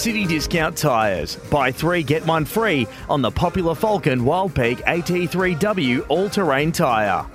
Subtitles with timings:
[0.00, 1.36] City Discount Tyres.
[1.50, 7.26] Buy three, get one free on the popular Falken Wild Peak AT3W all terrain tyre.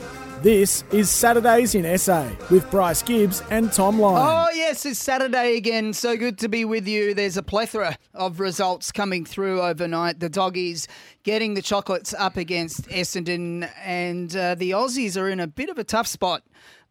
[0.42, 4.48] This is Saturdays in SA with Bryce Gibbs and Tom Lyon.
[4.48, 5.94] Oh, yes, it's Saturday again.
[5.94, 7.14] So good to be with you.
[7.14, 10.20] There's a plethora of results coming through overnight.
[10.20, 10.88] The doggies
[11.22, 15.78] getting the chocolates up against Essendon, and uh, the Aussies are in a bit of
[15.78, 16.42] a tough spot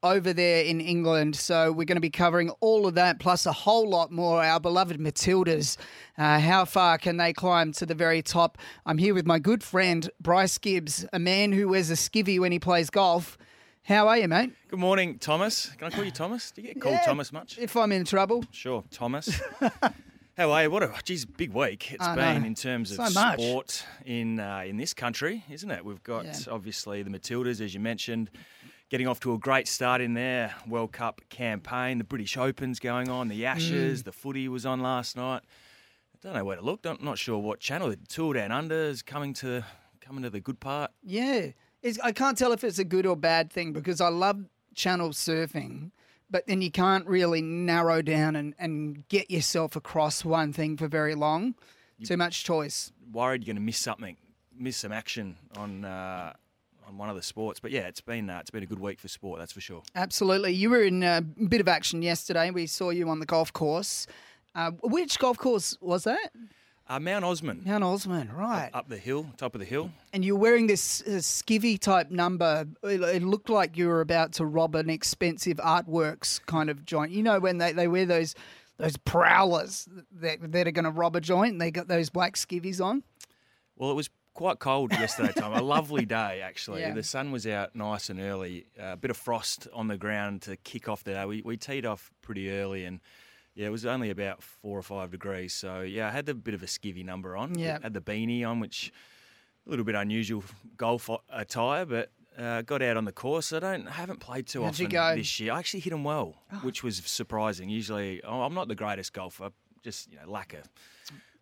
[0.05, 1.35] over there in England.
[1.35, 4.45] So we're going to be covering all of that, plus a whole lot more.
[4.45, 5.77] Our beloved Matildas.
[6.17, 8.59] Uh, how far can they climb to the very top?
[8.87, 12.53] I'm here with my good friend Bryce Gibbs, a man who wears a skivvy when
[12.53, 13.37] he plays golf.
[13.85, 14.53] How are you, mate?
[14.69, 15.67] Good morning, Thomas.
[15.77, 16.51] Can I call you Thomas?
[16.53, 17.59] Do you get called Yeah, Thomas much?
[17.59, 18.45] If I'm in trouble.
[18.51, 19.41] Sure, Thomas.
[20.37, 20.71] How are you?
[20.71, 22.47] What a geez, big week it's I been know.
[22.49, 25.85] in terms of So sport in uh, in this country, isn't it?
[25.85, 26.35] We've got Yeah.
[26.51, 28.31] obviously the Matildas, as you mentioned,
[28.91, 31.99] getting off to a great start in their World Cup campaign.
[31.99, 34.05] The British Open's going on, the Ashes, Mm.
[34.05, 35.43] the footy was on last night.
[36.15, 36.85] I don't know where to look.
[36.87, 37.89] I'm not sure what channel.
[37.91, 39.65] The Tour Down Under is coming to
[40.01, 40.91] coming to the good part.
[41.03, 41.49] Yeah.
[41.83, 45.11] It's, I can't tell if it's a good or bad thing because I love channel
[45.11, 45.91] surfing,
[46.31, 50.89] but then you can't really narrow down and, and get yourself across one thing for
[50.89, 51.55] very long.
[52.05, 52.93] Too much choice.
[53.13, 54.17] worried you're going to miss something,
[54.55, 56.33] miss some action on uh,
[56.87, 57.61] on one of the sports.
[57.61, 59.83] But yeah, it's been uh, it's been a good week for sport, that's for sure.
[59.95, 60.53] Absolutely.
[60.53, 62.51] You were in a bit of action yesterday.
[62.51, 64.07] We saw you on the golf course.
[64.55, 66.31] Uh, which golf course was that?
[66.87, 68.69] Uh, Mount Osmond, Mount Osmond, right.
[68.75, 69.91] up the hill, top of the hill.
[70.13, 72.67] and you're wearing this uh, skivvy type number.
[72.83, 77.11] It, it looked like you were about to rob an expensive artworks kind of joint.
[77.11, 78.35] You know when they, they wear those
[78.77, 79.89] those prowlers
[80.21, 81.53] that, that are going to rob a joint.
[81.53, 83.03] And they got those black skivvies on.
[83.77, 85.53] Well, it was quite cold yesterday, Tom.
[85.53, 86.83] A lovely day actually.
[86.83, 86.93] Yeah.
[86.93, 88.67] The sun was out nice and early.
[88.79, 91.25] Uh, a bit of frost on the ground to kick off the day.
[91.25, 93.01] We we teed off pretty early and.
[93.57, 95.55] Yeah, it was only about four or five degrees.
[95.55, 97.57] So yeah, I had a bit of a skivvy number on.
[97.57, 97.79] Yeah.
[97.81, 98.93] had the beanie on, which
[99.65, 100.43] a little bit unusual
[100.77, 103.53] golf attire, but uh, got out on the course.
[103.53, 105.11] I don't haven't played too How'd often go?
[105.13, 105.15] Oh.
[105.17, 105.53] this year.
[105.53, 107.69] I actually hit them well, which was surprising.
[107.69, 109.51] Usually, oh, I'm not the greatest golfer.
[109.83, 110.69] Just you know, lack of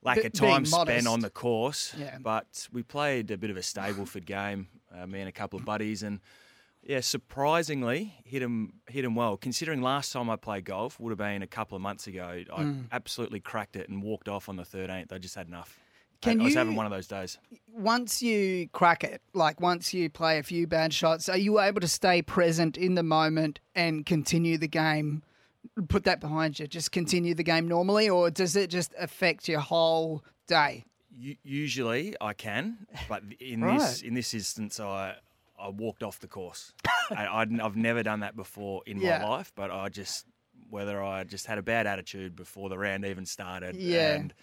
[0.03, 1.95] lack Be- of time spent on the course.
[1.99, 2.19] Yeah.
[2.21, 5.65] But we played a bit of a Stableford game, uh, me and a couple of
[5.65, 6.21] buddies, and
[6.85, 9.37] yeah, surprisingly hit them hit 'em well.
[9.37, 12.63] Considering last time I played golf would have been a couple of months ago, I
[12.63, 12.85] Mm.
[12.93, 15.13] absolutely cracked it and walked off on the 13th.
[15.13, 15.79] I just had enough.
[16.21, 17.39] Can I was you- having one of those days.
[17.69, 21.81] Once you crack it, like once you play a few bad shots, are you able
[21.81, 25.23] to stay present in the moment and continue the game?
[25.89, 26.67] Put that behind you.
[26.67, 30.85] Just continue the game normally, or does it just affect your whole day?
[31.43, 33.79] Usually I can, but in Right.
[33.79, 35.17] this in this instance, I
[35.59, 36.73] I walked off the course.
[37.11, 39.19] I, I'd, I've never done that before in Yeah.
[39.19, 40.27] my life, but I just
[40.71, 44.15] whether I just had a bad attitude before the round even started, Yeah.
[44.15, 44.35] and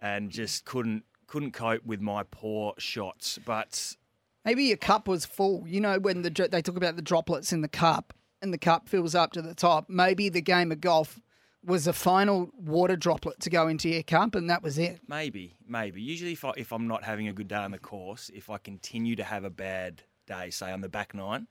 [0.00, 3.38] and just couldn't couldn't cope with my poor shots.
[3.44, 3.96] But
[4.44, 5.64] Maybe your cup was full.
[5.66, 8.12] You know when the they talk about the droplets in the cup,
[8.44, 9.88] and the cup fills up to the top.
[9.88, 11.20] Maybe the game of golf
[11.64, 15.00] was a final water droplet to go into your cup, and that was it.
[15.08, 18.30] maybe maybe usually if I, if I'm not having a good day on the course,
[18.34, 21.48] if I continue to have a bad day, say on the back nine.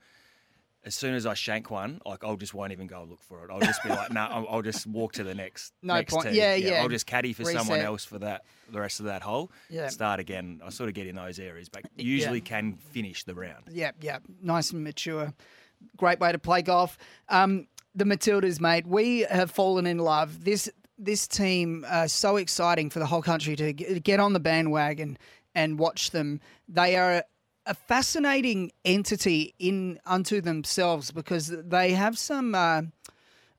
[0.86, 3.50] As soon as I shank one, like I'll just won't even go look for it.
[3.50, 5.72] I'll just be like, no, I'll, I'll just walk to the next.
[5.82, 6.28] No next point.
[6.28, 6.36] tee.
[6.36, 6.82] Yeah, yeah.
[6.82, 9.50] I'll just caddy for someone else for that the rest of that hole.
[9.70, 9.88] Yeah.
[9.88, 10.60] Start again.
[10.62, 13.64] I sort of get in those areas, but usually can finish the round.
[13.70, 15.32] Yeah, yeah, nice and mature.
[15.96, 16.98] Great way to play golf.
[17.28, 20.44] Um, the Matildas, mate, we have fallen in love.
[20.44, 25.18] This this team uh, so exciting for the whole country to get on the bandwagon
[25.54, 26.40] and watch them.
[26.68, 27.24] They are
[27.66, 32.54] a fascinating entity in unto themselves because they have some.
[32.54, 32.82] Uh,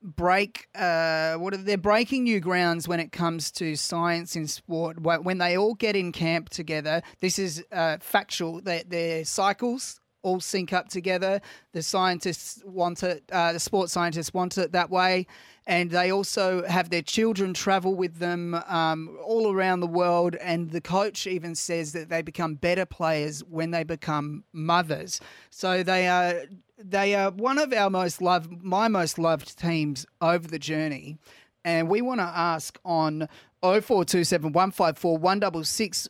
[0.05, 4.99] break uh, what are they're breaking new grounds when it comes to science in sport
[4.99, 10.39] when they all get in camp together this is uh, factual their, their cycles all
[10.39, 11.39] sync up together.
[11.71, 15.27] The scientists want it uh, the sports scientists want it that way.
[15.67, 20.35] And they also have their children travel with them um, all around the world.
[20.35, 25.21] And the coach even says that they become better players when they become mothers.
[25.49, 26.43] So they are
[26.77, 31.17] they are one of our most loved, my most loved teams over the journey.
[31.63, 33.27] and we want to ask on
[33.61, 36.09] 0427 154 166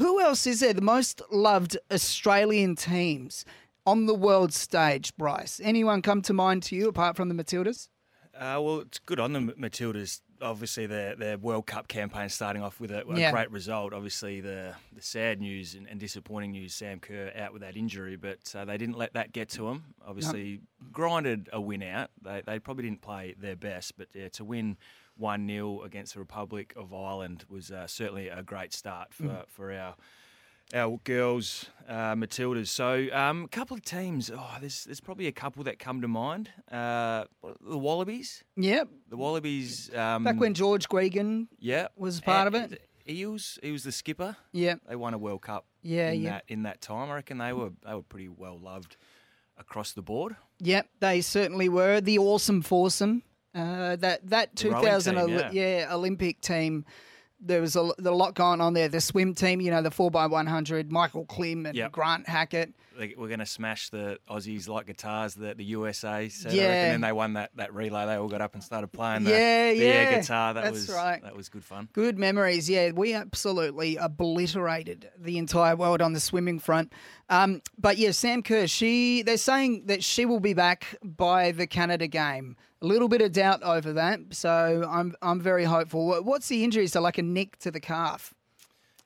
[0.00, 3.44] who else is there the most loved Australian teams
[3.86, 5.60] on the world stage, Bryce?
[5.62, 7.88] Anyone come to mind to you apart from the Matildas?
[8.34, 10.22] Uh, well, it's good on the Matildas.
[10.42, 13.30] Obviously, their their World Cup campaign starting off with a, a Yeah.
[13.30, 13.92] great result.
[13.92, 18.16] Obviously, the the sad news and, and disappointing news: Sam Kerr out with that injury,
[18.16, 19.94] but uh, they didn't let that get to them.
[20.06, 20.60] Obviously,
[20.92, 22.10] grinded a win out.
[22.22, 24.76] They they probably didn't play their best, but yeah, to win
[25.16, 29.46] one 0 against the Republic of Ireland was uh, certainly a great start for Mm.
[29.48, 29.94] for our
[30.74, 32.68] our girls, uh, Matildas.
[32.68, 34.30] So um, a couple of teams.
[34.34, 36.50] Oh, there's there's probably a couple that come to mind.
[36.70, 37.24] Uh,
[37.60, 38.44] the Wallabies.
[38.56, 38.88] Yep.
[39.08, 39.94] The Wallabies.
[39.94, 42.82] Um, Back when George Gregan yeah was part of it.
[43.04, 44.36] He was he was the skipper.
[44.52, 44.80] Yep.
[44.88, 45.66] They won a World Cup.
[45.82, 46.30] Yeah, in yeah.
[46.30, 48.96] that in that time, I reckon they were they were pretty well loved
[49.58, 50.36] across the board.
[50.60, 52.00] Yep, they certainly were.
[52.00, 53.22] The awesome foursome.
[53.54, 55.88] Uh, that that The 2000 team, Oli- yeah.
[55.90, 56.84] Olympic team.
[57.40, 58.88] There was a lot going on there.
[58.88, 61.92] The swim team, you know, the four x one hundred, Michael Klim and Yep.
[61.92, 62.74] Grant Hackett.
[62.98, 66.28] We're going to smash the Aussies like guitars, the, the USA.
[66.28, 66.64] So Yeah.
[66.66, 68.04] Reckon then they won that, that relay.
[68.04, 70.52] They all got up and started playing the, Yeah, the air guitar.
[70.52, 71.22] That That's was right.
[71.22, 71.88] that was good fun.
[71.94, 72.68] Good memories.
[72.68, 76.92] Yeah, we absolutely obliterated the entire world on the swimming front.
[77.28, 81.66] Um, but yeah, Sam Kerr, she they're saying that she will be back by the
[81.66, 82.56] Canada game.
[82.82, 86.22] A little bit of doubt over that, so I'm I'm very hopeful.
[86.22, 86.86] What's the injury?
[86.86, 88.32] So like a nick to the calf.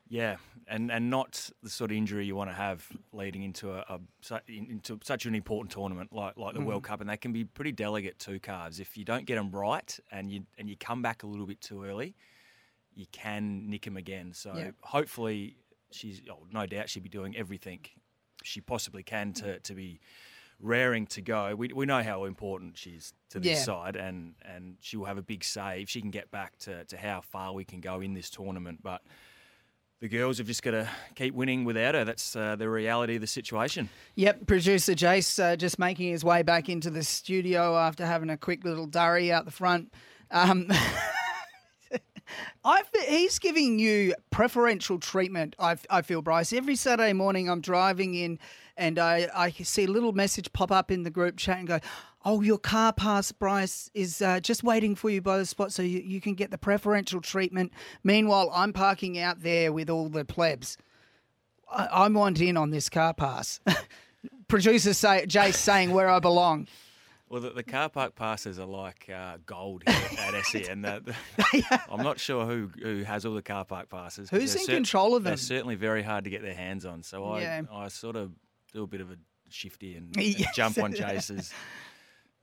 [0.08, 0.36] Yeah,
[0.68, 4.00] and and not the sort of injury you want to have leading into a, a
[4.46, 6.86] into such an important tournament like like the World Mm.
[6.86, 8.78] Cup, and they can be pretty delicate two calves.
[8.78, 11.60] If you don't get them right and you and you come back a little bit
[11.60, 12.14] too early,
[12.94, 14.32] you can nick them again.
[14.34, 14.70] So Yeah.
[14.82, 15.56] hopefully,
[15.90, 17.80] she's oh, no doubt she'll be doing everything
[18.44, 19.98] she possibly can to to be
[20.64, 21.54] raring to go.
[21.54, 23.64] We, we know how important she is to this Yeah.
[23.64, 25.88] side, and, and she will have a big save.
[25.90, 29.02] She can get back to, to how far we can go in this tournament, but
[30.00, 32.04] the girls have just got to keep winning without her.
[32.04, 33.88] That's uh, the reality of the situation.
[34.16, 38.36] Yep, producer Jace uh, just making his way back into the studio after having a
[38.36, 39.92] quick little durry out the front.
[40.30, 40.68] Um,
[42.64, 45.54] I he's giving you preferential treatment.
[45.58, 47.48] I, f- I feel Bryce every Saturday morning.
[47.50, 48.38] I'm driving in,
[48.76, 51.78] and I I see a little message pop up in the group chat and go,
[52.24, 55.82] "Oh, your car pass, Bryce, is uh, just waiting for you by the spot, so
[55.82, 57.72] you, you can get the preferential treatment."
[58.02, 60.76] Meanwhile, I'm parking out there with all the plebs.
[61.70, 63.60] I, I want in on this car pass.
[64.48, 66.66] Producer say, Jace saying where I belong.
[67.28, 70.82] Well, the, the car park passes are like uh, gold here at SEN.
[70.82, 71.02] The-
[71.36, 74.28] the- I'm not sure who, who has all the car park passes.
[74.30, 75.30] Who's in control of them?
[75.30, 77.02] They're certainly very hard to get their hands on.
[77.02, 77.62] So I, Yeah.
[77.72, 78.30] I sort of
[78.82, 79.16] a bit of a
[79.48, 80.54] shifty and, and Yes.
[80.54, 80.92] jump on.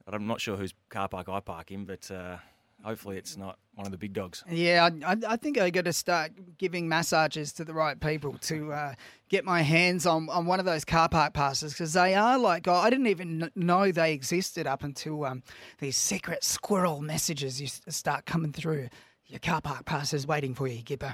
[0.06, 2.38] But I'm not sure whose car park I park in, but uh,
[2.84, 4.44] hopefully it's not one of the big dogs.
[4.50, 8.74] Yeah, I, I- think I got to start giving massages to the right people to
[8.74, 8.94] uh,
[9.30, 12.68] get my hands on, on one of those car park passes because they are like
[12.68, 15.44] I didn't even know they existed up until um,
[15.78, 18.90] these secret squirrel messages to start coming through.
[19.28, 21.14] Your car park pass is waiting for you, Gipper.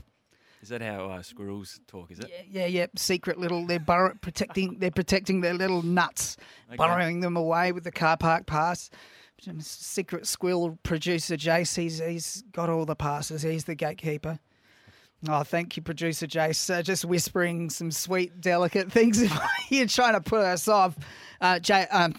[0.61, 2.11] Is that how uh, squirrels talk?
[2.11, 2.31] Is it?
[2.49, 3.65] Yeah, yeah, secret little.
[3.65, 4.79] They're burrow, protecting.
[4.79, 6.37] They're protecting their little nuts,
[6.77, 8.89] burrowing them away with the car park pass.
[9.59, 11.75] Secret squirrel producer Jace.
[11.75, 13.43] He's he's got all the passes.
[13.43, 14.39] He's the gatekeeper.
[15.27, 16.73] Oh, thank you, producer Jace.
[16.73, 19.23] Uh, just whispering some sweet, delicate things.
[19.69, 20.95] You're trying to put us off.
[21.41, 22.15] Uh, Jay, um,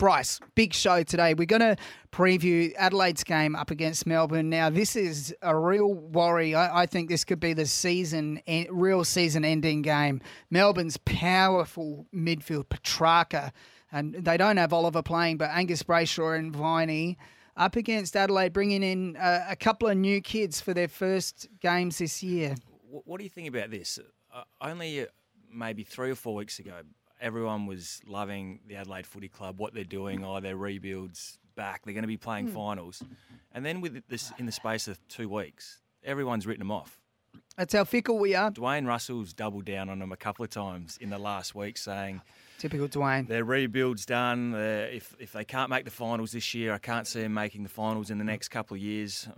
[0.00, 1.34] Bryce, big show today.
[1.34, 1.76] We're going to
[2.10, 4.48] preview Adelaide's game up against Melbourne.
[4.48, 6.54] Now, this is a real worry.
[6.54, 10.22] I, I think this could be the season, en- real season-ending game.
[10.50, 13.52] Melbourne's powerful midfield, Petracca,
[13.92, 17.18] and they don't have Oliver playing, but Angus Brayshaw and Viney
[17.58, 21.98] up against Adelaide, bringing in uh, a couple of new kids for their first games
[21.98, 22.54] this year.
[22.88, 23.98] What do you think about this?
[24.34, 25.06] Uh, only uh,
[25.52, 26.80] maybe three or four weeks ago,
[27.20, 31.94] everyone was loving the Adelaide Footy Club, what they're doing, oh, their rebuilds back, they're
[31.94, 32.54] going to be playing hmm.
[32.54, 33.02] finals.
[33.52, 37.00] And then with this, in the space of two weeks, everyone's written them off.
[37.56, 38.50] That's how fickle we are.
[38.50, 42.22] Dwayne Russell's doubled down on them a couple of times in the last week, saying
[42.58, 43.28] Typical Dwayne.
[43.28, 44.52] their rebuild's done.
[44.52, 47.62] they're- If if they can't make the finals this year, I can't see them making
[47.62, 49.28] the finals in the next couple of years.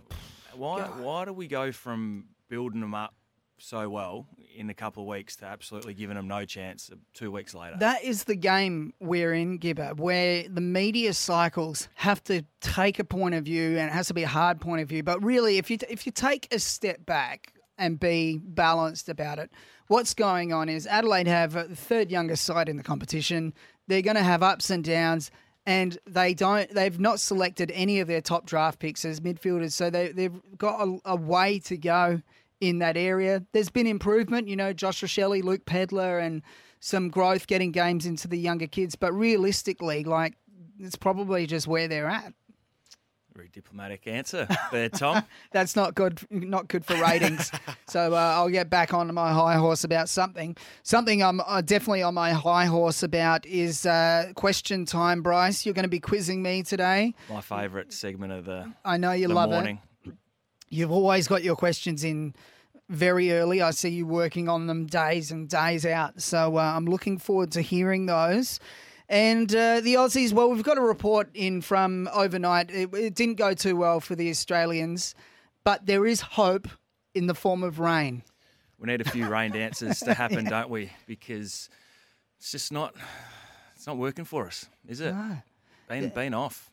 [0.55, 3.13] Why why do we go from building them up
[3.57, 7.53] so well in a couple of weeks to absolutely giving them no chance two weeks
[7.53, 7.75] later?
[7.79, 13.03] That is the game we're in, Gibber, where the media cycles have to take a
[13.03, 15.03] point of view, and it has to be a hard point of view.
[15.03, 19.51] But really, if you if you take a step back and be balanced about it,
[19.87, 23.53] what's going on is Adelaide have uh, the third youngest side in the competition.
[23.87, 25.31] They're going to have ups and downs.
[25.65, 26.69] and they don't.
[26.73, 30.85] They've not selected any of their top draft picks as midfielders, so they, they've got
[30.87, 32.21] a, a way to go
[32.69, 33.43] in that area.
[33.51, 36.41] There's been improvement, you know, Josh Rachele, Luke Pedlar, and
[36.79, 38.95] some growth getting games into the younger kids.
[38.95, 40.35] But realistically, like
[40.79, 42.33] it's probably just where they're at.
[43.35, 45.23] Very diplomatic answer there, Tom.
[45.51, 46.19] That's not good.
[46.29, 47.51] Not good for ratings.
[47.87, 50.55] so uh, I'll get back on my high horse about something.
[50.83, 55.23] Something I'm uh, definitely on my high horse about is uh, question time.
[55.23, 57.15] Bryce, you're going to be quizzing me today.
[57.27, 59.79] My favourite segment of the I know you the love morning.
[60.05, 60.13] it.
[60.69, 62.35] You've always got your questions in
[62.89, 63.61] very early.
[63.61, 66.21] I see you working on them days and days out.
[66.21, 68.59] So uh, I'm looking forward to hearing those.
[69.09, 72.71] And uh, the Aussies, well, we've got a report in from overnight.
[72.71, 75.13] It, it didn't go too well for the Australians,
[75.63, 76.67] but there is hope
[77.13, 78.23] in the form of rain.
[78.79, 80.91] We need a few rain dances to happen, don't we?
[81.05, 81.69] Because
[82.39, 82.95] it's just not
[83.75, 85.13] it's not working for us, is it?
[85.13, 85.37] No.
[85.89, 86.71] Been been off.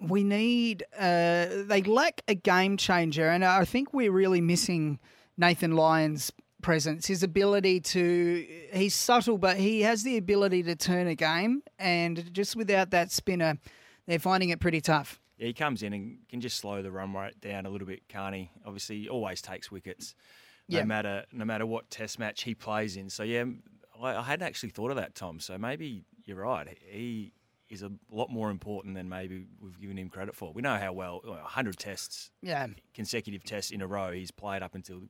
[0.00, 4.98] we need uh, they lack a game changer and i think we're really missing
[5.38, 6.30] nathan lyon's
[6.60, 11.62] presence his ability to he's subtle but he has the ability to turn a game
[11.78, 13.56] and just without that spinner
[14.06, 17.14] they're finding it pretty tough Yeah, he comes in and can just slow the run
[17.14, 18.48] rate down a little bit, can't?
[18.66, 20.14] Obviously, he always takes wickets,
[20.68, 20.84] no Yeah.
[20.84, 23.08] matter no matter what Test match he plays in.
[23.08, 23.44] So yeah,
[24.02, 25.38] I, I hadn't actually thought of that, Tom.
[25.38, 26.76] So maybe you're right.
[26.90, 27.32] He
[27.70, 30.52] is a lot more important than maybe we've given him credit for.
[30.52, 34.62] We know how well well, 100 tests, yeah consecutive tests in a row, he's played
[34.62, 35.02] up until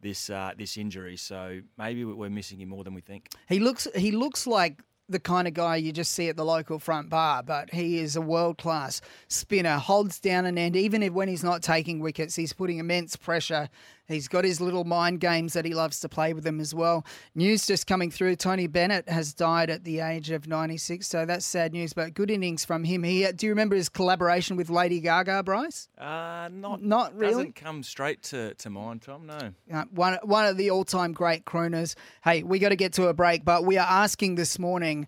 [0.00, 1.16] this uh, this injury.
[1.16, 3.28] So maybe we- we're missing him more than we think.
[3.48, 6.78] he looks he looks like the kind of guy you just see at the local
[6.78, 10.76] front bar, but he is a world class spinner, holds down an end.
[10.76, 13.70] Even if when he's not taking wickets, he's putting immense pressure.
[14.08, 17.04] He's got his little mind games that he loves to play with them as well.
[17.34, 21.44] News just coming through Tony Bennett has died at the age of 96, so that's
[21.44, 23.02] sad news, but good innings from him.
[23.02, 25.88] He, do you remember his collaboration with Lady Gaga, Bryce?
[25.98, 27.32] Uh, not Not really?
[27.32, 29.26] Doesn't come straight to, to mind, Tom.
[29.26, 29.52] No.
[29.72, 31.94] Uh, one one of the all time great crooners.
[32.24, 35.06] Hey, we got to get to a break, but we are asking this morning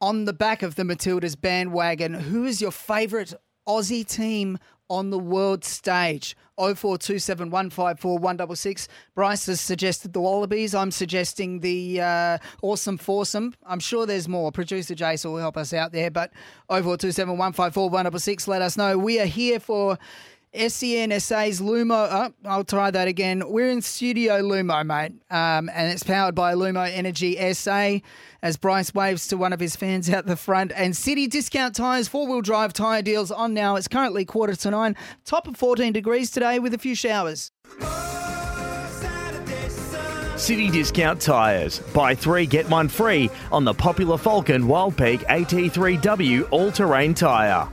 [0.00, 3.32] on the back of the Matildas bandwagon, who is your favourite
[3.66, 6.36] Aussie team on the world stage?
[6.56, 8.88] 0427 154 166.
[9.14, 10.74] Bryce has suggested the Wallabies.
[10.74, 13.54] I'm suggesting the uh, Awesome Foursome.
[13.66, 14.52] I'm sure there's more.
[14.52, 16.30] Producer Jason will help us out there, but
[16.68, 18.46] 0427 154 166.
[18.48, 18.96] Let us know.
[18.98, 19.98] We are here for.
[20.54, 22.08] SENSA's Lumo.
[22.10, 23.42] Oh, I'll try that again.
[23.46, 27.98] We're in Studio Lumo, mate, um, and it's powered by Lumo Energy SA.
[28.42, 32.08] As Bryce waves to one of his fans out the front, and City Discount Tyres
[32.08, 33.76] four wheel drive tyre deals on now.
[33.76, 34.96] It's currently quarter to nine.
[35.24, 37.50] Top of 14 degrees today with a few showers.
[40.36, 41.78] City Discount Tyres.
[41.94, 47.68] Buy three, get one free on the popular Falken Wild Peak AT3W all terrain tyre.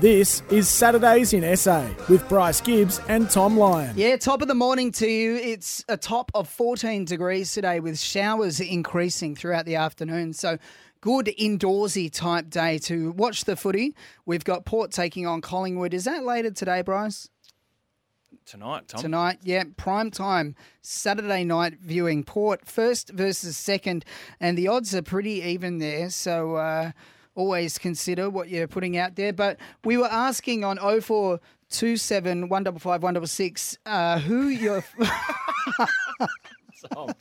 [0.00, 3.94] This is Saturdays in SA with Bryce Gibbs and Tom Lyon.
[3.96, 5.36] Yeah, top of the morning to you.
[5.36, 10.34] It's a top of 14 degrees today with showers increasing throughout the afternoon.
[10.34, 10.58] So,
[11.00, 13.96] good indoorsy type day to watch the footy.
[14.26, 15.94] We've got Port taking on Collingwood.
[15.94, 17.30] Is that later today, Bryce?
[18.44, 19.00] Tonight, Tom.
[19.00, 22.22] Tonight, yeah, prime time, Saturday night viewing.
[22.22, 24.04] Port first versus second,
[24.40, 26.10] and the odds are pretty even there.
[26.10, 26.92] So uh,
[27.36, 29.32] always consider what you're putting out there.
[29.32, 34.84] But we were asking on 0427 155 166 uh, who your
[36.92, 37.12] Tom,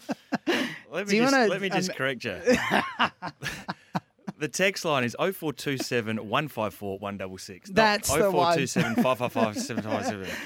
[0.91, 2.39] let me just, wanna, let me just um, correct you.
[4.37, 7.69] the text line is 0427 154 166.
[7.71, 8.57] That's the one.
[8.57, 10.37] 0427 555 757.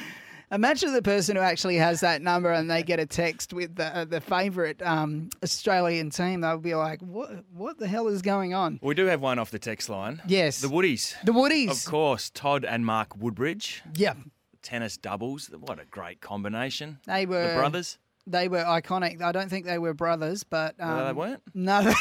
[0.52, 3.96] Imagine the person who actually has that number and they get a text with the
[3.96, 6.42] uh, the favourite um, Australian team.
[6.42, 7.46] They'll be like, "What?
[7.54, 10.22] What the hell is going on?" We do have one off the text line.
[10.28, 10.60] Yes.
[10.62, 11.14] The Woodies.
[11.24, 11.70] The Woodies.
[11.70, 13.84] Of course, Todd and Mark Woodbridge.
[13.94, 14.14] Yeah,
[14.64, 15.52] Tennis doubles.
[15.52, 16.98] What a great combination.
[17.06, 18.00] they were The brothers.
[18.26, 19.22] They were iconic.
[19.22, 21.42] I don't think they were brothers, but um, No, they weren't?
[21.56, 21.94] No.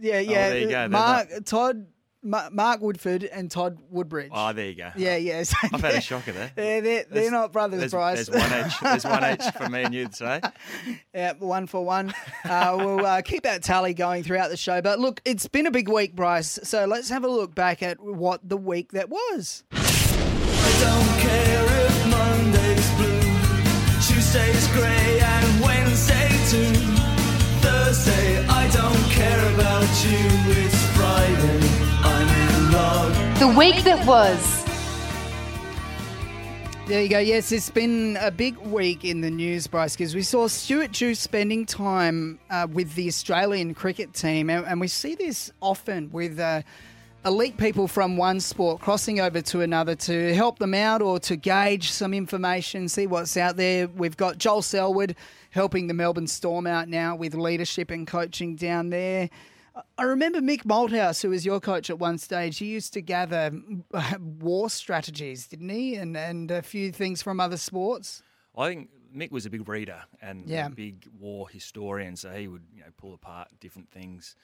[0.00, 0.46] yeah, yeah.
[0.46, 0.88] Oh, there you go.
[0.88, 1.86] Mark, Todd,
[2.22, 4.30] Ma- Mark Woodforde, and Todd Woodbridge.
[4.34, 4.90] Oh, there you go.
[4.96, 5.42] yeah, yeah.
[5.42, 6.52] So I've had a shocker there.
[6.54, 8.26] They're, they're, they're not brothers, There's, Bryce.
[8.26, 8.80] there's one each.
[8.80, 10.40] There's one each for me and you today.
[11.14, 12.12] Yeah, one for one.
[12.44, 14.82] Uh, we'll uh, keep that tally going throughout the show.
[14.82, 16.58] But look, it's been a big week, Bryce.
[16.62, 19.64] So let's have a look back at what the week that was.
[19.70, 23.20] don't care if Monday's blue,
[24.02, 26.74] Tuesday's grey, and Wednesday too.
[27.60, 30.18] Thursday, I don't care about you.
[30.62, 31.69] It's Friday, I'm in love.
[33.40, 34.64] The week that was.
[36.86, 37.18] There you go.
[37.20, 41.14] Yes, it's been a big week in the news, Bryce, because we saw Stuart Dew
[41.14, 46.38] spending time uh, with the Australian cricket team, and, and we see this often with
[46.38, 46.60] uh,
[47.24, 51.34] elite people from one sport crossing over to another to help them out or to
[51.34, 53.88] gauge some information, see what's out there.
[53.88, 55.16] We've got Joel Selwood
[55.48, 59.30] helping the Melbourne Storm out now with leadership and coaching down there.
[59.98, 62.58] I remember Mick Malthouse, who was your coach at one stage.
[62.58, 63.50] He used to gather
[64.20, 65.94] war strategies, didn't he?
[65.96, 68.22] And and a few things from other sports.
[68.56, 70.66] I think Mick was a big reader and Yeah.
[70.66, 74.36] a big war historian, so he would you know pull apart different things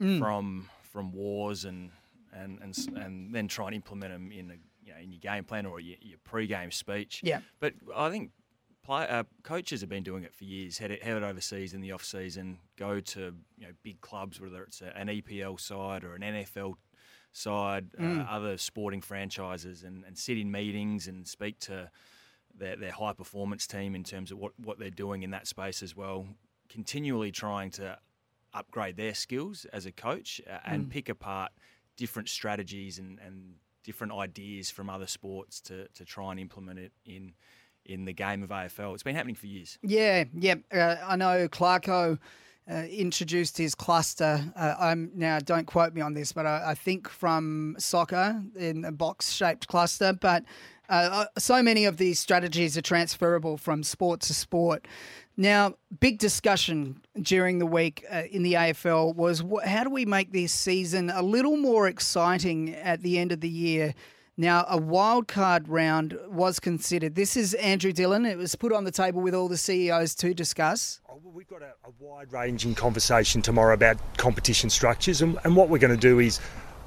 [0.00, 0.18] Mm.
[0.18, 1.90] from from wars and
[2.32, 5.44] and and and then try and implement them in a, you know in your game
[5.44, 7.20] plan or your, your pre-game speech.
[7.22, 7.40] Yeah.
[7.60, 8.30] But I think
[8.82, 10.78] play, uh, coaches have been doing it for years.
[10.78, 14.40] Head it, head it overseas in the off season, go to you know big clubs,
[14.40, 16.74] whether it's a, an EPL side or an NFL
[17.32, 21.90] side, uh, other sporting franchises, and, and sit in meetings and speak to
[22.58, 25.82] their, their high performance team in terms of what, what they're doing in that space
[25.82, 26.26] as well.
[26.68, 27.98] Continually trying to
[28.52, 31.52] upgrade their skills as a coach uh, and pick apart
[31.96, 36.92] different strategies and, and different ideas from other sports to, to try and implement it
[37.06, 37.32] in
[37.84, 38.94] in the game of AFL.
[38.94, 39.78] It's been happening for years.
[39.82, 40.54] Yeah, yeah.
[40.72, 42.18] Uh, I know Clarko
[42.70, 44.40] uh, introduced his cluster.
[44.56, 48.84] Uh, I'm now don't quote me on this, but I, I think from soccer in
[48.84, 50.12] a box-shaped cluster.
[50.12, 50.44] But
[50.88, 54.86] uh, uh, so many of these strategies are transferable from sport to sport.
[55.36, 60.04] Now, big discussion during the week uh, in the AFL was wh- how do we
[60.04, 63.94] make this season a little more exciting at the end of the year?
[64.38, 67.16] Now, a wild card round was considered.
[67.16, 68.24] This is Andrew Dillon.
[68.24, 71.02] It was put on the table with all the CEOs to discuss.
[71.10, 75.68] Oh, We've got a, a wide ranging conversation tomorrow about competition structures, and, and what
[75.68, 76.40] we're going to do is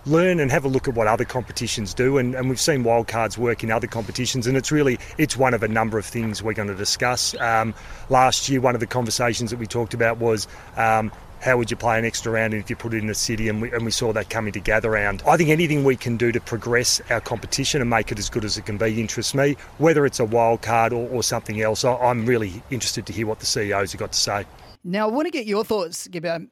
[0.07, 2.17] learn and have a look at what other competitions do.
[2.17, 5.61] And, and we've seen wildcards work in other competitions, and it's really it's one of
[5.61, 7.39] a number of things we're going to discuss.
[7.39, 7.75] Um,
[8.09, 10.47] last year, one of the conversations that we talked about was.
[10.77, 11.11] Um,
[11.41, 13.49] how would you play an extra round if you put it in the city?
[13.49, 15.23] And we, and we saw that coming together round.
[15.27, 18.45] I think anything we can do to progress our competition and make it as good
[18.45, 21.83] as it can be interests me, whether it's a wild card or, or something else.
[21.83, 24.45] I, I'm really interested to hear what the CEOs have got to say.
[24.83, 26.45] Now, I want to get your thoughts, Gibber.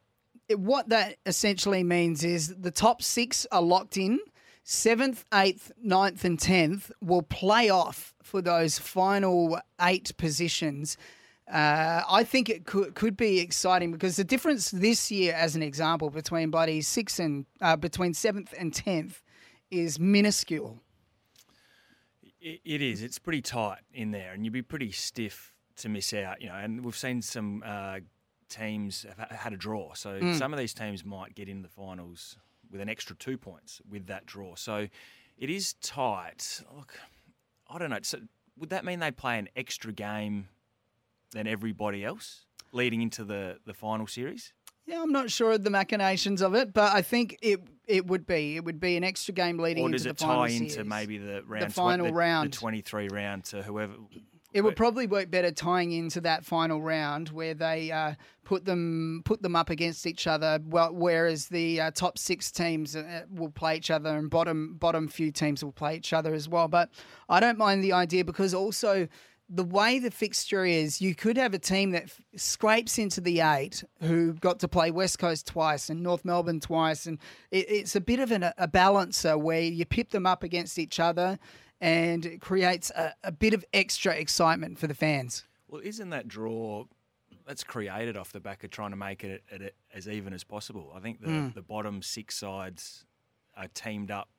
[0.56, 4.18] What that essentially means is the top six are locked in.
[4.64, 10.96] Seventh, eighth, ninth, and tenth will play off for those final eight positions.
[11.50, 15.62] Uh, I think it could could be exciting because the difference this year, as an
[15.62, 19.22] example, between bloody six and uh, between seventh and tenth
[19.70, 20.80] is minuscule.
[22.40, 23.02] It, it is.
[23.02, 26.40] It's pretty tight in there, and you'd be pretty stiff to miss out.
[26.40, 28.00] You know, and we've seen some uh,
[28.48, 32.38] teams have had a draw, so some of these teams might get in the finals
[32.70, 34.54] with an extra two points with that draw.
[34.54, 34.88] So
[35.36, 36.62] it is tight.
[36.74, 36.98] Look,
[37.68, 37.98] I don't know.
[38.02, 38.20] So
[38.56, 40.48] would that mean they play an extra game
[41.34, 44.52] than everybody else leading into the the final series?
[44.86, 48.26] Yeah, I'm not sure of the machinations of it, but I think it it would
[48.26, 50.64] be it would be an extra game leading into the final Or does it tie
[50.64, 50.88] into series.
[50.88, 52.52] maybe the round twen- final the, round.
[52.52, 53.94] the 23 round to whoever?
[54.52, 59.22] It would probably work better tying into that final round where they uh, put them
[59.24, 60.60] put them up against each other.
[60.64, 65.08] Well, whereas the uh, top six teams uh, will play each other, and bottom bottom
[65.08, 66.68] few teams will play each other as well.
[66.68, 66.90] But
[67.28, 69.08] I don't mind the idea because also
[69.48, 73.40] the way the fixture is, you could have a team that f- scrapes into the
[73.40, 77.18] eight who got to play West Coast twice and North Melbourne twice, and
[77.50, 80.98] it, it's a bit of an, a balancer where you pip them up against each
[80.98, 81.38] other.
[81.80, 85.44] And it creates a, a bit of extra excitement for the fans.
[85.68, 86.84] Well, isn't that draw
[87.46, 90.92] that's created off the back of trying to make it, it, as even as possible?
[90.96, 91.48] I think the, Hmm.
[91.54, 93.04] the bottom six sides
[93.54, 94.30] are teamed up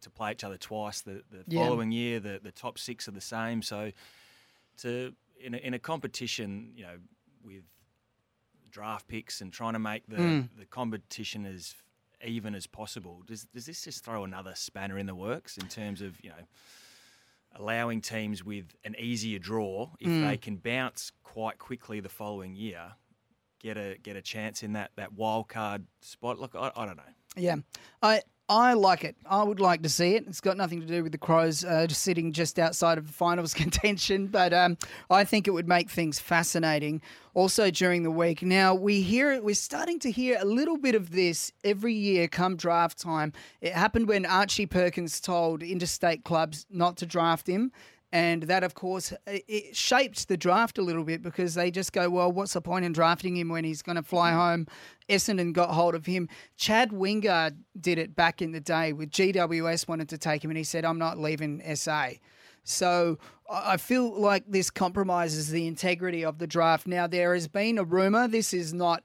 [0.00, 1.02] to play each other twice.
[1.02, 1.66] The, the Yeah.
[1.66, 3.62] following year, the, the top six are the same.
[3.62, 3.92] So,
[4.78, 6.96] to in a, in a competition, you know,
[7.44, 7.64] with
[8.70, 10.40] draft picks and trying to make the, Hmm.
[10.58, 11.74] the competition as
[12.24, 16.02] even as possible, does does this just throw another spanner in the works in terms
[16.02, 16.44] of you know?
[17.54, 20.20] allowing teams with an easier draw if Mm.
[20.28, 22.92] they can bounce quite quickly the following year
[23.58, 26.96] get a get a chance in that that wild card spot look I, I don't
[26.96, 27.02] know
[27.36, 27.56] Yeah,
[28.02, 29.14] I I like it.
[29.26, 30.26] I would like to see it.
[30.26, 33.12] It's got nothing to do with the Crows uh, just sitting just outside of the
[33.12, 34.78] finals contention, but um,
[35.10, 37.02] I think it would make things fascinating.
[37.34, 39.40] Also during the week, now we hear.
[39.42, 43.34] We're starting to hear a little bit of this every year come draft time.
[43.60, 47.70] It happened when Archie Perkins told interstate clubs not to draft him.
[48.10, 52.08] And that, of course, it shaped the draft a little bit because they just go,
[52.08, 54.66] well, what's the point in drafting him when he's going to fly home?
[55.10, 56.26] Essendon got hold of him.
[56.56, 60.56] Chad Wingard did it back in the day with GWS wanted to take him, and
[60.56, 62.12] he said, I'm not leaving SA.
[62.64, 63.18] So
[63.50, 66.86] I feel like this compromises the integrity of the draft.
[66.86, 68.26] Now, there has been a rumor.
[68.26, 69.04] This is not,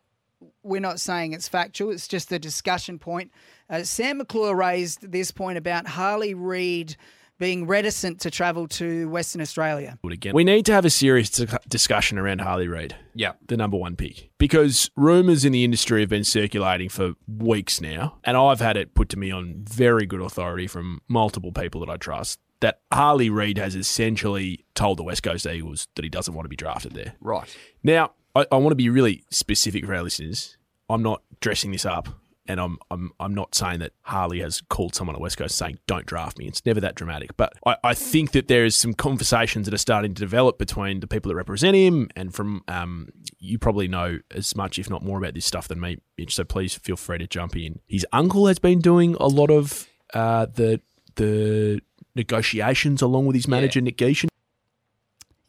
[0.63, 3.31] we're not saying it's factual, it's just a discussion point.
[3.69, 6.95] Uh, Sam McClure raised this point about Harley Reid
[7.43, 9.99] being reticent to travel to Western Australia.
[10.01, 10.33] again.
[10.33, 11.29] We need to have a serious
[11.67, 12.95] discussion around Harley Reid.
[13.13, 13.33] Yeah.
[13.49, 14.29] The number one pick.
[14.37, 18.95] Because rumours in the industry have been circulating for weeks now, and I've had it
[18.95, 23.29] put to me on very good authority from multiple people that I trust that Harley
[23.29, 26.93] Reid has essentially told the West Coast Eagles that he doesn't want to be drafted
[26.93, 27.15] there.
[27.19, 27.53] Right.
[27.83, 30.55] Now, I, I want to be really specific for our listeners.
[30.89, 32.07] I'm not dressing this up,
[32.47, 35.79] and I'm I'm I'm not saying that Harley has called someone at West Coast saying
[35.87, 36.47] don't draft me.
[36.47, 37.35] It's never that dramatic.
[37.37, 40.99] But I, I think that there is some conversations that are starting to develop between
[40.99, 45.03] the people that represent him and from um you probably know as much, if not
[45.03, 46.35] more, about this stuff than me, Mitch.
[46.35, 47.79] So please feel free to jump in.
[47.87, 50.81] His uncle has been doing a lot of uh, the
[51.15, 51.81] the
[52.15, 54.27] negotiations along with his manager Nick Geishan.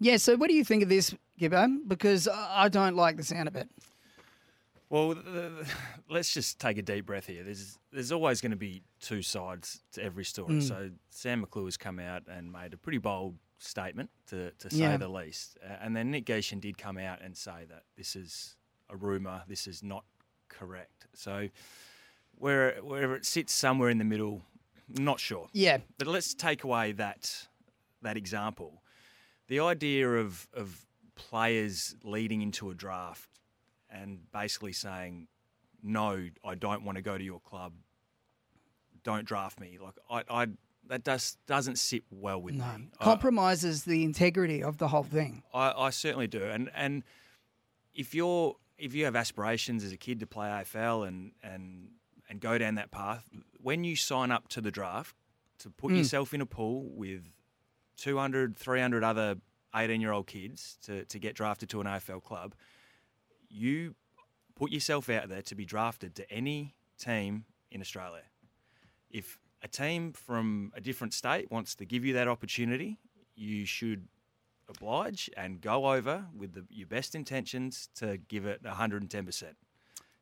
[0.00, 1.78] Yeah, so what do you think of this, Gibbo?
[1.87, 3.68] Because I don't like the sound of it.
[4.90, 5.14] Well,
[6.11, 7.42] let's just take a deep breath here.
[7.42, 10.55] There's there's always going to be two sides to every story.
[10.55, 10.62] Mm.
[10.62, 14.79] So Sam McClure has come out and made a pretty bold statement, to, to say
[14.79, 14.97] Yeah.
[14.97, 15.59] the least.
[15.64, 18.57] Uh, and then Nick Geishan did come out and say that this is
[18.90, 20.05] a rumour, this is not
[20.49, 21.07] correct.
[21.14, 21.49] So
[22.37, 24.42] where where it sits somewhere in the middle,
[24.88, 25.49] not sure.
[25.53, 25.79] Yeah.
[25.99, 27.49] But let's take away that
[28.03, 28.83] that example.
[29.49, 30.85] The idea of of
[31.16, 33.31] players leading into a draft
[33.94, 35.28] and basically saying,
[35.83, 37.72] "No, I don't want to go to your club.
[39.02, 40.46] Don't draft me." Like I, I
[40.88, 42.64] that does doesn't sit well with No.
[42.76, 42.88] me.
[43.00, 45.42] I- Compromises the integrity of the whole thing.
[45.52, 46.42] I, I certainly do.
[46.44, 47.02] And and
[47.94, 51.90] if you're if you have aspirations as a kid to play AFL and and
[52.28, 53.28] and go down that path,
[53.61, 55.14] when you sign up to the draft
[55.59, 55.98] to put Mm.
[55.98, 57.30] yourself in a pool with
[57.98, 59.37] 200, 300 other
[59.76, 62.54] 18 year old kids to, to get drafted to an AFL club,
[63.54, 63.94] you
[64.54, 68.22] put yourself out there to be drafted to any team in Australia.
[69.10, 72.98] If a team from a different state wants to give you that opportunity,
[73.34, 74.06] you should
[74.68, 79.44] oblige and go over with the, your best intentions to give it 110%.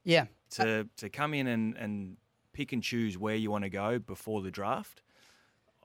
[0.05, 0.27] Yeah.
[0.51, 2.17] To, to come in and, and
[2.53, 5.03] pick and choose where you want to go before the draft,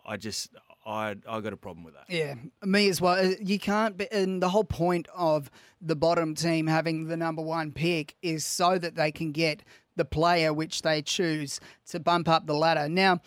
[0.06, 0.50] I just,
[0.88, 2.06] I, I got a problem with that.
[2.08, 3.16] Yeah, me as well.
[3.16, 7.42] Uh, You can't, be, and the whole point of the bottom team having the number
[7.42, 9.64] one pick is so that they can get
[9.98, 12.88] the player which they choose to bump up the ladder.
[12.88, 13.20] Now,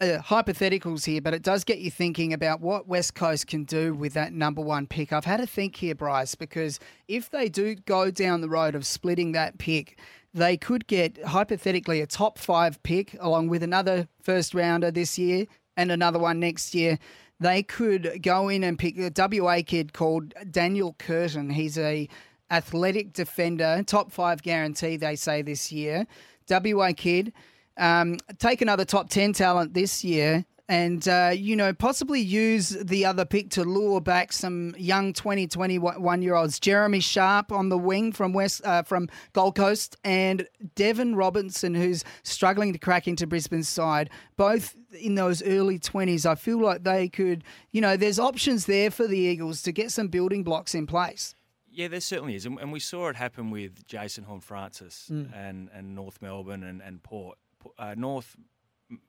[0.00, 3.92] uh, hypotheticals here, but it does get you thinking about what West Coast can do
[3.92, 5.12] with that number one pick.
[5.12, 8.86] I've had to think here, Bryce, because if they do go down the road of
[8.86, 9.98] splitting that pick,
[10.32, 15.46] they could get hypothetically a top five pick along with another first rounder this year
[15.78, 16.98] and another one next year.
[17.40, 21.50] They could go in and pick a WA kid called Daniel Curtin.
[21.50, 22.08] He's a
[22.50, 26.06] athletic defender, top five guarantee, they say this year.
[26.50, 27.32] WA kid.
[27.76, 33.04] Um, take another top 10 talent this year and, uh, you know, possibly use the
[33.06, 36.58] other pick to lure back some young 20, 21 year olds.
[36.58, 42.04] Jeremy Sharp on the wing from West, uh, from Gold Coast and Devon Robinson, who's
[42.24, 46.24] struggling to crack into Brisbane's side, both in those early 20s.
[46.26, 49.90] I feel like they could, you know, there's options there for the Eagles to get
[49.92, 51.34] some building blocks in place.
[51.70, 55.30] Yeah, there certainly is, and, and we saw it happen with Jason Horne-Francis Mm.
[55.36, 57.38] and, and North Melbourne and, and Port.
[57.78, 58.34] Uh, North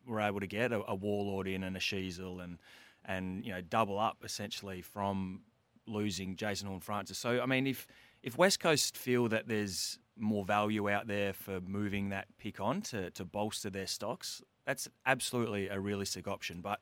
[0.06, 2.58] were able to get a, a Wardlaw in and a Sheezel and
[3.06, 5.42] and you know double up essentially from
[5.88, 7.18] losing Jason Horne-Francis.
[7.18, 7.88] So I mean, if
[8.22, 12.82] if West Coast feel that there's more value out there for moving that pick on
[12.82, 16.62] to, to bolster their stocks, that's absolutely a realistic option.
[16.62, 16.80] But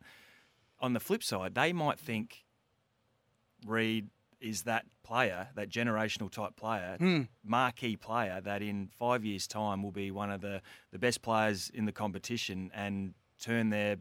[0.81, 2.43] on the flip side, they might think
[3.65, 4.09] Reid
[4.41, 7.21] is that player, that generational type player, Hmm.
[7.45, 11.69] marquee player that in five years' time will be one of the, the best players
[11.73, 13.97] in the competition and turn their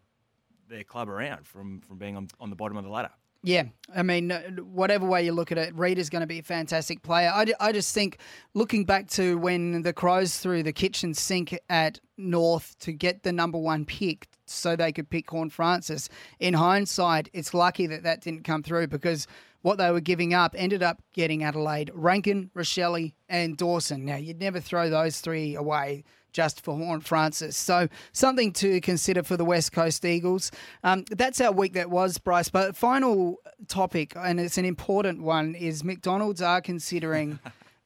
[0.69, 3.13] their club around from, from being on, on the bottom of the ladder.
[3.47, 6.41] Yeah, I mean, uh, whatever way you look at it, Reid is going to be
[6.41, 7.31] a fantastic player.
[7.33, 8.19] I, I just think,
[8.55, 13.31] looking back to when the Crows threw the kitchen sink at North to get the
[13.31, 16.09] number one pick so they could pick Horne-Francis,
[16.41, 19.29] in hindsight, it's lucky that that didn't come through because
[19.63, 24.05] what they were giving up ended up getting Adelaide, Rankine, Rachele, and Dawson.
[24.05, 26.03] Now, you'd never throw those three away
[26.37, 27.57] just for Horne-Francis.
[27.57, 30.53] So something to consider for the West Coast Eagles.
[30.85, 32.51] Um, that's our week that was, Bryce.
[32.51, 37.39] But final topic, and it's an important one, is McDonald's are considering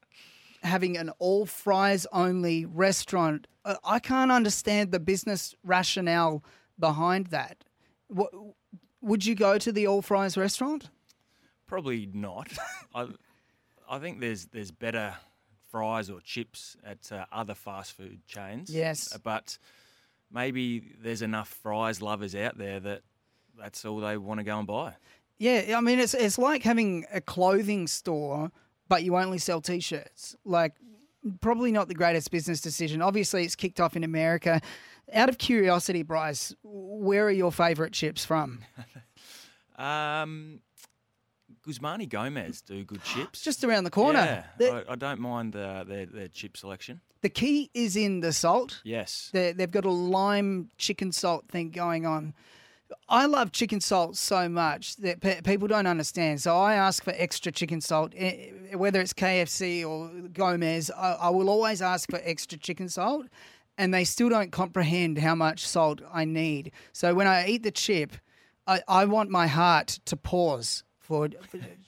[0.65, 3.47] having an all fries only restaurant.
[3.65, 6.43] Uh, I can't understand the business rationale
[6.77, 7.63] behind that.
[8.09, 8.33] What,
[9.01, 10.91] would you go to the All Fries restaurant?
[11.69, 12.51] Probably not.
[12.97, 13.07] I,
[13.89, 15.15] I think there's there's better
[15.71, 18.71] fries or chips at uh, other fast food chains.
[18.71, 19.15] Yes.
[19.15, 19.59] Uh, but
[20.31, 23.03] maybe there's enough fries lovers out there that
[23.59, 24.95] that's all they want to go and buy.
[25.39, 28.51] Yeah, I mean it's it's like having a clothing store,
[28.89, 30.37] but you only sell t-shirts.
[30.45, 30.75] Like,
[31.41, 33.01] probably not the greatest business decision.
[33.01, 34.61] Obviously, it's kicked off in America.
[35.15, 38.61] Out of curiosity, Bryce, where are your favourite chips from?
[39.81, 40.61] Um,
[41.63, 43.43] Guzman y Gomez do good chips.
[43.43, 44.45] Just around the corner.
[44.59, 47.01] Yeah, I, I don't mind uh, their their chip selection.
[47.23, 48.81] the key is in the salt.
[48.85, 49.31] Yes.
[49.33, 52.35] They they've got a lime chicken salt thing going on.
[53.09, 56.41] I love chicken salt so much that pe- people don't understand.
[56.41, 60.91] So I ask for extra chicken salt, eh, whether it's KFC or Gomez.
[60.91, 63.27] I, I will always ask for extra chicken salt,
[63.79, 66.73] and they still don't comprehend how much salt I need.
[66.93, 68.17] So when I eat the chip,
[68.67, 71.29] I, I want my heart to pause for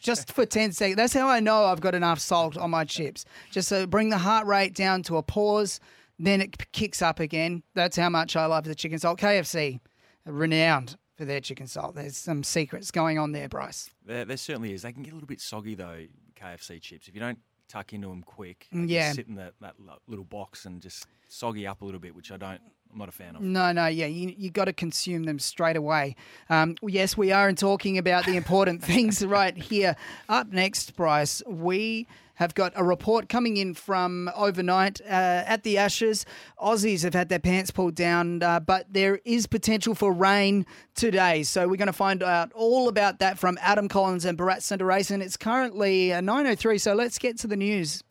[0.00, 0.96] just for 10 seconds.
[0.96, 3.24] That's how I know I've got enough salt on my chips.
[3.52, 5.78] Just to bring the heart rate down to a pause,
[6.18, 7.62] then it kicks up again.
[7.74, 9.20] That's how much I love the chicken salt.
[9.20, 9.78] KFC,
[10.26, 11.94] renowned for their chicken salt.
[11.94, 13.90] There's some secrets going on there, Bryce.
[14.04, 14.82] There, there certainly is.
[14.82, 16.06] They can get a little bit soggy though.
[16.34, 17.06] KFC chips.
[17.06, 17.38] If you don't
[17.72, 19.12] tuck into them quick, yeah.
[19.12, 19.74] sit in that, that
[20.06, 22.60] little box and just soggy up a little bit, which I don't.
[22.92, 23.40] I'm not a fan of.
[23.40, 26.14] No, no, yeah, you you got to consume them straight away.
[26.50, 29.96] Um, yes, we are and talking about the important things right here.
[30.28, 35.78] Up next, Bryce, we have got a report coming in from overnight uh, at the
[35.78, 36.24] Ashes.
[36.60, 41.42] Aussies have had their pants pulled down, uh, but there is potential for rain today.
[41.42, 45.20] So we're going to find out all about that from Adam Collins and Bharat Sundaresan.
[45.20, 48.02] It's currently uh, 9.03, so let's get to the news.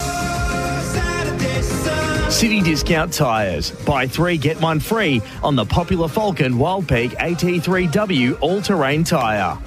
[2.31, 3.71] City Discount Tyres.
[3.86, 9.57] Buy three, get one free on the popular Falken Wild Peak AT3W all terrain tyre.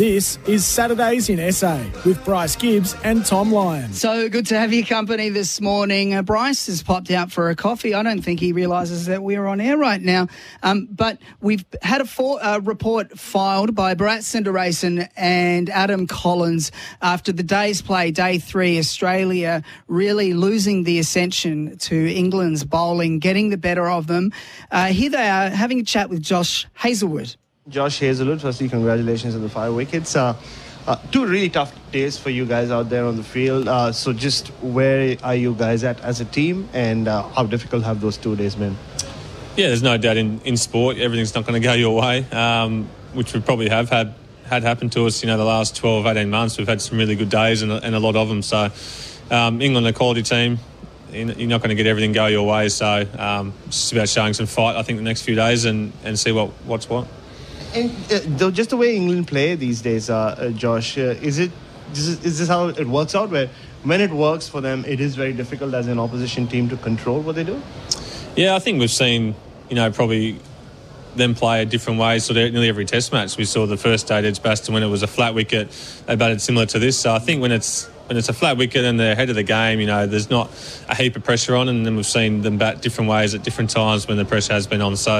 [0.00, 4.00] This is Saturdays in SA with Bryce Gibbs and Tom Lyons.
[4.00, 6.14] So good to have your company this morning.
[6.14, 7.92] Uh, Bryce has popped out for a coffee.
[7.92, 10.28] I don't think he realises that we're on air right now.
[10.62, 17.30] Um, but we've had a uh, report filed by Bharat Sundaresan and Adam Collins after
[17.30, 23.58] the day's play, day three, Australia really losing the ascension to England's bowling, getting the
[23.58, 24.32] better of them.
[24.70, 27.36] Uh, here they are having a chat with Josh Hazlewood.
[27.68, 30.16] Josh Hazlewood, firstly, congratulations on the five wickets.
[30.16, 30.34] Uh,
[30.86, 33.68] uh, two really tough days for you guys out there on the field.
[33.68, 37.84] Uh, so, just where are you guys at as a team, and uh, how difficult
[37.84, 38.76] have those two days been?
[39.56, 42.88] Yeah, there's no doubt in, in sport everything's not going to go your way, um,
[43.12, 44.14] which we probably have had
[44.46, 45.22] had happened to us.
[45.22, 47.84] You know, the last 12, 18 months, we've had some really good days and a,
[47.84, 48.40] and a lot of them.
[48.40, 48.70] So,
[49.30, 50.58] um, England, a quality team.
[51.12, 54.08] You're you're not going to get everything go your way, so um, it's just about
[54.08, 54.76] showing some fight.
[54.76, 57.06] I think the next few days and, and see what what's what.
[57.74, 61.50] And uh, just the way England play these days, uh, uh, Josh, uh, is it
[61.92, 63.30] is, this- is this how it works out?
[63.30, 63.48] Where
[63.84, 67.20] when it works for them, it is very difficult as an opposition team to control
[67.20, 67.60] what they do.
[68.36, 69.34] Yeah, I think we've seen,
[69.68, 70.38] you know, probably
[71.16, 72.18] them play a different way.
[72.18, 75.02] So nearly every Test match, we saw the first day against Baston when it was
[75.02, 75.70] a flat wicket,
[76.06, 76.98] they batted similar to this.
[76.98, 79.44] So I think when it's when it's a flat wicket and they're ahead of the
[79.44, 80.50] game, you know, there's not
[80.88, 83.70] a heap of pressure on, and then we've seen them bat different ways at different
[83.70, 84.96] times when the pressure has been on.
[84.96, 85.18] So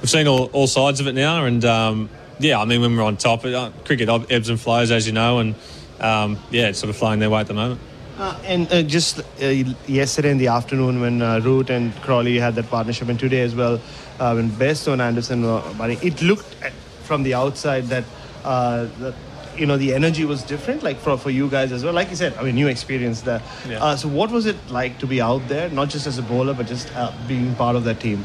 [0.00, 3.02] we've seen all, all sides of it now, and um, yeah, I mean when we're
[3.02, 5.54] on top, uh, cricket ebbs and flows, as you know, and
[6.00, 7.78] um, yeah, it's sort of flying their way at the moment.
[8.16, 9.46] Uh, and uh, just uh,
[9.86, 13.54] yesterday in the afternoon, when uh, Root and Crawley had that partnership, and today as
[13.54, 13.78] well,
[14.18, 16.72] uh, when Bairstow and Anderson were batting, it looked at,
[17.02, 18.04] from the outside that,
[18.44, 19.14] uh, that
[19.56, 21.92] you know the energy was different, like for, for you guys as well.
[21.92, 23.42] Like you said, I mean, you experienced that.
[23.68, 23.82] Yeah.
[23.82, 26.54] Uh, so, what was it like to be out there, not just as a bowler,
[26.54, 28.24] but just uh, being part of that team?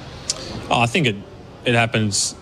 [0.69, 1.15] Oh, I think it
[1.65, 2.35] it happens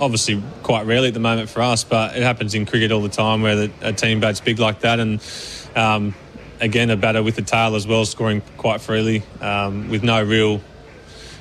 [0.00, 3.08] obviously quite rarely at the moment for us, but it happens in cricket all the
[3.08, 5.20] time where the, a team bats big like that, and
[5.74, 6.14] um,
[6.60, 10.60] again a batter with the tail as well, scoring quite freely um, with no real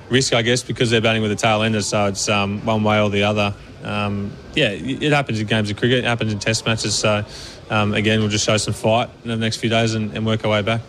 [0.10, 3.02] risk, I guess, because they're batting with a tail ender, so it's um, one way
[3.02, 3.54] or the other.
[3.88, 6.94] Um, yeah, it happens in games of cricket, it happens in Test matches.
[6.94, 7.24] So
[7.70, 10.44] um, again, we'll just show some fight in the next few days and, and work
[10.44, 10.82] our way back.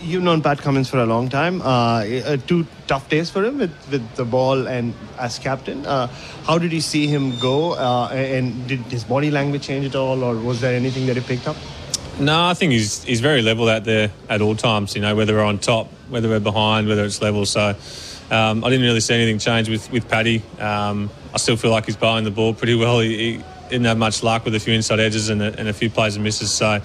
[0.00, 1.60] You've known Pat Cummins for a long time.
[1.60, 5.84] Uh, uh, two tough days for him with, with the ball and as captain.
[5.84, 6.06] Uh,
[6.44, 7.72] how did you see him go?
[7.72, 11.22] Uh, and did his body language change at all, or was there anything that he
[11.22, 11.56] picked up?
[12.20, 14.94] No, I think he's he's very level out there at all times.
[14.94, 17.44] You know, whether we're on top, whether we're behind, whether it's level.
[17.44, 17.74] So
[18.30, 20.42] um, I didn't really see anything change with with Paddy.
[20.58, 23.00] Um, I still feel like he's bowling the ball pretty well.
[23.00, 25.72] He, he didn't have much luck with a few inside edges and a, and a
[25.72, 26.50] few plays and misses.
[26.50, 26.80] So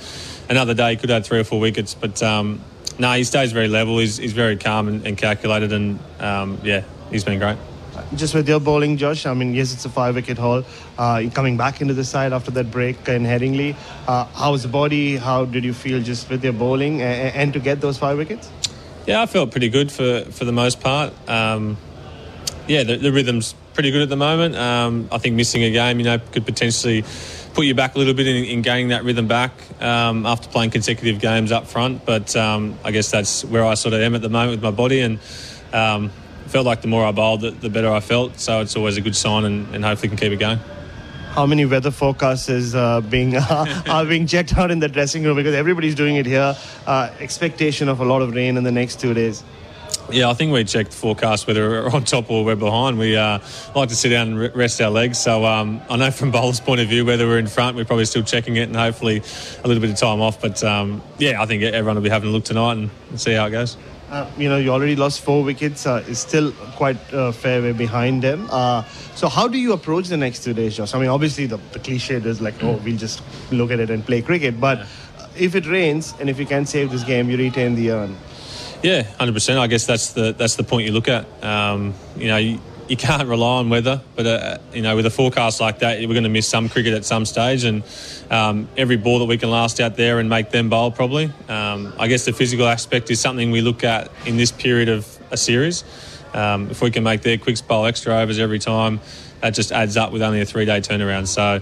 [0.50, 2.62] another day he could have three or four wickets, but um,
[3.00, 3.98] no, he stays very level.
[4.00, 7.58] He's, he's very calm and, and calculated, and um, yeah, he's been great.
[8.16, 10.64] Just with your bowling, Josh, I mean, yes, it's a five wicket haul.
[10.98, 13.76] Uh, coming back into the side after that break in Headingley.
[14.08, 15.16] Uh, how's the body?
[15.18, 18.50] How did you feel just with your bowling and, and to get those five wickets?
[19.06, 21.14] Yeah, I felt pretty good for, for the most part.
[21.30, 21.78] Um,
[22.68, 24.56] yeah, the, the rhythm's pretty good at the moment.
[24.56, 27.04] Um, I think missing a game, you know, could potentially
[27.54, 30.72] put you back a little bit in, in gaining that rhythm back um, after playing
[30.72, 32.06] consecutive games up front.
[32.06, 34.72] But um, I guess that's where I sort of am at the moment with my
[34.72, 35.20] body, and
[35.74, 36.10] um,
[36.48, 38.40] felt like the more I bowled, the, the better I felt.
[38.40, 40.60] So it's always a good sign, and, and hopefully can keep it going.
[41.34, 43.36] How many weather forecasts is uh, being
[43.90, 46.56] are being checked out in the dressing room because everybody's doing it here.
[46.86, 49.44] Uh, expectation of a lot of rain in the next two days.
[50.12, 53.00] Yeah, I think we check the forecast whether we're on top or we're behind.
[53.00, 53.40] We uh,
[53.74, 55.18] like to sit down and rest our legs.
[55.18, 58.06] So um, I know from bowler's point of view, whether we're in front, we're probably
[58.06, 59.24] still checking it and hopefully
[59.64, 60.40] a little bit of time off.
[60.40, 63.34] But um, yeah, I think everyone will be having a look tonight and, and see
[63.34, 63.76] how it goes.
[64.14, 65.88] Uh, you know, you already lost four wickets.
[65.88, 68.48] Uh, still quite a fair way behind them.
[68.52, 68.84] Uh,
[69.16, 70.94] so, how do you approach the next two days, Josh?
[70.94, 74.06] I mean, obviously, the, the cliche is like, oh, we'll just look at it and
[74.06, 74.62] play cricket.
[74.62, 74.86] But uh,
[75.36, 78.16] if it rains and if you can save this game, you retain the urn.
[78.84, 79.58] Yeah, hundred percent.
[79.58, 81.26] I guess that's the that's the point you look at.
[81.44, 85.10] Um, you know, you, you can't rely on weather, but uh, you know, with a
[85.10, 87.84] forecast like that, we're going to miss some cricket at some stage, and
[88.30, 91.32] um, every ball that we can last out there and make them bowl probably.
[91.48, 95.08] Um, I guess the physical aspect is something we look at in this period of
[95.32, 95.84] a series.
[96.34, 99.00] Um, if we can make their quicks bowl extra overs every time,
[99.42, 101.28] that just adds up with only a three day turnaround.
[101.28, 101.62] So.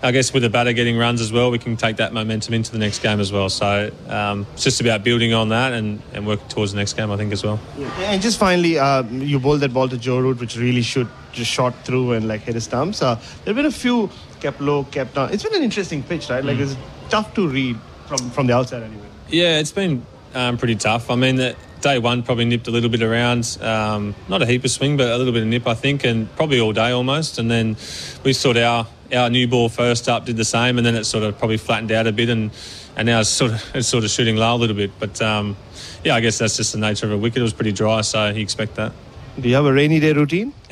[0.00, 2.70] I guess with the batter getting runs as well, we can take that momentum into
[2.70, 3.48] the next game as well.
[3.48, 7.10] So um, it's just about building on that and, and working towards the next game,
[7.10, 7.58] I think, as well.
[7.98, 11.50] And just finally, uh, you bowled that ball to Joe Root, which really should just
[11.50, 13.02] shot through and like hit his stumps.
[13.02, 14.08] Uh, there have been a few
[14.40, 15.32] kept low, kept down.
[15.32, 16.44] It's been an interesting pitch, right?
[16.44, 16.76] Like it's
[17.08, 19.06] tough to read from from the outside anyway.
[19.28, 21.10] Yeah, it's been um, pretty tough.
[21.10, 24.64] I mean, the, day one probably nipped a little bit around, um, not a heap
[24.64, 27.38] of swing, but a little bit of nip, I think, and probably all day almost.
[27.38, 27.76] And then
[28.24, 31.24] we sort our our new ball first up did the same, and then it sort
[31.24, 32.50] of probably flattened out a bit, and
[32.96, 34.92] and now it's sort of it's sort of shooting low a little bit.
[34.98, 35.56] But um,
[36.04, 37.38] yeah, I guess that's just the nature of a wicket.
[37.38, 38.92] It was pretty dry, so you expect that.
[39.38, 40.52] Do you have a rainy day routine?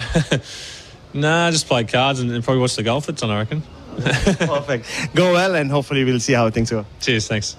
[1.17, 3.63] Nah, just play cards and, and probably watch the golf that's on, I reckon.
[3.97, 4.87] Perfect.
[5.15, 6.85] Go well, and hopefully we'll see how things go.
[7.01, 7.57] Cheers, thanks.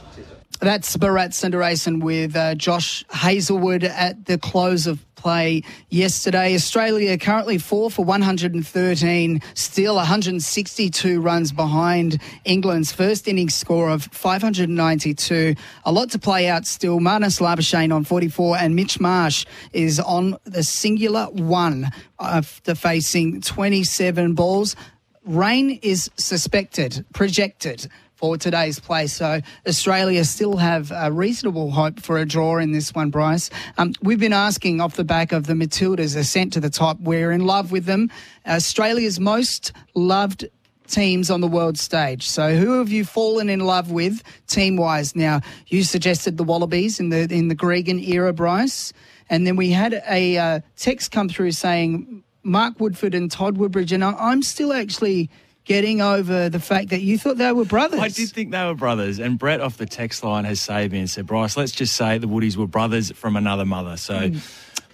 [0.60, 6.56] That's Bharat Sundaresan with uh, Josh Hazlewood at the close of play yesterday.
[6.56, 15.54] Australia currently four for 113, still 162 runs behind England's first innings score of 592.
[15.86, 17.00] A lot to play out still.
[17.00, 24.34] Marnus Labuschagne on 44 and Mitch Marsh is on the singular one after facing 27
[24.34, 24.76] balls.
[25.24, 29.06] Rain is suspected, projected for today's play.
[29.06, 33.51] So Australia still have a reasonable hope for a draw in this one, Bryce.
[33.77, 36.99] Um, we've been asking off the back of the Matildas ascent to the top.
[36.99, 38.10] We're in love with them.
[38.47, 40.45] Australia's most loved
[40.88, 42.27] teams on the world stage.
[42.27, 45.15] So who have you fallen in love with team wise?
[45.15, 48.93] Now you suggested the Wallabies in the in the Gregan era, Bryce.
[49.30, 53.91] And then we had a uh, text come through saying Mark Woodforde and Todd Woodbridge,
[53.91, 55.30] and I- I'm still actually
[55.67, 57.99] getting over the fact that you thought they were brothers.
[57.99, 60.99] I did think they were brothers, and Brett off the text line has saved me
[60.99, 63.97] and said, Bryce, let's just say the Woodies were brothers from another mother.
[63.97, 64.38] So hmm.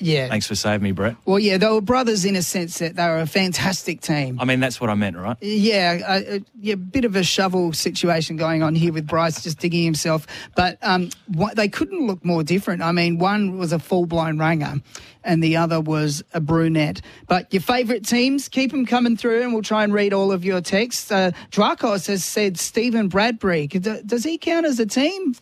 [0.03, 0.27] Yeah.
[0.29, 1.15] thanks for saving me, Brett.
[1.25, 4.39] Well, yeah, they were brothers in a sense that they were a fantastic team.
[4.39, 5.37] I mean, that's what I meant, right?
[5.41, 9.59] Yeah, a, a, yeah, bit of a shovel situation going on here with Bryce just
[9.59, 12.81] digging himself, but um, what, they couldn't look more different.
[12.81, 14.75] I mean, one was a full blown ranger,
[15.23, 17.01] and the other was a brunette.
[17.27, 20.43] But your favourite teams, keep them coming through, and we'll try and read all of
[20.43, 21.11] your texts.
[21.11, 23.67] Uh, Dracos has said Stephen Bradbury.
[23.67, 25.35] D- Does he count as a team?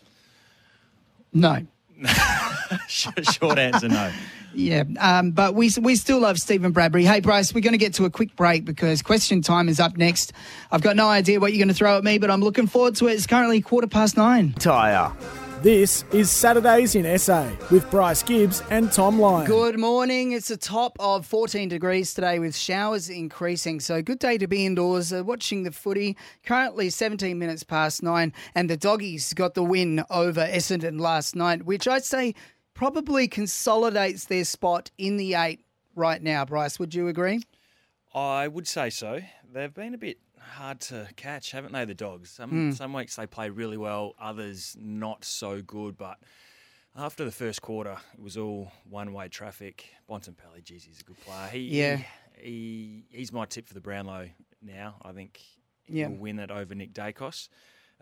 [1.34, 1.66] No.
[2.88, 4.12] Short answer, no.
[4.54, 7.06] Yeah, um, but we we still love Stephen Bradbury.
[7.06, 9.98] Hey, Bryce, we're going to get to a quick break because question time is up
[9.98, 10.34] next.
[10.72, 12.96] I've got no idea what you're going to throw at me, but I'm looking forward
[12.98, 13.14] to it.
[13.14, 14.54] It's currently quarter past nine.
[14.54, 15.14] Tyre.
[15.62, 19.46] This is Saturdays in SA with Bryce Gibbs and Tom Lyon.
[19.46, 20.32] Good morning.
[20.32, 23.80] It's a top of 14 degrees today with showers increasing.
[23.80, 26.18] So, good day to be indoors uh, watching the footy.
[26.48, 31.64] Currently 17 minutes past nine, and the doggies got the win over Essendon last night,
[31.64, 32.34] which I'd say
[32.86, 35.64] probably consolidates their spot in the eight
[35.96, 36.44] right now.
[36.44, 37.44] Bryce, would you agree?
[38.16, 39.20] I would say so.
[39.54, 41.86] They've been a bit hard to catch, haven't they?
[41.86, 42.32] The dogs.
[42.32, 42.72] Some Hmm.
[42.72, 45.96] some weeks they play really well, others not so good.
[45.96, 46.18] But
[46.96, 49.86] after the first quarter, it was all one way traffic.
[50.10, 51.50] Bontempelli, geez, he's a good player.
[51.50, 51.98] He, Yeah.
[51.98, 54.96] he, he he's my tip for the Brownlow now.
[55.04, 55.40] I think
[55.88, 56.08] Yeah.
[56.08, 57.48] he'll win it over Nick Daicos.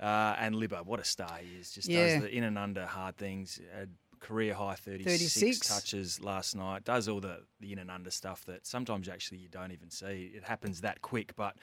[0.01, 1.71] Uh, and Libba, what a star he is!
[1.73, 2.13] Just Yeah.
[2.13, 3.59] does the in and under hard things.
[3.77, 3.87] Uh,
[4.19, 5.67] career high 36, 36.
[5.67, 6.83] touches last night.
[6.83, 10.31] Does all the, the in and under stuff that sometimes actually you don't even see.
[10.35, 11.55] It happens that quick, but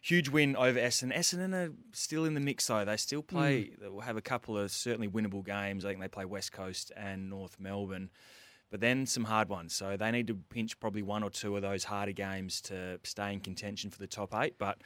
[0.00, 1.16] huge win over Essendon.
[1.16, 2.84] Essendon are still in the mix though.
[2.84, 3.70] They still play.
[3.72, 3.80] Mm.
[3.80, 5.84] They'll have a couple of certainly winnable games.
[5.84, 8.10] I think they play West Coast and North Melbourne.
[8.70, 9.74] But then some hard ones.
[9.74, 13.32] So they need to pinch probably one or two of those harder games to stay
[13.32, 14.58] in contention for the top eight.
[14.58, 14.78] But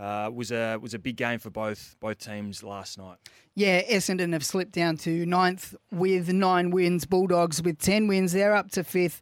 [0.00, 3.18] uh, was a was a big game for both both teams last night.
[3.54, 7.04] Yeah, Essendon have slipped down to ninth with nine wins.
[7.04, 8.32] Bulldogs with 10 wins.
[8.32, 9.20] They're up to fifth.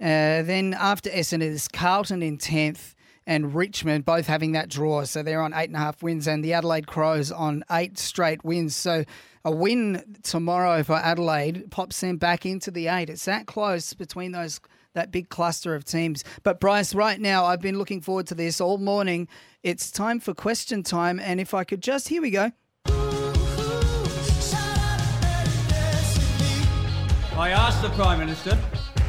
[0.00, 2.94] Uh, then after Essendon is Carlton in 10th
[3.26, 5.04] and Richmond both having that draw.
[5.04, 8.44] So they're on eight and a half wins and the Adelaide Crows on eight straight
[8.44, 8.76] wins.
[8.76, 9.04] So
[9.44, 13.08] a win tomorrow for Adelaide pops them back into the eight.
[13.08, 14.60] It's that close between those
[14.98, 16.24] that big cluster of teams.
[16.42, 19.28] But Bryce, right now I've been looking forward to this all morning.
[19.62, 21.20] It's time for question time.
[21.20, 22.50] And if I could just, here we go.
[27.36, 28.58] I asked the Prime Minister,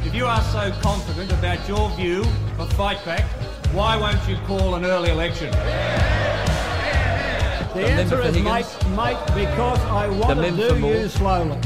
[0.04, 2.24] if you are so confident about your view
[2.58, 3.24] of fight back,
[3.72, 5.50] why won't you call an early election?
[7.74, 8.66] The answer is, mate,
[8.96, 11.58] mate, because I want to do you slowly.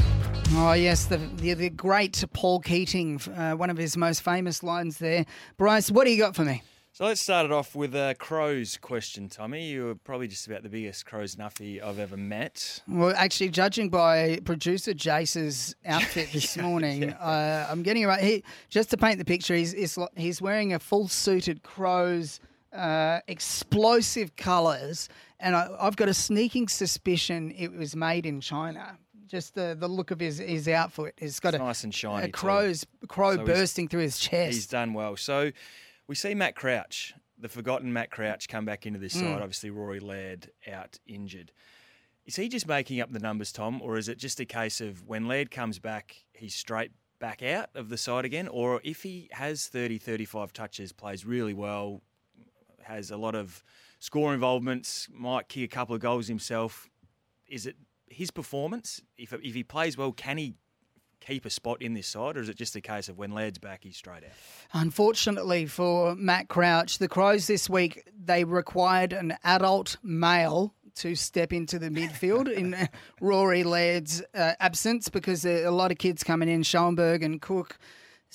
[0.51, 4.99] Oh yes, the, the the great Paul Keating, uh, one of his most famous lines
[4.99, 5.25] there.
[5.57, 6.61] Bryce, what do you got for me?
[6.93, 9.65] So let's start it off with a Crows question, Tommy.
[9.65, 12.81] You were probably just about the biggest Crows nuffy I've ever met.
[12.87, 18.23] Well, actually, judging by producer Jace's outfit this morning, uh, I'm getting it right.
[18.23, 22.39] He, just to paint the picture, he's he's, he's wearing a full suited Crows,
[22.71, 28.97] uh, explosive colours, and I, I've got a sneaking suspicion it was made in China.
[29.27, 31.15] Just the, the look of his, his outfit.
[31.17, 32.31] He's got It's a nice and shiny a too.
[32.31, 34.53] crow's crow So bursting through his chest.
[34.53, 35.15] He's done well.
[35.17, 35.51] So
[36.07, 39.21] we see Matt Crouch, the forgotten Matt Crouch, come back into this Mm.
[39.21, 39.41] side.
[39.41, 41.51] Obviously, Rory Laird out injured.
[42.25, 45.03] Is he just making up the numbers, Tom, or is it just a case of
[45.07, 48.47] when Laird comes back, he's straight back out of the side again?
[48.47, 52.01] Or if he has 30, 35 touches, plays really well,
[52.83, 53.63] has a lot of
[53.99, 56.89] score involvements, might kick a couple of goals himself,
[57.47, 57.75] is it
[58.09, 59.01] his performance?
[59.17, 60.55] If, if he plays well, can he
[61.25, 63.57] keep a spot in this side, or is it just a case of when Laird's
[63.57, 64.31] back, he's straight out?
[64.73, 71.51] Unfortunately for Matt Crouch, the Crows this week they required an adult male to step
[71.51, 72.87] into the midfield in
[73.21, 77.41] Rory Laird's uh, absence because there are a lot of kids coming in, Schoenberg and
[77.41, 77.77] Cook.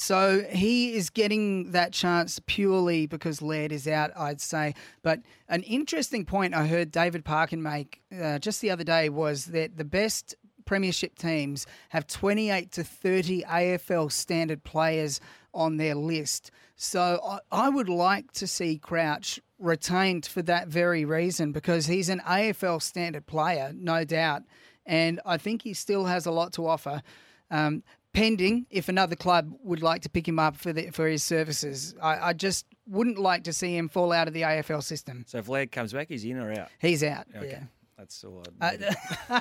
[0.01, 4.74] So he is getting that chance purely because Laird is out, I'd say.
[5.03, 9.44] But an interesting point I heard David Parkin make uh, just the other day was
[9.46, 10.34] that the best
[10.64, 15.20] premiership teams have 28 to 30 AFL standard players
[15.53, 16.51] on their list.
[16.76, 22.09] So I, I would like to see Crouch retained for that very reason because he's
[22.09, 24.44] an AFL standard player, no doubt.
[24.86, 27.03] And I think he still has a lot to offer.
[27.51, 27.82] Um,
[28.12, 31.94] pending if another club would like to pick him up for the, for his services.
[32.02, 35.24] I, I just wouldn't like to see him fall out of the AFL system.
[35.28, 36.68] So if Laird comes back, he's in or out?
[36.80, 37.26] He's out.
[37.36, 37.48] Okay.
[37.50, 37.62] Yeah.
[37.98, 38.42] That's all.
[38.61, 39.40] Uh.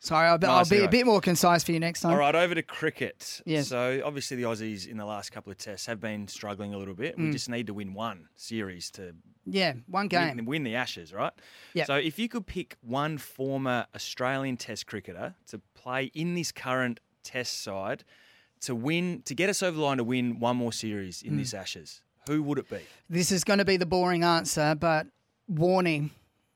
[0.00, 2.12] Sorry, I'll, be- I'll Nice, be a bit more concise for you next time.
[2.12, 3.40] All right, over to cricket.
[3.44, 3.68] Yes.
[3.68, 6.94] So obviously the Aussies in the last couple of tests have been struggling a little
[6.94, 7.16] bit.
[7.18, 7.32] We Mm.
[7.32, 9.14] just need to win one series to
[9.44, 10.36] Yeah, one game.
[10.36, 11.32] win, win the Ashes, right?
[11.74, 11.86] Yep.
[11.88, 17.00] So if you could pick one former Australian Test cricketer to play in this current
[17.28, 18.04] Test side
[18.60, 21.38] to win, to get us over the line to win one more series in Mm.
[21.40, 22.80] this Ashes, who would it be?
[23.10, 25.06] This is going to be the boring answer, but
[25.52, 26.10] Warney.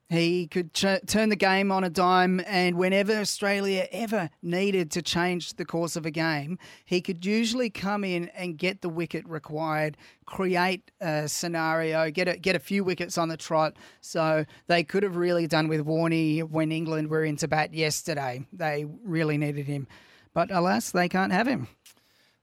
[0.08, 5.00] He could ch- turn the game on a dime, and whenever Australia ever needed to
[5.00, 9.26] change the course of a game, he could usually come in and get the wicket
[9.26, 9.96] required,
[10.26, 13.74] create a scenario, get a, get a few wickets on the trot.
[14.02, 18.44] So they could have really done with Warney when England were into bat yesterday.
[18.52, 19.86] They really needed him.
[20.34, 21.68] But alas, they can't have him.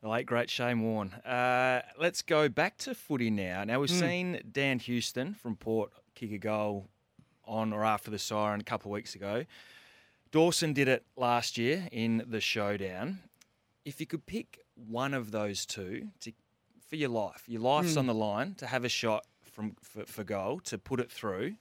[0.01, 1.11] The late great Shane Warne.
[1.25, 3.63] Uh, let's go back to footy now.
[3.65, 3.99] Now we've Mm.
[3.99, 6.89] seen Dan Houston from Port kick a goal
[7.45, 9.45] on or after the siren a couple of weeks ago.
[10.31, 13.19] Dawson did it last year in the showdown.
[13.83, 16.31] If you could pick one of those two to,
[16.87, 17.99] for your life, your life's Mm.
[17.99, 21.55] on the line to have a shot from for, for goal to put it through.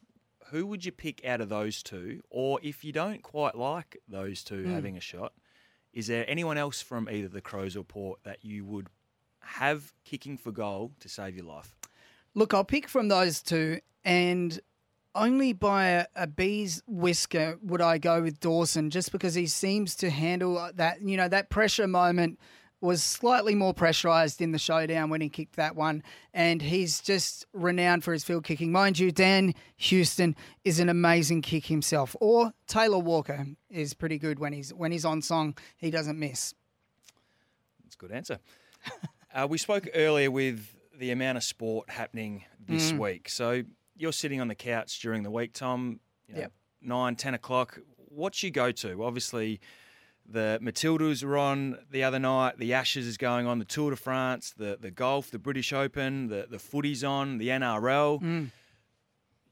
[0.51, 2.23] Who would you pick out of those two?
[2.31, 4.71] Or if you don't quite like those two Mm.
[4.75, 5.33] having a shot,
[5.99, 8.87] is there anyone else from either the Crows or Port that you would
[9.41, 11.75] have kicking for goal to save your life?
[12.37, 14.61] Look, I'll pick from those two, and
[15.17, 19.97] only by a, a bee's whisker would I go with Dawson, just because he seems
[19.97, 21.03] to handle uh, that.
[21.03, 22.39] You know, that pressure moment
[22.81, 26.03] was slightly more pressurized in the showdown when he kicked that one,
[26.33, 28.71] and he's just renowned for his field kicking.
[28.71, 34.39] Mind you, Dan Houston is an amazing kick himself, or Taylor Walker is pretty good
[34.39, 35.57] when he's when he's on song.
[35.77, 36.55] He doesn't miss.
[37.85, 38.39] That's a good answer.
[39.35, 42.99] uh, we spoke earlier with the amount of sport happening this Mm.
[42.99, 43.29] week.
[43.29, 43.63] So
[43.97, 46.01] you're sitting on the couch during the week, Tom.
[46.29, 46.53] You know, Yep.
[46.83, 47.79] Nine, ten o'clock.
[47.97, 49.03] What's you go to?
[49.05, 49.61] Obviously,
[50.31, 52.59] the Matildas were on the other night.
[52.59, 53.59] The Ashes is going on.
[53.59, 57.39] The Tour de France, the the golf, the British Open, the the footy's on.
[57.39, 58.21] The NRL.
[58.23, 58.51] Mm.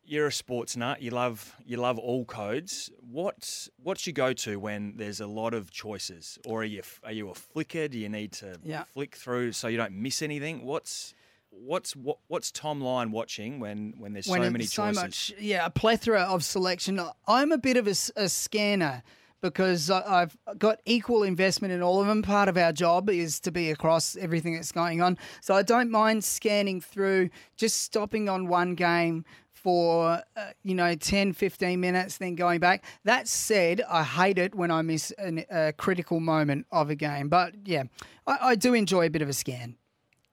[0.08, 1.02] You're a sports nut.
[1.02, 2.90] You love you love all codes.
[3.00, 7.10] What's what's your go to when there's a lot of choices, or are you are
[7.12, 7.88] you a flicker?
[7.88, 8.84] Do you need to Yeah.
[8.84, 10.64] flick through so you don't miss anything?
[10.64, 11.12] What's
[11.50, 15.02] what's what, what's Tom Lyon watching when when there's when so many so choices?
[15.02, 17.00] much, yeah, a plethora of selection.
[17.26, 19.02] I'm a bit of a scanner
[19.40, 22.22] because I- I've got equal investment in all of them.
[22.22, 25.90] Part of our job is to be across everything that's going on, so I don't
[25.90, 32.18] mind scanning through, just stopping on one game for uh, you know 10 15 minutes
[32.18, 36.66] then going back that said i hate it when i miss an, a critical moment
[36.70, 37.82] of a game but yeah
[38.28, 39.76] I, I do enjoy a bit of a scan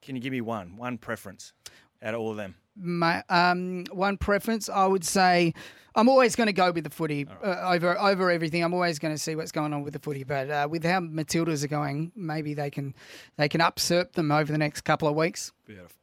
[0.02, 1.52] Can you give me one one preference
[2.00, 2.54] out of all of them?
[2.76, 5.54] My um, one preference, I would say,
[5.94, 8.64] I'm always going to go with the footy uh, over over everything.
[8.64, 11.00] I'm always going to see what's going on with the footy, but uh, with how
[11.00, 12.94] Matildas are going, maybe they can
[13.36, 15.52] they can upsurp them over the next couple of weeks.
[15.66, 15.96] Beautiful.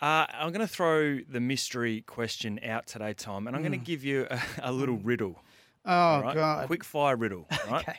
[0.00, 3.78] Uh, I'm going to throw the mystery question out today, Tom, and I'm going to
[3.78, 3.84] Mm.
[3.84, 5.40] give you a, a little riddle.
[5.84, 6.34] Oh right?
[6.34, 6.66] God!
[6.68, 7.46] Quick fire riddle.
[7.68, 7.82] Right?
[7.88, 7.98] Okay.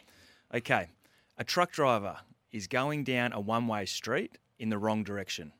[0.55, 0.87] Okay.
[1.37, 2.17] A truck driver
[2.51, 5.51] is going down a one way street in the wrong direction.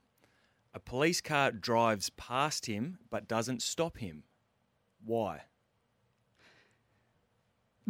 [0.74, 4.24] A police car drives past him but doesn't stop him.
[5.04, 5.42] Why?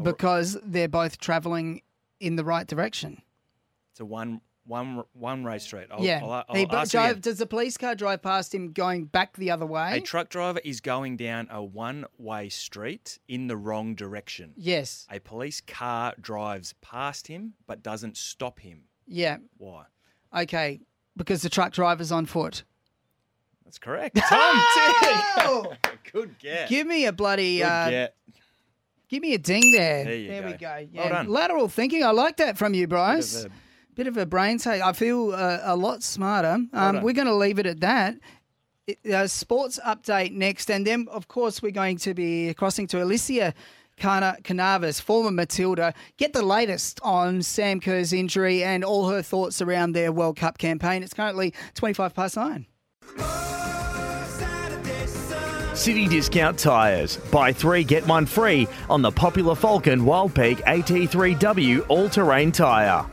[0.01, 1.81] because they're both travelling
[2.19, 3.21] in the right direction.
[3.91, 5.87] It's a one one one way street.
[5.91, 6.21] I'll, yeah.
[6.23, 9.65] I'll, I'll ask drive- does the police car drive past him going back the other
[9.65, 9.97] way?
[9.97, 14.53] A truck driver is going down a one way street in the wrong direction.
[14.55, 15.05] yes.
[15.11, 18.83] A police car drives past him but doesn't stop him.
[19.07, 19.37] Yeah.
[19.57, 19.85] Why?
[20.37, 20.81] Okay.
[21.19, 22.63] Because the truck driver's on foot.
[23.65, 24.15] That's correct.
[24.15, 24.29] Tom,
[25.41, 25.73] Oh!
[26.13, 26.69] good get.
[26.69, 27.57] Give me a bloody.
[27.57, 28.15] Good uh, get.
[29.09, 30.05] Give me a ding there.
[30.05, 30.57] There you we go.
[30.57, 30.87] go.
[30.93, 31.27] Well done.
[31.27, 32.03] Lateral thinking.
[32.03, 33.43] I like that from you, Bryce.
[33.43, 33.51] Bit of
[33.95, 34.81] Bit of a brain take.
[34.81, 36.53] I feel uh, a lot smarter.
[36.53, 37.03] Um, done.
[37.03, 38.15] we're going to leave it at that.
[38.87, 42.97] It, uh, sports update next, and then of course we're going to be crossing to
[42.97, 43.53] Elissia
[43.99, 45.93] Cana- Carnavas, former Matilda.
[46.17, 50.57] Get the latest on Sam Kerr's injury and all her thoughts around their World Cup
[50.57, 51.03] campaign.
[51.03, 52.65] It's currently twenty-five past nine.
[55.75, 57.15] City Discount Tyres.
[57.31, 63.05] Buy three, get one free on the popular Falken Wild Peak AT3W all terrain tyre.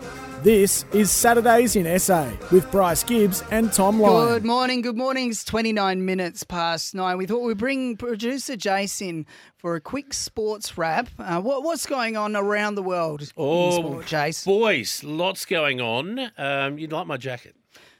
[0.46, 4.28] This is Saturdays in SA with Bryce Gibbs and Tom Lyon.
[4.28, 5.30] Good morning, good morning.
[5.30, 7.18] It's 29 minutes past nine.
[7.18, 9.26] We thought we'd bring producer Jason
[9.56, 11.08] for a quick sports wrap.
[11.18, 14.44] Uh, what, what's going on around the world in Oh, sport, Jace?
[14.44, 16.30] boys, lots going on.
[16.38, 17.56] Um, you'd like my jacket.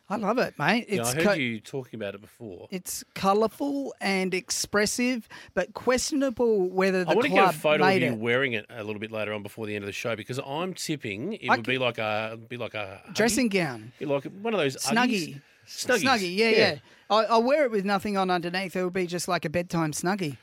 [0.09, 0.87] I love it, mate.
[0.89, 2.69] Yeah, It's I heard co- you talking about it before.
[2.71, 7.95] It's colourful and expressive, but questionable whether the I want to get a photo of
[8.01, 8.19] you it.
[8.19, 10.75] wearing it a little bit later on before the end of the show because I'm
[10.75, 13.93] tipping it I would be like a be like a Dressing gown.
[13.99, 15.41] Be like one of those Snuggie.
[15.67, 16.03] Snuggies.
[16.05, 16.79] Snuggie, yeah, yeah.
[17.11, 18.77] I, I'll wear it with nothing on underneath.
[18.77, 20.37] It would be just like a bedtime snuggie.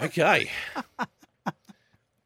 [0.00, 0.50] Okay.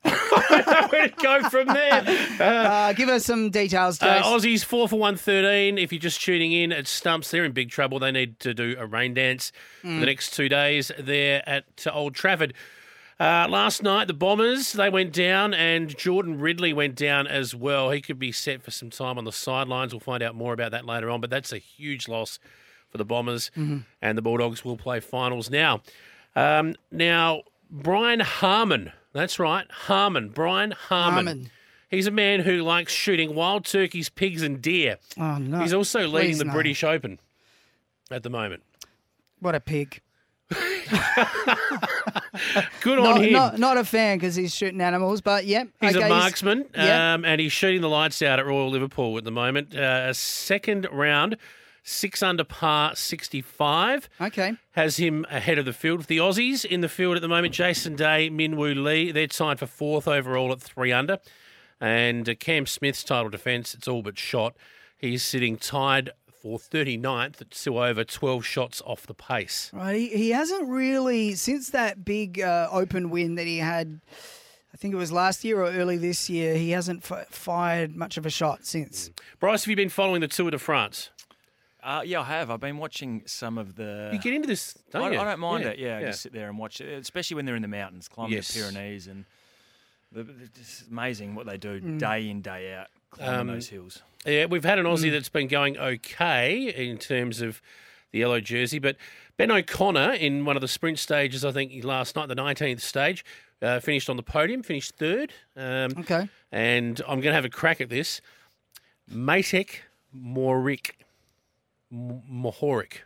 [0.90, 2.02] Where to go from there?
[2.40, 5.78] Uh, give us some details, Uh, Aussies four for one thirteen.
[5.78, 7.98] If you're just tuning in at Stumps, they're in big trouble.
[7.98, 9.52] They need to do a rain dance
[9.82, 10.00] for Mm.
[10.00, 12.54] the next two days there at Old Trafford.
[13.20, 17.90] Uh, last night, the Bombers they went down, and Jordan Ridley went down as well.
[17.90, 19.92] He could be set for some time on the sidelines.
[19.92, 21.20] We'll find out more about that later on.
[21.20, 22.38] But that's a huge loss
[22.90, 23.84] for the Bombers, Mhm.
[24.00, 25.82] and the Bulldogs will play finals now.
[26.36, 28.92] Um, now, Brian Harman.
[29.12, 30.30] That's right, Harman.
[30.30, 31.26] Brian Harman.
[31.26, 31.50] Harman.
[31.90, 34.98] He's a man who likes shooting wild turkeys, pigs, and deer.
[35.18, 35.60] Oh, no.
[35.60, 36.52] He's also leading Please the no.
[36.52, 37.18] British Open
[38.10, 38.62] at the moment.
[39.40, 40.02] What a pig.
[42.80, 43.32] Good not, on him.
[43.32, 45.68] Not, not a fan because he's shooting animals, but yep.
[45.80, 47.14] He's okay, a marksman, yeah.
[47.14, 49.74] um, and he's shooting the lights out at Royal Liverpool at the moment.
[49.74, 51.36] Uh, a second round,
[51.88, 54.08] six under par, 65.
[54.20, 54.54] Okay.
[54.72, 56.04] Has him ahead of the field.
[56.04, 59.66] The Aussies in the field at the moment, Jason Day, Minwoo Lee, they're tied for
[59.66, 61.18] fourth overall at three under.
[61.80, 64.56] And uh, Cam Smith's title defence, it's all but shot.
[64.96, 66.10] He's sitting tied
[66.42, 69.70] for 39th at two over, 12 shots off the pace.
[69.72, 74.00] Right, he, he hasn't really since that big uh, open win that he had.
[74.72, 76.54] I think it was last year or early this year.
[76.56, 79.10] He hasn't f- fired much of a shot since.
[79.40, 81.10] Bryce, have you been following the Tour de France?
[81.88, 82.50] Uh, yeah, I have.
[82.50, 84.10] I've been watching some of the.
[84.12, 85.18] You get into this, don't I, you?
[85.18, 85.78] I don't mind Yeah, it.
[85.78, 86.06] Yeah, yeah.
[86.08, 88.48] just sit there and watch it, especially when they're in the mountains, climbing Yes.
[88.52, 89.24] the Pyrenees, and
[90.12, 91.98] the, it's amazing what they do Mm.
[91.98, 92.88] day in day out.
[93.10, 94.02] Climbing Um, those hills.
[94.26, 94.92] Yeah, we've had an Mm.
[94.92, 97.62] Aussie that's been going okay in terms of
[98.12, 98.96] the yellow jersey, but
[99.38, 103.24] Ben O'Connor in one of the sprint stages, I think last night, the 19th stage,
[103.62, 105.32] uh, finished on the podium, finished third.
[105.56, 106.28] Um, okay.
[106.52, 108.20] And I'm going to have a crack at this.
[109.10, 109.76] Matek
[110.14, 110.90] Morik.
[111.92, 112.98] M- Mohoric.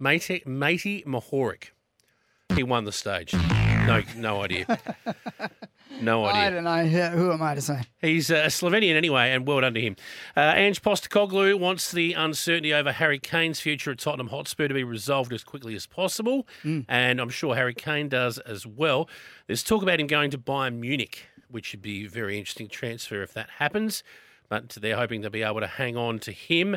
[0.00, 1.70] Matek, Matej Mohoric.
[2.54, 3.32] He won the stage.
[3.32, 4.66] No, no idea.
[6.02, 6.40] No idea.
[6.42, 6.84] I don't know.
[7.10, 7.80] Who am I to say?
[8.00, 9.96] He's a Slovenian anyway, and well done to him.
[10.36, 14.84] Uh, Ange Postecoglou wants the uncertainty over Harry Kane's future at Tottenham Hotspur to be
[14.84, 19.08] resolved as quickly as possible, and I'm sure Harry Kane does as well.
[19.46, 23.22] There's talk about him going to Bayern Munich, which would be a very interesting transfer
[23.22, 24.02] if that happens,
[24.50, 26.76] but they're hoping they'll be able to hang on to him.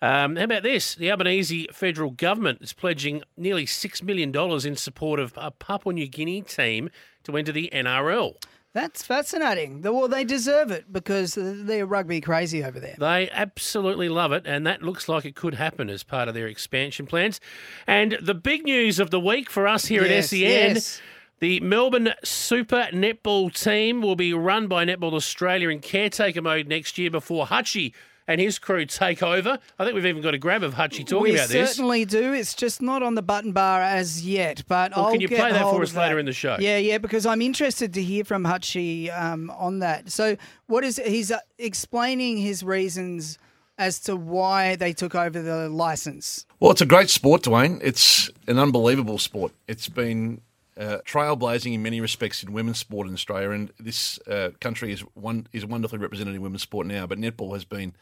[0.00, 0.94] Um, how about this?
[0.94, 4.34] The Albanese federal government is pledging nearly $6 million
[4.66, 6.90] in support of a Papua New Guinea team
[7.24, 8.36] to enter the NRL.
[8.74, 9.82] That's fascinating.
[9.82, 12.94] Well, they deserve it because they're rugby crazy over there.
[12.98, 16.46] They absolutely love it, and that looks like it could happen as part of their
[16.46, 17.40] expansion plans.
[17.86, 20.40] And the big news of the week for us here Yes, at SEN.
[20.40, 21.00] yes.
[21.40, 26.98] The Melbourne Super Netball team will be run by Netball Australia in caretaker mode next
[26.98, 27.94] year before Hutchie
[28.28, 29.58] and his crew take over.
[29.78, 31.54] I think we've even got a grab of Hutchie talking we about this.
[31.54, 32.34] We certainly do.
[32.34, 34.62] It's just not on the button bar as yet.
[34.68, 36.20] But Well, I'll can you get play that for of us later that.
[36.20, 36.58] in the show?
[36.60, 40.12] Yeah, yeah, because I'm interested to hear from Hutchie um, on that.
[40.12, 43.38] So, what is he's uh, explaining his reasons
[43.78, 46.44] as to why they took over the license?
[46.60, 47.80] Well, it's a great sport, Dwayne.
[47.82, 49.52] It's an unbelievable sport.
[49.66, 50.42] It's been
[50.76, 55.00] uh, trailblazing in many respects in women's sport in Australia, and this uh, country is
[55.14, 57.06] one is wonderfully represented in women's sport now.
[57.06, 57.94] But netball has been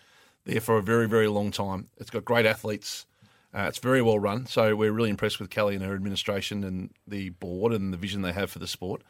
[0.47, 1.88] there for a very, very long time.
[1.99, 3.05] It's got great athletes.
[3.55, 6.90] Uh, it's very well run, so we're really impressed with Kelly and her administration and
[7.07, 9.03] the board and the vision they have for the sport.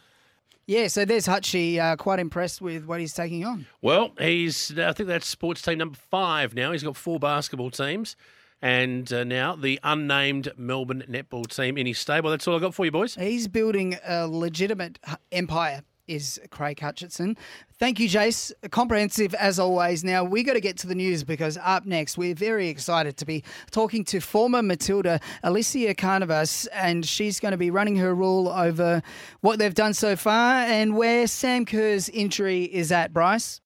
[0.66, 3.66] Yeah, so there's Hutchie, uh, quite impressed with what he's taking on.
[3.82, 6.72] Well, he's I think that's sports team number five now.
[6.72, 8.16] He's got four basketball teams.
[8.62, 12.30] And uh, now the unnamed Melbourne netball team in his stable.
[12.30, 13.14] That's all I got for you, boys.
[13.14, 14.98] He's building a legitimate
[15.30, 15.82] empire.
[16.08, 17.36] Is Craig Hutchison.
[17.78, 18.52] Thank you, Jace.
[18.70, 20.04] Comprehensive as always.
[20.04, 23.26] Now, we got to get to the news because up next, we're very excited to
[23.26, 23.42] be
[23.72, 29.02] talking to former Matilda Elissia Carnavas, and she's going to be running her rule over
[29.40, 33.60] what they've done so far and where Sam Kerr's injury is at, Bryce.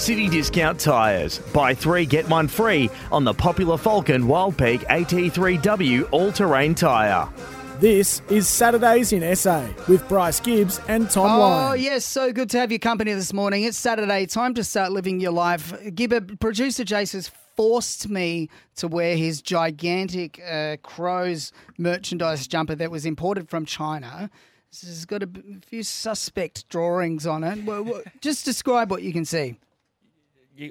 [0.00, 1.38] City Discount Tyres.
[1.52, 7.28] Buy three, get one free on the popular Falken Wild Peak AT3W all terrain tyre.
[7.80, 11.40] This is Saturdays in SA with Bryce Gibbs and Tom Wine.
[11.40, 11.80] Oh, Lyon.
[11.80, 13.64] yes, so good to have your company this morning.
[13.64, 15.72] It's Saturday, time to start living your life.
[15.72, 22.90] Gibba, producer Jace has forced me to wear his gigantic uh, Crows merchandise jumper that
[22.90, 24.28] was imported from China.
[24.70, 25.30] This has got a
[25.66, 27.64] few suspect drawings on it.
[27.64, 29.58] Well, well, Just describe what you can see.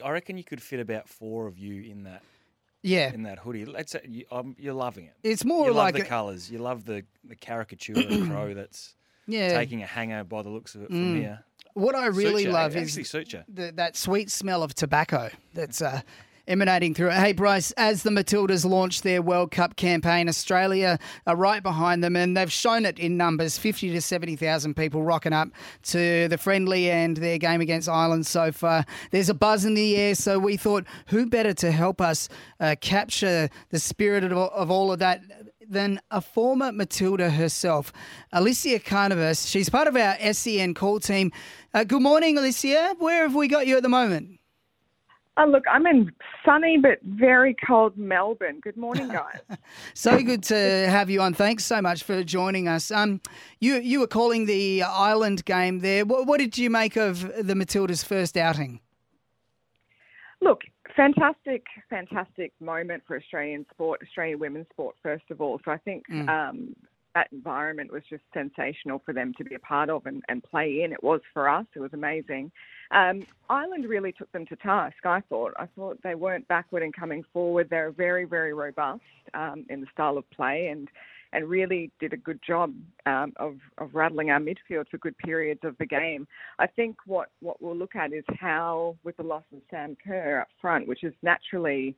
[0.05, 2.21] I reckon you could fit about four of you in that.
[2.81, 3.13] Yeah.
[3.13, 5.13] In that hoodie, let's say you, um, you're loving it.
[5.23, 6.49] It's more you like love a- the colours.
[6.51, 8.95] You love the the caricature of the crow that's
[9.27, 9.57] Yeah.
[9.57, 11.19] taking a hanger by the looks of it from Mm.
[11.19, 11.43] here.
[11.73, 13.43] What I really Suits love It is actually suits you.
[13.47, 16.01] the, that sweet smell of tobacco that's uh,
[16.49, 17.13] emanating through it.
[17.13, 20.97] Hey, Bryce, as the Matildas launch their World Cup campaign, Australia
[21.27, 25.31] are right behind them, and they've shown it in numbers 50 to 70,000 people rocking
[25.31, 25.49] up
[25.83, 28.83] to the friendly and their game against Ireland so far.
[29.11, 32.27] There's a buzz in the air, so we thought, who better to help us
[32.59, 35.21] uh, capture the spirit of, of all of that?
[35.71, 37.93] Than a former Matilda herself,
[38.33, 39.47] Elissia Carnavas.
[39.47, 41.31] She's part of our SEN call team.
[41.75, 42.95] Uh, good morning, Elissia.
[42.97, 44.38] Where have we got you at the moment?
[45.41, 46.11] Oh, look, I'm in
[46.43, 48.59] sunny but very cold Melbourne.
[48.61, 49.39] Good morning, guys.
[49.93, 51.33] So good to have you on.
[51.33, 52.91] Thanks so much for joining us.
[52.91, 53.21] Um,
[53.59, 56.03] you you were calling the Ireland game there.
[56.03, 58.81] What, what did you make of the Matildas' first outing?
[60.41, 60.61] look,
[60.95, 65.59] fantastic, fantastic moment for Australian sport, Australian women's sport, first of all.
[65.65, 66.29] So I think Mm.
[66.29, 66.75] um,
[67.15, 70.81] that environment was just sensational for them to be a part of and, and play
[70.83, 70.93] in.
[70.93, 71.65] It was for us.
[71.75, 72.51] It was amazing.
[72.91, 75.53] Um, Ireland really took them to task, I thought.
[75.57, 77.67] I thought they weren't backward in coming forward.
[77.69, 79.01] They're very, very robust
[79.33, 80.89] um, in the style of play and
[81.31, 82.73] and really did a good job
[83.05, 86.27] um, of, of rattling our midfield for good periods of the game.
[86.57, 90.41] I think what, what we'll look at is how, with the loss of Sam Kerr
[90.41, 91.95] up front, which is naturally,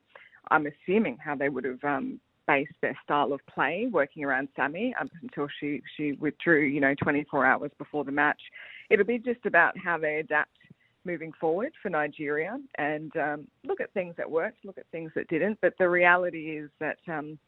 [0.50, 4.94] I'm assuming, how they would have um, based their style of play, working around Sammy
[5.00, 8.42] until she, she withdrew, you know, 24 hours before the match.
[8.90, 10.58] It'll be just about how they adapt
[11.06, 15.28] moving forward for Nigeria and um, look at things that worked, look at things that
[15.28, 15.58] didn't.
[15.62, 17.40] But the reality is that um,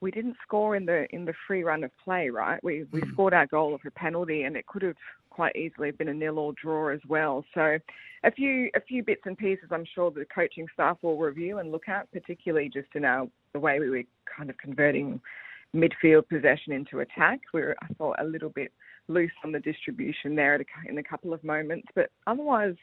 [0.00, 2.62] we didn't score in the in the free run of play, right?
[2.62, 3.12] We we Hmm.
[3.12, 4.96] scored our goal of a penalty, and it could have
[5.30, 7.44] quite easily been a nil or draw as well.
[7.54, 7.78] So,
[8.24, 11.70] a few a few bits and pieces, I'm sure the coaching staff will review and
[11.70, 14.02] look at, particularly just in our the way we were
[14.36, 15.20] kind of converting
[15.74, 17.40] midfield possession into attack.
[17.54, 18.72] We were, I thought, a little bit
[19.08, 22.76] loose on the distribution there at a, in a couple of moments, but otherwise,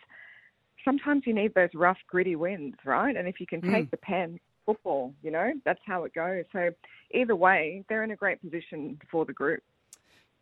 [0.83, 3.15] sometimes you need those rough, gritty wins, right?
[3.15, 3.91] And if you can take Mm.
[3.91, 6.43] the pen, football, you know, that's how it goes.
[6.51, 6.71] So
[7.11, 9.63] either way, they're in a great position for the group.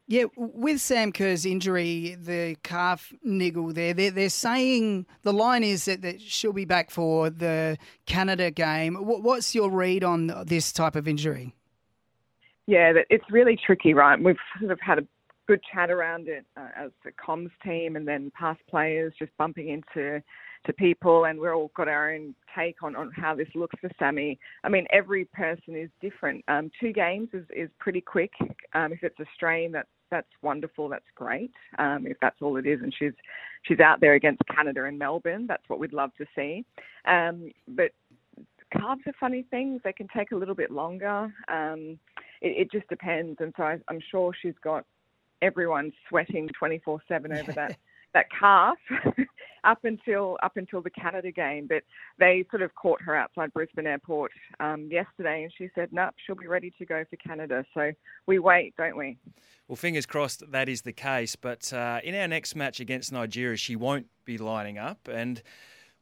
[0.07, 5.86] Yeah, with Sam Kerr's injury, the calf niggle there, they're, they're saying the line is
[5.86, 8.93] that, that she'll be back for the Canada game.
[8.95, 11.55] What, what's your read on this type of injury?
[12.67, 14.21] Yeah, it's really tricky, right?
[14.21, 15.07] We've sort of had a
[15.48, 19.70] good chat around it uh, as the comms team, and then past players just bumping
[19.70, 20.22] into
[20.66, 23.89] to people, and we're all got our own take on, on how this looks for
[24.00, 24.39] Sammy.
[24.64, 26.43] I mean, every person is different.
[26.48, 28.32] Um, two games is, is pretty quick.
[28.74, 30.88] Um, if it's a strain, that's that's wonderful.
[30.88, 31.52] That's great.
[31.80, 33.14] Um, if that's all it is, and she's
[33.64, 36.64] she's out there against Canada and Melbourne, that's what we'd love to see.
[37.06, 37.91] Um, but
[38.72, 39.82] calves are funny things.
[39.84, 41.34] They can take a little bit longer.
[41.48, 42.00] Um,
[42.41, 43.38] it, it just depends.
[43.39, 44.86] And so I, I'm sure she's got
[45.41, 47.77] everyone sweating 24/7 over that
[48.13, 48.77] that calf
[49.63, 51.67] up until up until the Canada game.
[51.67, 51.83] But
[52.17, 56.36] they sort of caught her outside Brisbane Airport um, yesterday, and she said, "Nope, she'll
[56.36, 57.91] be ready to go for Canada." So
[58.25, 59.17] we wait, don't we?
[59.67, 61.36] Well, fingers crossed that is the case.
[61.36, 65.07] But uh, in our next match against Nigeria, she won't be lining up.
[65.11, 65.41] And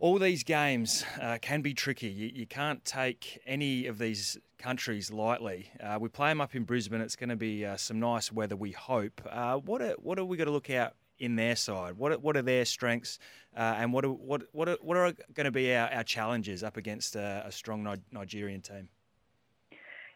[0.03, 2.09] all these games uh, can be tricky.
[2.09, 5.69] You, you, can't take any of these countries lightly.
[5.81, 6.99] Uh, we play them up in Brisbane.
[6.99, 9.21] It's going to be uh, some nice weather, we hope.
[9.31, 11.93] Uh, what are, what are we going to look out in their side?
[11.95, 13.17] What are, what are their strengths,
[13.55, 16.63] uh, and what are, what what are, what are going to be our, our challenges
[16.63, 18.89] up against a, a strong Ni- Nigerian team?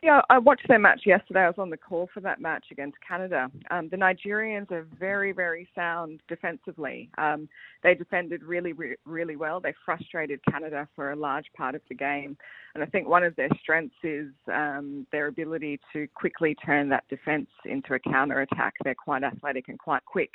[0.03, 1.39] Yeah, I watched their match yesterday.
[1.39, 3.49] I was on the call for that match against Canada.
[3.71, 7.09] Um, the Nigerians are very, very sound defensively.
[7.17, 7.49] Um,
[7.81, 9.59] they defended really, re- really well.
[9.59, 12.37] They frustrated Canada for a large part of the game.
[12.75, 17.05] And I think one of their strengths is um, their ability to quickly turn that
[17.09, 18.75] defence into a counter attack.
[18.83, 20.29] They're quite athletic and quite quick.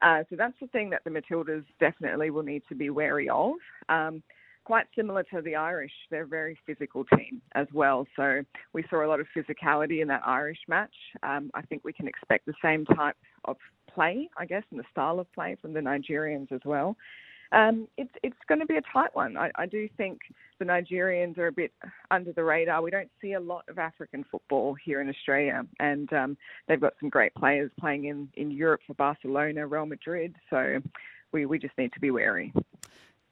[0.00, 3.52] Uh, so that's the thing that the Matildas definitely will need to be wary of.
[3.90, 4.22] Um,
[4.64, 5.92] quite similar to the Irish.
[6.10, 8.06] They're a very physical team as well.
[8.16, 8.42] So
[8.72, 10.94] we saw a lot of physicality in that Irish match.
[11.22, 13.56] Um, I think we can expect the same type of
[13.92, 16.96] play, I guess, and the style of play from the Nigerians as well.
[17.52, 19.36] Um, it's it's going to be a tight one.
[19.36, 20.20] I, I do think
[20.58, 21.70] the Nigerians are a bit
[22.10, 22.80] under the radar.
[22.80, 26.36] We don't see a lot of African football here in Australia, and um,
[26.66, 30.34] they've got some great players playing in, in Europe for Barcelona, Real Madrid.
[30.48, 30.80] So
[31.32, 32.54] we, we just need to be wary.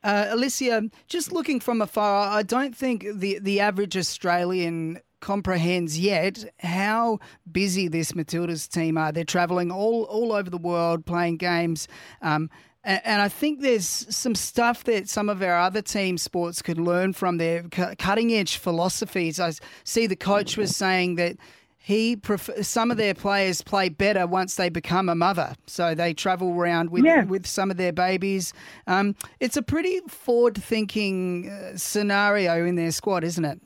[0.02, 6.44] Uh, Elissia, just looking from afar, I don't think the, the average Australian comprehends yet
[6.60, 7.18] how
[7.50, 9.12] busy this Matildas team are.
[9.12, 11.88] They're travelling all, all over the world playing games.
[12.22, 12.48] Um,
[12.82, 16.78] and, and I think there's some stuff that some of our other team sports could
[16.78, 19.38] learn from their cutting edge philosophies.
[19.38, 19.52] I
[19.84, 21.36] see the coach was saying that
[21.82, 26.12] he pref- some of their players play better once they become a mother, so they
[26.12, 27.24] travel around with Yeah.
[27.24, 28.52] with some of their babies.
[28.86, 33.60] Um, it's a pretty forward-thinking uh, scenario in their squad, isn't it?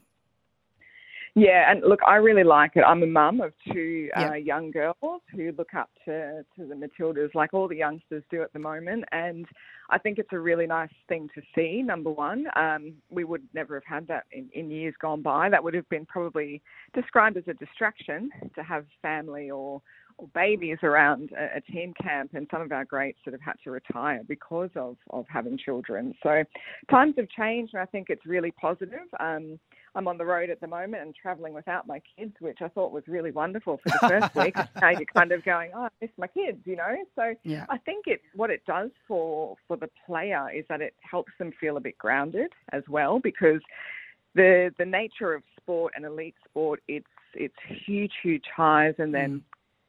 [1.37, 2.85] Yeah, and look, I really like it.
[2.87, 4.31] I'm a mum of two Yeah.
[4.31, 8.41] uh, young girls who look up to, to the Matildas, like all the youngsters do
[8.43, 9.05] at the moment.
[9.11, 9.45] And
[9.91, 12.47] I think it's a really nice thing to see, number one.
[12.55, 15.49] Um, we would never have had that in, in years gone by.
[15.51, 16.63] That would have been probably
[16.95, 19.83] described as a distraction to have family or,
[20.19, 22.31] or babies around a, a team camp.
[22.35, 26.15] And some of our greats sort of had to retire because of, of having children.
[26.23, 26.45] So
[26.89, 29.09] times have changed, and I think it's really positive.
[29.19, 29.59] Um,
[29.95, 32.93] I'm on the road at the moment and traveling without my kids, which I thought
[32.93, 34.55] was really wonderful for the first week.
[34.81, 36.97] Now you're kind of going, oh, I miss my kids, you know.
[37.15, 37.65] So Yeah.
[37.71, 41.53] I think it what it does for for the player is that it helps them
[41.61, 43.61] feel a bit grounded as well because
[44.35, 47.55] the the nature of sport and elite sport it's it's
[47.87, 49.43] huge huge highs and then mm.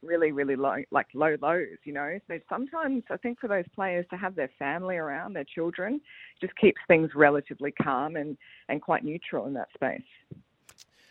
[0.06, 4.06] Really really low like low lows you know so sometimes i think for those players
[4.10, 6.00] to have their family around their children
[6.40, 8.36] just keeps things relatively calm and
[8.68, 10.02] and quite neutral in that space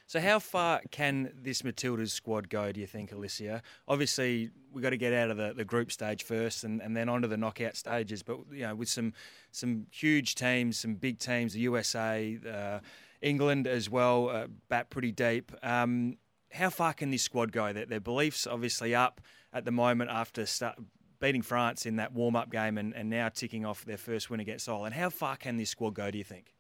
[0.08, 3.62] So, how far can this Matildas squad go, do you think, Elissia?
[3.88, 7.10] Obviously, we've got to get out of the, the group stage first and, and then
[7.10, 8.22] onto the knockout stages.
[8.22, 9.14] But, you know, with some
[9.52, 12.80] some huge teams, some big teams, the USA, uh,
[13.22, 15.52] England as well, uh, bat pretty deep.
[15.64, 16.18] Um,
[16.56, 17.72] how far can this squad go?
[17.74, 19.22] Their, their beliefs obviously up
[19.54, 20.78] at the moment after start,
[21.20, 24.40] beating France in that warm up game and, and now ticking off their first win
[24.40, 24.96] against Ireland.
[24.96, 26.54] How far can this squad go, do you think?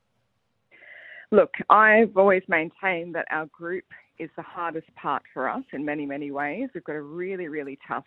[1.32, 3.86] Look, I've always maintained that our group
[4.20, 6.70] is the hardest part for us in many, many ways.
[6.74, 8.06] We've got a really, really tough,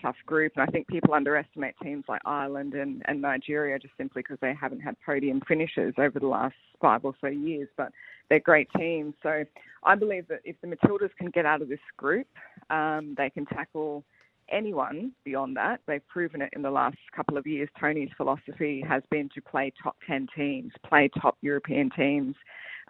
[0.00, 4.22] tough group, and I think people underestimate teams like Ireland and, and Nigeria just simply
[4.22, 7.68] because they haven't had podium finishes over the last five or so years.
[7.76, 7.92] But
[8.28, 9.44] they're great teams, so
[9.84, 12.26] I believe that if the Matildas can get out of this group,
[12.70, 14.04] um, they can tackle
[14.50, 15.80] anyone beyond that.
[15.86, 17.68] They've proven it in the last couple of years.
[17.80, 22.34] Tony's philosophy has been to play top 10 teams, play top European teams,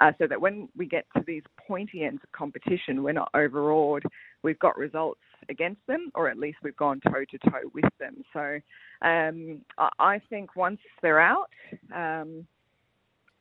[0.01, 4.03] uh, so that when we get to these pointy ends of competition, we're not overawed.
[4.43, 8.25] We've got results against them, or at least we've gone toe to toe with them.
[8.33, 8.59] So
[9.03, 9.61] um,
[9.99, 11.51] I- think once they're out,
[11.95, 12.47] um,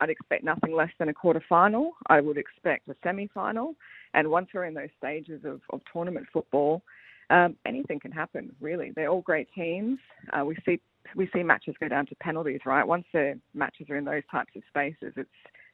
[0.00, 1.92] I'd expect nothing less than a quarter final.
[2.08, 3.74] I would expect a semi final.
[4.12, 6.82] And once we're in those stages of, of tournament football,
[7.30, 8.92] um, anything can happen, really.
[8.94, 9.98] They're all great teams.
[10.32, 10.80] Uh, we see
[11.14, 12.86] we see matches go down to penalties, right?
[12.86, 15.28] Once the matches are in those types of spaces, it's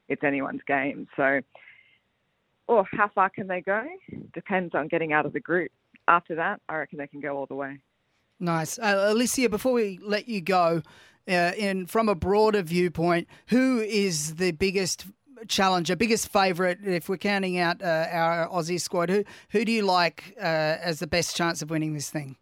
[0.08, 1.06] it's anyone's game.
[1.16, 1.40] So,
[2.66, 3.84] or how far can they go?
[4.34, 5.70] Depends on getting out of the group.
[6.08, 7.78] After that, I reckon they can go all the way.
[8.40, 8.78] Nice.
[8.78, 10.82] Uh, Elissia, before we let you go,
[11.30, 15.06] uh, in from a broader viewpoint, who is the biggest
[15.48, 19.08] challenger, biggest favourite, if we're counting out uh, our Aussie squad?
[19.08, 20.42] Who who do you like uh,
[20.82, 22.36] as the best chance of winning this thing?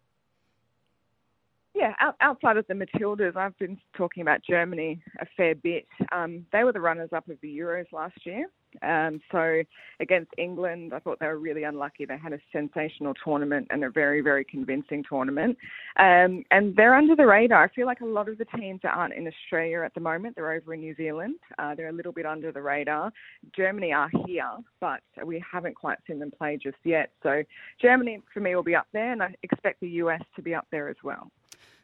[1.75, 5.87] Yeah, out, outside of the Matildas, I've been talking about Germany a fair bit.
[6.11, 8.47] Um, they were the runners-up of the Euros last year.
[8.81, 9.61] Um, so
[9.99, 12.05] against England, I thought they were really unlucky.
[12.05, 15.57] They had a sensational tournament and a very, very convincing tournament.
[15.97, 17.63] Um, and they're under the radar.
[17.63, 20.35] I feel like a lot of the teams that aren't in Australia at the moment,
[20.35, 21.35] they're over in New Zealand.
[21.57, 23.11] Uh, they're a little bit under the radar.
[23.55, 27.11] Germany are here, but we haven't quite seen them play just yet.
[27.23, 27.43] So
[27.81, 30.67] Germany, for me, will be up there, and I expect the US to be up
[30.71, 31.31] there as well.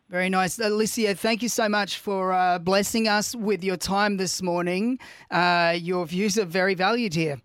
[0.10, 0.58] Very nice.
[0.58, 4.99] Elissia, thank you so much for uh, blessing us with your time this morning.
[5.32, 7.41] Uh, your views are very valued here.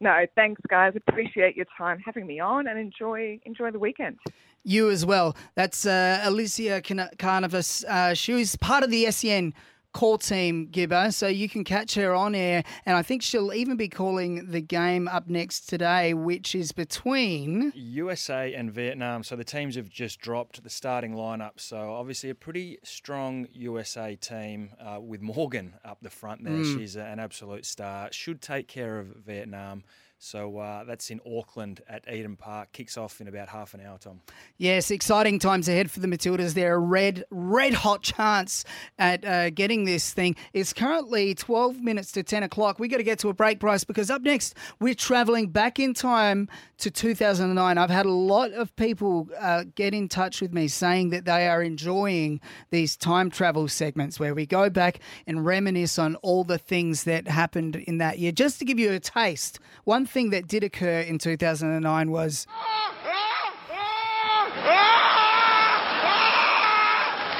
[0.00, 0.94] No, thanks, guys.
[0.96, 4.16] Appreciate your time having me on, and enjoy enjoy the weekend.
[4.64, 5.36] You as well.
[5.56, 6.82] That's uh, Elissia
[7.18, 7.84] Carnavas.
[7.84, 9.52] Uh, she was part of the SEN
[9.92, 12.62] call team, Gibba, so you can catch her on air.
[12.86, 17.72] And I think she'll even be calling the game up next today, which is between.
[17.74, 19.22] USA and Vietnam.
[19.22, 21.60] So the teams have just dropped the starting lineup.
[21.60, 26.52] So obviously a pretty strong USA team uh, with Morgan up the front there.
[26.52, 26.78] Mm.
[26.78, 28.08] She's an absolute star.
[28.12, 29.84] Should take care of Vietnam.
[30.20, 32.72] So uh, that's in Auckland at Eden Park.
[32.72, 34.20] Kicks off in about half an hour, Tom.
[34.56, 36.54] Yes, exciting times ahead for the Matildas.
[36.54, 38.64] They're a red, red hot chance
[38.98, 40.34] at uh, getting this thing.
[40.52, 42.80] It's currently 12 minutes to 10 o'clock.
[42.80, 45.94] We've got to get to a break, Bryce, because up next, we're traveling back in
[45.94, 46.48] time
[46.78, 47.78] to 2009.
[47.78, 51.46] I've had a lot of people uh, get in touch with me saying that they
[51.46, 52.40] are enjoying
[52.70, 54.98] these time travel segments where we go back
[55.28, 58.32] and reminisce on all the things that happened in that year.
[58.32, 62.46] Just to give you a taste, one thing that did occur in 2009 was.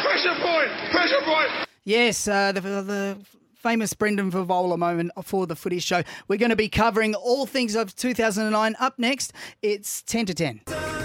[0.02, 0.70] Pressure point!
[0.90, 1.48] Pressure point!
[1.84, 3.18] Yes, uh, the, the
[3.54, 6.02] famous Brendan Fevola moment for the footy show.
[6.28, 8.76] We're going to be covering all things of 2009.
[8.78, 10.60] Up next, it's 10 to 10.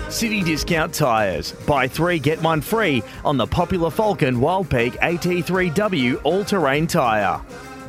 [0.09, 1.53] City Discount Tyres.
[1.65, 7.41] Buy three, get one free on the popular Falken Wild Peak AT3W all terrain tyre.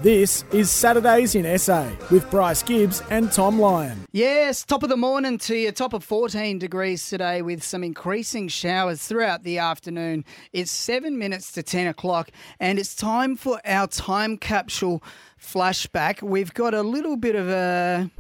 [0.04, 4.04] This is Saturdays in SA with Bryce Gibbs and Tom Lyon.
[4.12, 5.72] Yes, top of the morning to you.
[5.72, 10.26] Top of 14 degrees today with some increasing showers throughout the afternoon.
[10.52, 12.28] It's seven minutes to 10 o'clock,
[12.60, 15.02] and it's time for our time capsule
[15.40, 16.20] flashback.
[16.20, 18.10] We've got a little bit of a.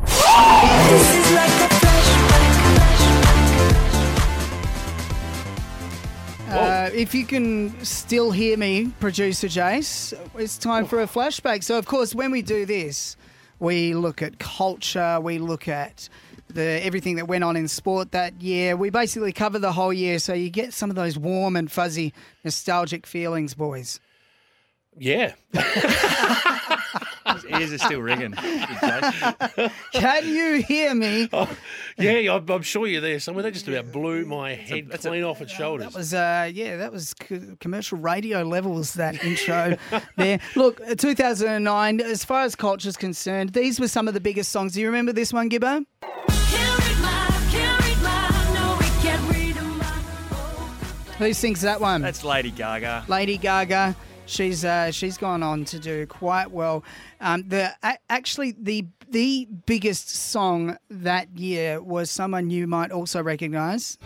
[6.54, 11.64] Uh, if you can still hear me, producer Jace, it's time for a flashback.
[11.64, 13.16] So, of course, when we do this,
[13.58, 16.08] we look at culture, we look at
[16.48, 18.76] the everything that went on in sport that year.
[18.76, 22.14] We basically cover the whole year, so you get some of those warm and fuzzy,
[22.44, 23.98] nostalgic feelings, boys.
[24.96, 25.34] Yeah.
[27.48, 28.32] His ears are still ringing.
[29.92, 31.28] Can you hear me?
[31.32, 31.48] Oh,
[31.98, 33.42] yeah, I'm, I'm sure you're there somewhere.
[33.42, 35.88] They just about blew my head clean off its shoulders.
[35.88, 39.76] That was, uh, yeah, that was co- commercial radio levels, that intro
[40.16, 40.40] there.
[40.56, 44.50] Look, uh, 2009, as far as culture is concerned, these were some of the biggest
[44.50, 44.72] songs.
[44.74, 45.84] Do you remember this one, Gibbo?
[51.18, 52.02] Who sings that one?
[52.02, 53.04] That's Lady Gaga.
[53.06, 53.94] Lady Gaga.
[54.26, 56.82] She's uh, she's gone on to do quite well.
[57.20, 57.74] Um, the
[58.08, 63.98] actually the the biggest song that year was someone you might also recognise.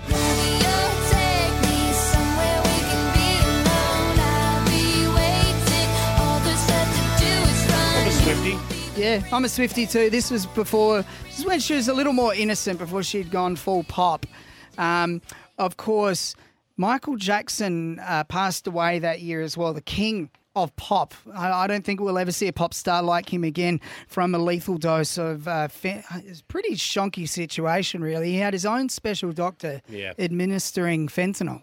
[7.98, 8.96] I'm a Swiftie.
[8.98, 10.10] Yeah, I'm a Swifty too.
[10.10, 13.54] This was before, this is when she was a little more innocent before she'd gone
[13.54, 14.26] full pop.
[14.76, 15.22] Um,
[15.56, 16.34] of course,
[16.78, 21.12] Michael Jackson uh, passed away that year as well, the king of pop.
[21.34, 24.38] I, I don't think we'll ever see a pop star like him again from a
[24.38, 25.46] lethal dose of.
[25.46, 28.30] Uh, fe- it's a pretty shonky situation, really.
[28.30, 30.12] He had his own special doctor Yeah.
[30.18, 31.62] administering fentanyl.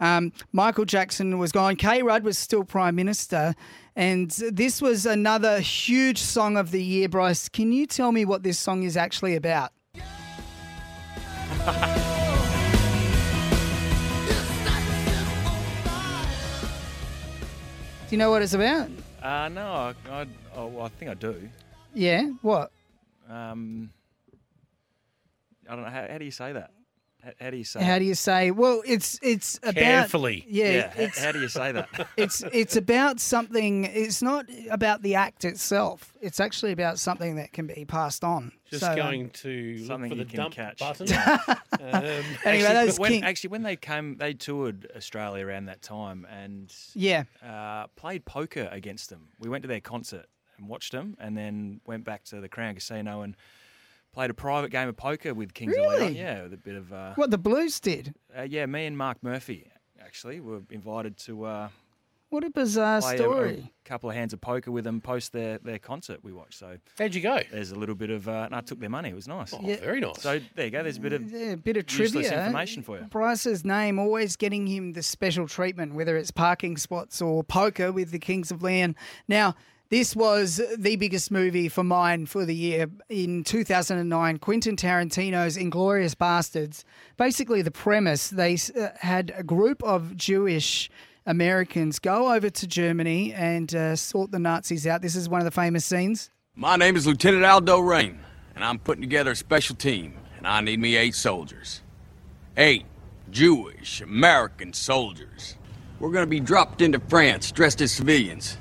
[0.00, 1.76] Um, Michael Jackson was gone.
[1.76, 2.02] K.
[2.02, 3.54] Rudd was still Prime Minister.
[3.94, 7.50] And this was another huge song of the year, Bryce.
[7.50, 9.72] Can you tell me what this song is actually about?
[18.12, 18.88] you know what it's about?
[19.22, 21.48] Uh, no, I, I, oh, well, I think I do.
[21.94, 22.70] Yeah, what?
[23.28, 23.90] Um,
[25.68, 25.90] I don't know.
[25.90, 26.70] How, how do you say that?
[27.22, 28.50] How, how do you say How do you say?
[28.50, 30.44] Well, it's it's about Carefully.
[30.48, 31.88] Yeah, Yeah, it's how do you say that?
[32.16, 33.84] it's it's about something.
[33.84, 36.12] It's not about the act itself.
[36.20, 38.52] It's actually about something that can be passed on.
[38.70, 40.78] Just So, um, going to look Something for the you can dump catch.
[40.78, 41.06] button.
[41.08, 41.38] Yeah.
[41.48, 45.82] um, Anyway, actually, that's when, King- actually, when they came, they toured Australia around that
[45.82, 47.24] time and Yeah.
[47.44, 49.28] uh, played poker against them.
[49.38, 52.74] We went to their concert and watched them, and then went back to the Crown
[52.76, 53.34] Casino and
[54.12, 56.14] played a private game of poker with Kings of Leon.
[56.14, 58.14] Yeah, with a bit of uh, what the Blues did.
[58.36, 59.66] uh, yeah, me and Marc Murphy
[60.02, 61.68] actually were invited to uh,
[62.30, 63.70] What a bizarre play a- story.
[63.84, 66.54] A, couple of hands of poker with them post their, their concert we watched.
[66.58, 67.40] So how'd you go?
[67.52, 69.10] there's a little bit of uh, and I took their money.
[69.10, 69.52] It was nice.
[69.52, 70.22] Oh, very nice.
[70.22, 70.82] So there you go.
[70.82, 72.44] There's a bit of Yeah, a bit of trivia.
[72.46, 73.04] information for you.
[73.04, 78.10] Bryce's name always getting him the special treatment, whether it's parking spots or poker with
[78.12, 78.94] the Kings of Leon.
[79.28, 79.54] Now,
[79.90, 82.86] this was the biggest movie for mine for the year.
[83.08, 86.84] In 2009, Quentin Tarantino's Inglourious Basterds.
[87.16, 90.88] Basically, the premise they uh, had a group of Jewish
[91.26, 95.02] Americans go over to Germany and uh, sort the Nazis out.
[95.02, 96.30] This is one of the famous scenes.
[96.54, 98.20] My name is Lieutenant Aldo Raine,
[98.54, 101.82] and I'm putting together a special team, and I need me eight soldiers.
[102.56, 102.86] Eight
[103.30, 105.56] Jewish American soldiers.
[105.98, 108.56] We're gonna be dropped into France dressed as civilians.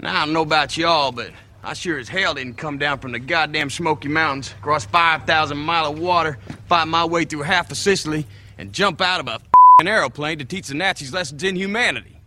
[0.00, 1.30] Now, I don't know about y'all, but
[1.62, 5.92] I sure as hell didn't come down from the goddamn Smoky Mountains, cross 5,000 mile
[5.92, 6.38] of water,
[6.68, 8.26] fight my way through half of Sicily,
[8.58, 12.20] and jump out of a f***ing aeroplane to teach the Nazis lessons in humanity.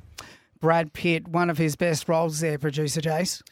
[0.59, 3.43] Brad Pitt, one of his best roles there, producer Jace.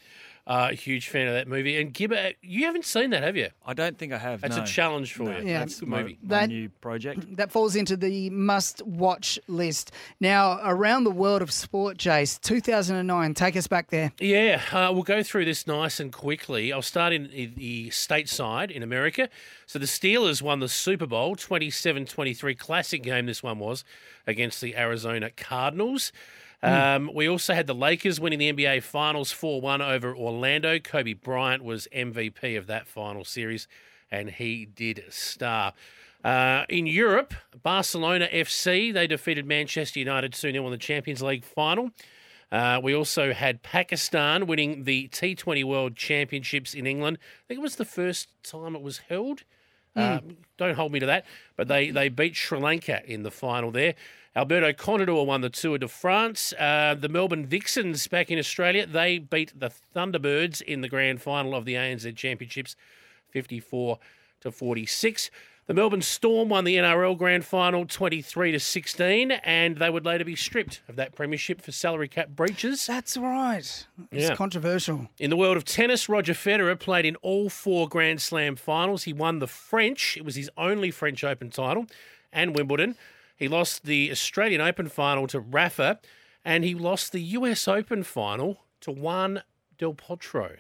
[0.47, 1.75] Uh, huge fan of that movie.
[1.81, 3.49] And Gibba, you haven't seen that, have you?
[3.65, 4.41] I don't think I have.
[4.41, 4.61] That's no.
[4.61, 5.47] a challenge for No, you.
[5.47, 5.59] Yeah.
[5.59, 6.19] that's Good movie.
[6.21, 7.25] my That- new project.
[7.37, 9.91] That falls into the must watch list.
[10.19, 14.11] Now, around the world of sport, Jace, 2009, take us back there.
[14.19, 16.71] Yeah, uh, we'll go through this nice and quickly.
[16.71, 19.29] I'll start in the- the stateside in America.
[19.65, 23.83] So the Steelers won the Super Bowl 27 23 classic game, this one was,
[24.27, 26.11] against the Arizona Cardinals.
[26.63, 30.79] Um, we also had the Lakers winning the NBA Finals 4 1 over Orlando.
[30.79, 33.67] Kobe Bryant was MVP of that final series,
[34.09, 35.73] and he did star.
[36.23, 41.45] Uh, in Europe, Barcelona FC, they defeated Manchester United 2 0 in the Champions League
[41.45, 41.91] final.
[42.51, 47.17] Uh, we also had Pakistan winning the T20 World Championships in England.
[47.21, 49.43] I think it was the first time it was held.
[49.95, 50.19] Uh,
[50.57, 51.25] don't hold me to that,
[51.55, 53.95] but they, they beat Sri Lanka in the final there.
[54.35, 56.53] Alberto Contador won the Tour de France.
[56.59, 61.55] Uh, the Melbourne Vixens back in Australia, they beat the Thunderbirds in the grand final
[61.55, 62.75] of the ANZ Championships,
[63.29, 63.97] 54
[64.41, 65.31] to 46.
[65.67, 70.23] The Melbourne Storm won the NRL Grand Final 23 to 16, and they would later
[70.25, 72.85] be stripped of that premiership for salary cap breaches.
[72.85, 73.87] That's right.
[74.11, 74.35] It's Yeah.
[74.35, 75.09] controversial.
[75.17, 79.05] In the world of tennis, Roger Federer played in all four Grand Slam finals.
[79.05, 81.87] He won the French, it was his only French Open title,
[82.31, 82.95] and Wimbledon.
[83.35, 85.99] He lost the Australian Open final to Rafa,
[86.43, 89.41] and he lost the US Open final to Juan
[89.77, 90.57] Del Potro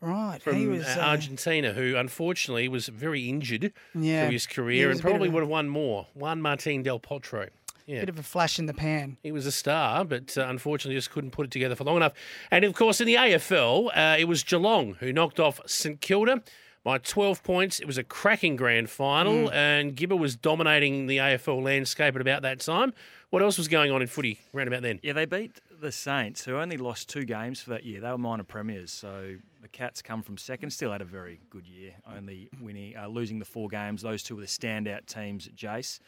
[0.00, 0.40] Right.
[0.42, 0.84] from he was.
[0.86, 4.24] uh, uh, Argentina, who unfortunately was very injured Yeah.
[4.24, 6.06] through his career and a bit of probably a- would have won more.
[6.14, 7.48] Juan Martin Del Potro.
[7.86, 8.00] Yeah.
[8.00, 9.16] Bit of a flash in the pan.
[9.22, 12.12] He was a star, but uh, unfortunately just couldn't put it together for long enough.
[12.50, 16.42] And of course, in the AFL, uh, it was Geelong who knocked off St Kilda
[16.86, 17.80] by 12 points.
[17.80, 22.42] It was a cracking grand final, and Gibba was dominating the AFL landscape at about
[22.42, 22.94] that time.
[23.30, 25.00] What else was going on in footy around about then?
[25.02, 28.00] Yeah, they beat the Saints, who only lost two games for that year.
[28.00, 30.70] They were minor premiers, so the Cats come from second.
[30.70, 34.02] Still had a very good year, only winning, uh, losing the four games.
[34.02, 35.48] Those two were the standout teams.
[35.56, 35.98] Jace.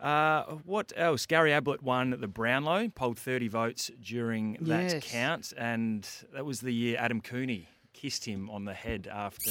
[0.00, 1.26] Uh, what else?
[1.26, 5.12] Gary Ablett won the Brownlow, polled 30 votes during that Yes.
[5.12, 9.50] count, and that was the year Adam Cooney kissed him on the head after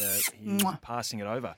[0.84, 1.56] passing it over.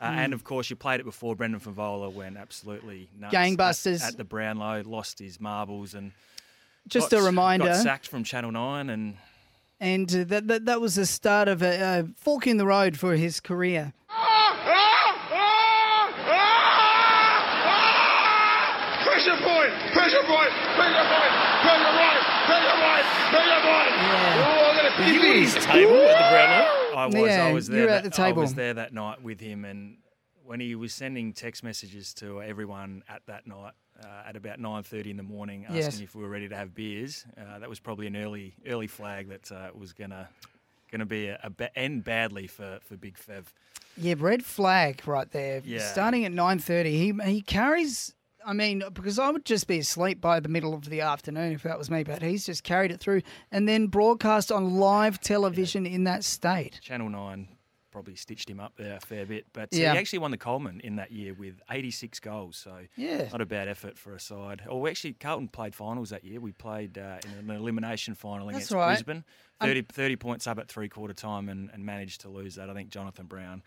[0.00, 0.16] Uh, Mm.
[0.16, 1.34] And of course, you played it before.
[1.34, 4.00] Brendan Fevola went absolutely nuts Gangbusters.
[4.02, 6.12] at, at the Brownlow, lost his marbles, and
[6.86, 7.66] Just got- a reminder.
[7.66, 9.16] Got sacked from Channel Nine, and
[9.80, 12.96] and uh, that, that that was the start of a, a fork in the road
[12.96, 13.92] for his career.
[19.02, 21.32] Pressure point, pressure point, pressure point,
[21.64, 23.57] pressure point, pressure point, pressure point.
[24.98, 26.96] Look at Were you at his table at the Brownlow?
[26.96, 27.14] I was.
[27.14, 27.84] Yeah, I was you there.
[27.86, 28.38] were at that, the table.
[28.40, 29.98] I was there that night with him, and
[30.44, 33.72] when he was sending text messages to everyone at that night
[34.02, 36.00] uh, at about nine thirty in the morning, asking Yes.
[36.00, 39.28] if we were ready to have beers, uh, that was probably an early early flag
[39.28, 40.28] that uh, was gonna
[40.90, 43.44] gonna be a, a ba- end badly for for Big Fev.
[43.96, 45.60] Yeah, red flag right there.
[45.64, 45.80] Yeah.
[45.80, 48.14] Starting at nine thirty, he he carries.
[48.46, 51.62] I mean, because I would just be asleep by the middle of the afternoon if
[51.64, 55.86] that was me, but he's just carried it through and then broadcast on live television
[55.86, 56.78] in that state.
[56.82, 57.48] Channel Nine
[57.90, 59.92] probably stitched him up there a fair bit, but uh, Yeah.
[59.92, 62.56] he actually won the Coleman in that year with 86 goals.
[62.56, 63.28] So Yeah.
[63.32, 64.62] not a bad effort for a side.
[64.68, 66.38] Oh, actually Carlton played finals that year.
[66.38, 68.88] We played uh, in an elimination final That's against right.
[68.94, 69.24] Brisbane.
[69.60, 72.70] Um, 30, 30 points up at three quarter time and, and managed to lose that.
[72.70, 73.62] I think Jonathan Brown.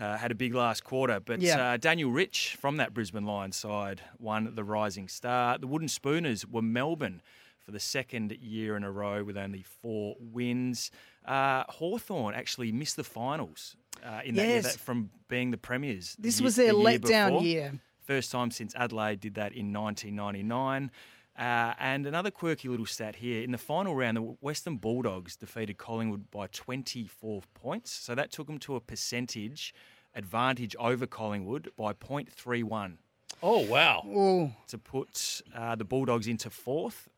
[0.00, 1.72] Uh, had a big last quarter, but Yeah.
[1.72, 5.58] uh, Daniel Rich from that Brisbane Lions side won the Rising Star.
[5.58, 7.20] The Wooden Spooners were Melbourne
[7.58, 10.90] for the second year in a row with only four wins.
[11.26, 16.16] Uh, Hawthorn actually missed the finals uh, in that year that, from being the premiers.
[16.18, 17.74] This was their the letdown year.
[18.00, 20.90] First time since Adelaide did that in 1999.
[21.38, 23.42] Uh, and another quirky little stat here.
[23.42, 27.90] In the final round, the Western Bulldogs defeated Collingwood by 24 points.
[27.90, 29.74] So that took them to a percentage
[30.14, 32.98] advantage over Collingwood by 0.31
[33.42, 34.02] Oh wow!
[34.06, 37.08] Oh, to put uh, the Bulldogs into fourth.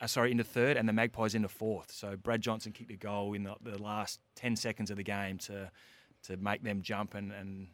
[0.00, 1.92] Uh, sorry, into third, and the Magpies into fourth.
[1.92, 5.38] So Brad Johnson kicked a goal in the, the last ten seconds of the game
[5.38, 5.70] to
[6.24, 7.68] to make them jump and and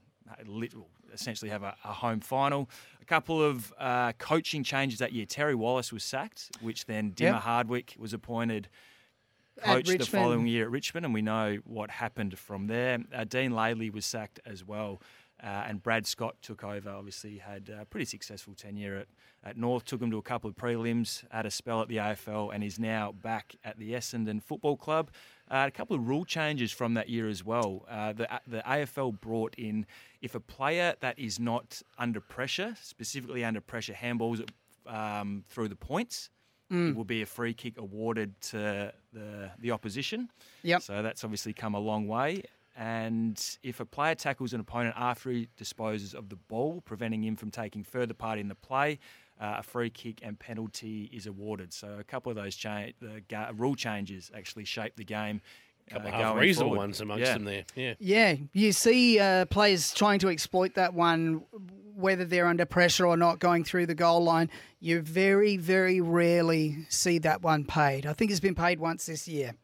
[0.47, 0.75] lit-
[1.13, 2.69] essentially have a, a home final.
[3.01, 5.27] A couple of uh, coaching changes that year.
[5.27, 7.43] Terry Wallace was sacked, which then Dimma Yep.
[7.43, 8.69] Hardwick was appointed
[9.63, 12.99] coach the following year at Richmond, and we know what happened from there.
[13.15, 15.03] Uh, Dean Laidley was sacked as well,
[15.43, 16.91] uh, and Brad Scott took over.
[16.91, 19.07] Obviously, had a pretty successful tenure at,
[19.45, 19.85] at North.
[19.85, 22.79] Took him to a couple of prelims, had a spell at the AFL, and is
[22.79, 25.11] now back at the Essendon Football Club.
[25.51, 27.84] Uh, a couple of rule changes from that year as well.
[27.88, 29.84] Uh, the the AFL brought in
[30.22, 34.48] if a player that is not under pressure, specifically under pressure, handballs
[34.86, 36.30] um, through the points
[36.70, 36.90] Mm.
[36.90, 40.30] it will be a free kick awarded to the the opposition.
[40.62, 40.82] Yep.
[40.82, 42.44] So that's obviously come a long way.
[42.76, 47.34] And if a player tackles an opponent after he disposes of the ball, preventing him
[47.34, 49.01] from taking further part in the play,
[49.41, 51.72] uh, a free kick and penalty is awarded.
[51.72, 55.41] So a couple of those cha- the ga- rule changes actually shape the game.
[55.88, 56.78] couple uh, of half going reasonable forward.
[56.86, 57.32] ones amongst Yeah.
[57.32, 57.64] them there.
[57.74, 57.95] Yeah.
[57.99, 61.43] Yeah, you see uh, players trying to exploit that one,
[61.97, 64.51] whether they're under pressure or not, going through the goal line.
[64.78, 68.07] You very, very rarely see that one paid.
[68.07, 69.55] I think it's been paid once this year.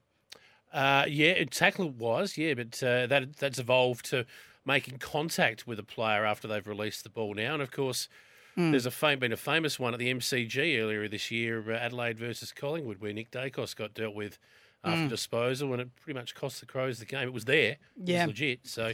[0.72, 4.27] Uh, yeah, it- tackle wise, yeah, but uh, that that's evolved to
[4.64, 7.55] making contact with a player after they've released the ball now.
[7.55, 8.09] And of course,
[8.57, 8.71] Mm.
[8.71, 12.19] there's a fam- been a famous one at the MCG earlier this year, uh, Adelaide
[12.19, 14.39] versus Collingwood, where Nick Daicos got dealt with
[14.83, 15.09] after Mm.
[15.11, 17.29] disposal, and it pretty much cost the Crows the game.
[17.29, 18.23] It was there, it Yeah.
[18.25, 18.61] was legit.
[18.67, 18.93] So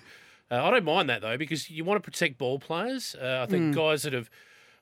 [0.50, 3.14] uh, I don't mind that though, because you want to protect ball players.
[3.14, 3.74] Uh, I think Mm.
[3.76, 4.28] guys that have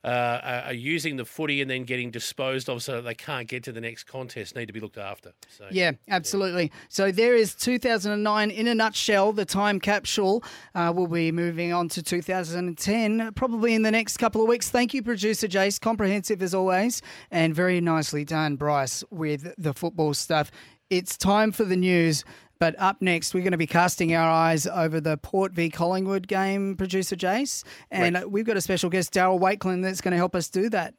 [0.04, 3.62] uh, are- using the footy and then getting disposed of so that they can't get
[3.64, 5.32] to the next contest need to be looked after.
[5.48, 6.72] So Yeah, absolutely.
[6.88, 9.32] So there is 2009 in a nutshell.
[9.32, 10.42] The time capsule.
[10.74, 14.70] Uh, we'll be moving on to 2010 probably in the next couple of weeks.
[14.70, 15.80] Thank you, producer Jace.
[15.80, 20.50] Comprehensive as always, and very nicely done, Bryce, with the football stuff.
[20.88, 22.24] It's time for the news.
[22.60, 26.28] But up next, we're going to be casting our eyes over the Port v Collingwood
[26.28, 27.64] game, producer Jace.
[27.90, 30.68] And uh, we've got a special guest, Darryl Wakelin, that's going to help us do
[30.68, 30.94] that.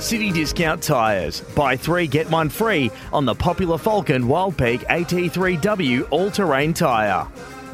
[0.00, 1.40] City Discount Tyres.
[1.56, 7.26] Buy three, get one free on the popular Falken Wild Peak AT3W all terrain tyre.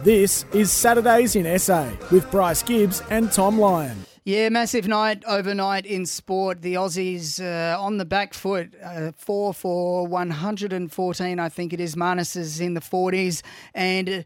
[0.02, 4.06] This is Saturdays in SA with Bryce Gibbs and Tom Lyon.
[4.26, 6.62] Yeah, massive night overnight in sport.
[6.62, 11.94] The Aussies uh, on the back foot, uh, four for 114, I think it is.
[11.94, 13.42] Marnus is in the 40s.
[13.74, 14.24] And.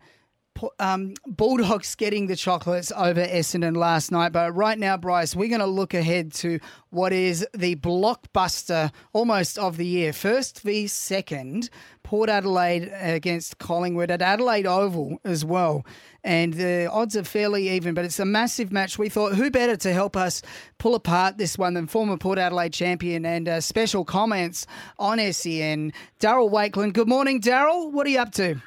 [0.78, 4.32] Um, Bulldogs getting the chocolates over Essendon last night.
[4.32, 6.58] But right now, Bryce, we're going to look ahead to
[6.90, 10.12] what is the blockbuster almost of the year.
[10.12, 11.70] First v second,
[12.02, 15.84] Port Adelaide against Collingwood at Adelaide Oval as well.
[16.24, 18.98] And the odds are fairly even, but it's a massive match.
[18.98, 20.42] We thought, who better to help us
[20.78, 24.66] pull apart this one than former Port Adelaide champion and uh, special comments
[24.98, 26.92] on SEN, Darryl Wakelin.
[26.92, 27.92] Good morning, Darryl.
[27.92, 28.60] What are you up to?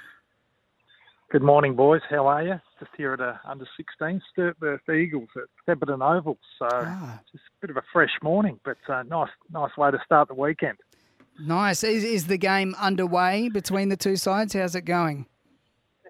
[1.32, 2.02] Good morning, boys.
[2.10, 2.60] How are you?
[2.80, 6.38] Just here at a under 16 Sturtburst Eagles at Thebarton Oval.
[6.60, 7.20] So Ah.
[7.32, 10.34] just a bit of a fresh morning, but uh, nice, nice way to start the
[10.34, 10.78] weekend.
[11.40, 11.84] Nice.
[11.84, 14.54] Is, is the game underway between the two sides?
[14.54, 15.26] How's it going?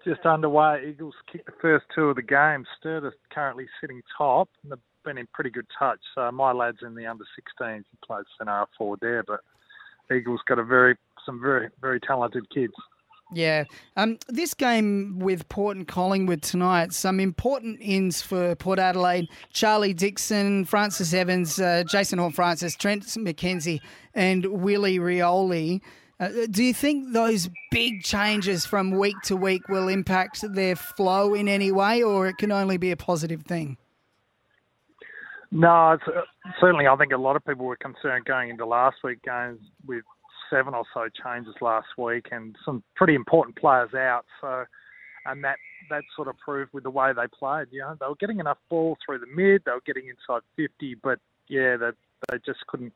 [0.04, 0.86] Just underway.
[0.88, 2.64] Eagles kicked the first two of the game.
[2.80, 6.00] Sturt is currently sitting top, and they've been in pretty good touch.
[6.16, 7.84] So my lad's in the under 16s.
[7.88, 9.40] He plays centre forward there, but
[10.12, 12.72] Eagles got a very some very very talented kids.
[13.34, 13.64] Yeah.
[13.96, 19.28] Um, this game with Port and Collingwood tonight, some important ins for Port Adelaide.
[19.52, 23.80] Charlie Dixon, Francis Evans, uh, Jason Horne-Francis, Trent McKenzie,
[24.14, 25.80] and Willie Rioli.
[26.20, 31.34] Uh, do you think those big changes from week to week will impact their flow
[31.34, 33.76] in any way, or it can only be a positive thing?
[35.50, 35.96] No, uh,
[36.60, 40.04] certainly I think a lot of people were concerned going into last week games with
[40.52, 44.24] seven or so changes last week and some pretty important players out.
[44.40, 44.64] So,
[45.26, 45.56] and that
[45.90, 47.68] that sort of proved with the way they played.
[47.70, 49.62] You know, they were getting enough ball through the mid.
[49.64, 51.18] They were getting inside 50, but
[51.48, 51.90] yeah, they
[52.30, 52.92] they just couldn't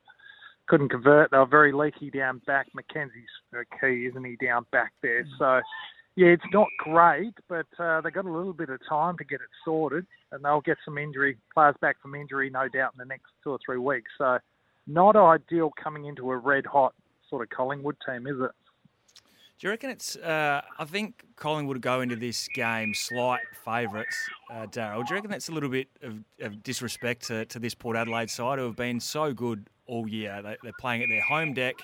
[0.67, 1.31] couldn't convert.
[1.31, 2.67] They were very leaky down back.
[2.75, 5.25] McKenzie's key, isn't he, down back there?
[5.39, 5.61] So.
[6.19, 9.35] Yeah, it's not great, but uh, they've got a little bit of time to get
[9.35, 13.05] it sorted, and they'll get some injury players back from injury, no doubt, in the
[13.05, 14.09] next two or three weeks.
[14.17, 14.39] So,
[14.87, 16.95] not ideal coming into a red hot
[17.29, 18.51] sort of Collingwood team, is it?
[19.59, 20.15] Do you reckon it's?
[20.15, 24.15] Uh, I think Collingwood go into this game slight favourites,
[24.51, 25.03] uh, Darryl.
[25.05, 28.29] Do you reckon that's a little bit of, of disrespect to, to, this Port Adelaide
[28.29, 30.43] side who have been so good all year?
[30.43, 31.75] They, are playing at their home deck.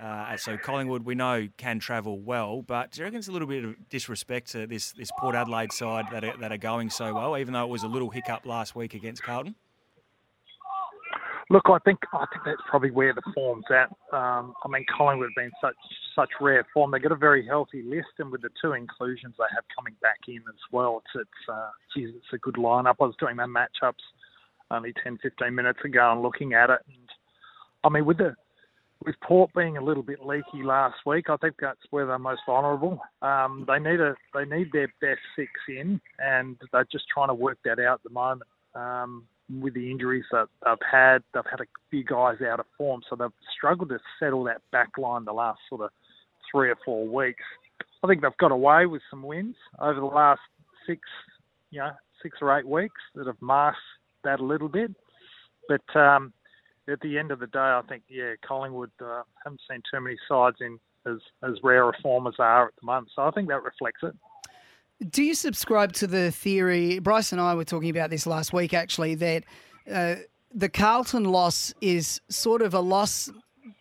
[0.00, 3.48] Uh, so Collingwood, we know, can travel well, but do you reckon it's a little
[3.48, 7.14] bit of disrespect to this, this Port Adelaide side that are, that are going so
[7.14, 9.54] well, even though it was a little hiccup last week against Carlton?
[11.48, 13.88] Look, I think I think that's probably where the form's at.
[14.16, 15.76] Um, I mean, Collingwood have been such
[16.16, 16.90] such rare form.
[16.90, 20.18] They've got a very healthy list, and with the two inclusions they have coming back
[20.26, 22.96] in as well, it's it's uh, geez, it's a good lineup.
[23.00, 24.02] I was doing my matchups
[24.72, 27.08] only 10, 15 minutes ago and looking at it, and
[27.84, 28.34] I mean, with the
[29.04, 32.40] with Port being a little bit leaky last week, I think that's where they're most
[32.46, 32.98] vulnerable.
[33.22, 37.34] Um, they need a they need their best six in, and they're just trying to
[37.34, 38.50] work that out at the moment.
[38.74, 39.24] Um,
[39.60, 43.16] with the injuries that they've had, they've had a few guys out of form, so
[43.16, 45.90] they've struggled to settle that back line the last sort of
[46.50, 47.44] three or four weeks.
[48.02, 50.40] I think they've got away with some wins over the last
[50.86, 51.00] six,
[51.70, 51.90] you know,
[52.22, 53.80] six or eight weeks that have masked
[54.24, 54.92] that a little bit.
[55.68, 56.32] But um,
[56.88, 60.16] at the end of the day, I think yeah, Collingwood uh, haven't seen too many
[60.28, 63.10] sides in as as rare a form as they are at the moment.
[63.14, 64.14] So I think that reflects it.
[65.10, 66.98] Do you subscribe to the theory?
[66.98, 69.44] Bryce and I were talking about this last week, actually, that
[69.92, 70.16] uh,
[70.54, 73.30] the Carlton loss is sort of a loss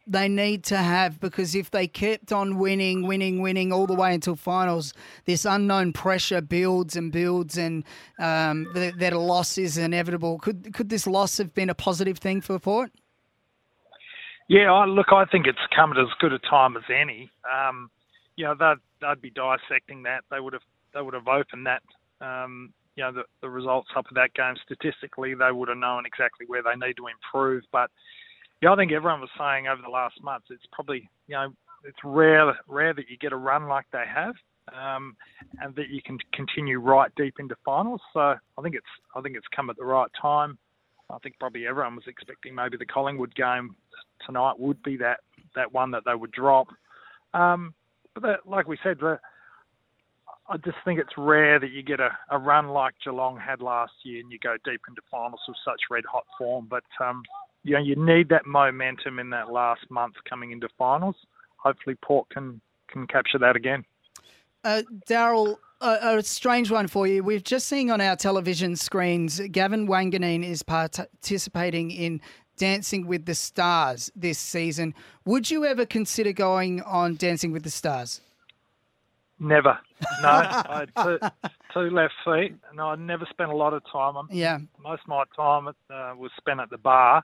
[0.07, 4.13] they need to have because if they kept on winning, winning, winning all the way
[4.13, 4.93] until finals,
[5.25, 7.83] this unknown pressure builds and builds, and
[8.19, 10.37] um, that, that a loss is inevitable.
[10.39, 12.91] Could could this loss have been a positive thing for Port?
[14.47, 17.31] Yeah, I, look, I think it's come at as good a time as any.
[17.51, 17.89] Um,
[18.35, 20.23] you know, they'd, they'd be dissecting that.
[20.29, 20.61] They would have
[20.95, 21.83] they would have opened that,
[22.25, 25.35] um, you know, the, the results up of that game statistically.
[25.35, 27.63] They would have known exactly where they need to improve.
[27.71, 27.91] But
[28.61, 31.53] yeah, I think everyone was saying over the last months, it's probably you know
[31.83, 34.33] it's rare rare that you get a run like they have,
[34.73, 35.15] um,
[35.61, 38.01] and that you can continue right deep into finals.
[38.13, 38.85] So I think it's
[39.15, 40.57] I think it's come at the right time.
[41.09, 43.75] I think probably everyone was expecting maybe the Collingwood game
[44.25, 45.19] tonight would be that
[45.55, 46.67] that one that they would drop.
[47.33, 47.73] Um,
[48.13, 49.19] but that, like we said, the
[50.47, 53.93] I just think it's rare that you get a, a run like Geelong had last
[54.03, 56.67] year and you go deep into finals with such red hot form.
[56.69, 57.23] But um,
[57.63, 61.15] you know you need that momentum in that last month coming into finals.
[61.57, 63.83] Hopefully, Port can can capture that again.
[64.63, 67.23] Uh, Darryl, a, a, strange one for you.
[67.23, 72.21] We've just seen on our television screens Gavin Wanganeen is participating in
[72.57, 74.93] Dancing with the Stars this season.
[75.25, 78.21] Would you ever consider going on Dancing with the Stars?
[79.39, 79.77] Never.
[80.21, 81.19] No, I had two,
[81.73, 84.17] two left feet, and I never spent a lot of time.
[84.17, 84.59] On, yeah.
[84.81, 87.23] Most of my time uh, was spent at the bar,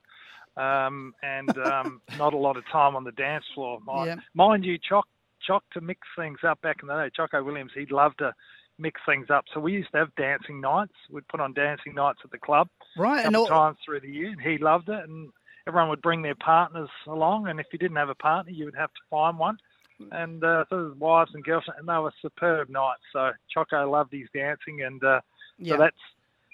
[0.57, 3.79] um, and um, not a lot of time on the dance floor.
[3.85, 4.15] My, yeah.
[4.33, 5.07] Mind you, Chock,
[5.45, 7.09] Chock to mix things up back in the day.
[7.15, 8.33] Choco Williams, he'd love to
[8.77, 9.45] mix things up.
[9.53, 10.93] So we used to have dancing nights.
[11.09, 12.67] We'd put on dancing nights at the club,
[12.97, 13.47] right, and all...
[13.47, 15.07] times through the year, and he loved it.
[15.07, 15.29] And
[15.65, 18.75] everyone would bring their partners along, and if you didn't have a partner, you would
[18.75, 19.57] have to find one
[20.11, 23.01] and uh, so his wives and girlfriends, and they were superb nights.
[23.13, 25.21] So Choco loved his dancing, and uh,
[25.57, 25.73] yeah.
[25.73, 25.97] so that's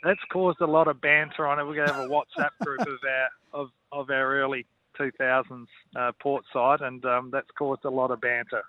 [0.04, 1.66] that's caused a lot of banter on it.
[1.66, 4.66] We're going to have a WhatsApp group of our of of our early
[5.00, 8.64] 2000s uh, port side, and um, that's caused a lot of banter.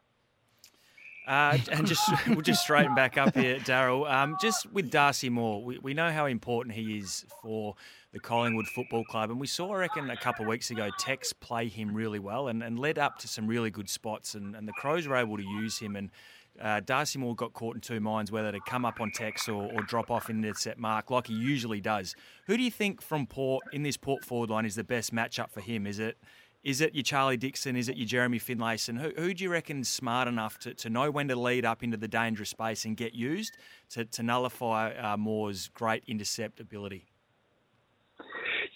[1.26, 4.10] Uh, and just we'll just straighten back up here, Darryl.
[4.10, 7.74] Um, just with Darcy Moore, we, we know how important he is for
[8.12, 11.32] the Collingwood Football Club, and we saw, I reckon, a couple of weeks ago, Tex
[11.32, 14.66] play him really well and, and led up to some really good spots, and, and
[14.66, 15.94] the Crows were able to use him.
[15.94, 16.10] And
[16.60, 19.70] uh, Darcy Moore got caught in two minds whether to come up on Tex or,
[19.72, 22.14] or drop off in the set mark like he usually does.
[22.46, 25.50] Who do you think from Port in this Port forward line is the best matchup
[25.50, 25.86] for him?
[25.86, 26.18] Is it
[26.64, 27.76] is it your Charlie Dixon?
[27.76, 28.98] Is it your Jeremy Finlayson?
[28.98, 31.84] Who, who do you reckon is smart enough to, to know when to lead up
[31.84, 33.56] into the dangerous space and get used
[33.90, 37.06] to, to nullify uh, Moore's great intercept ability?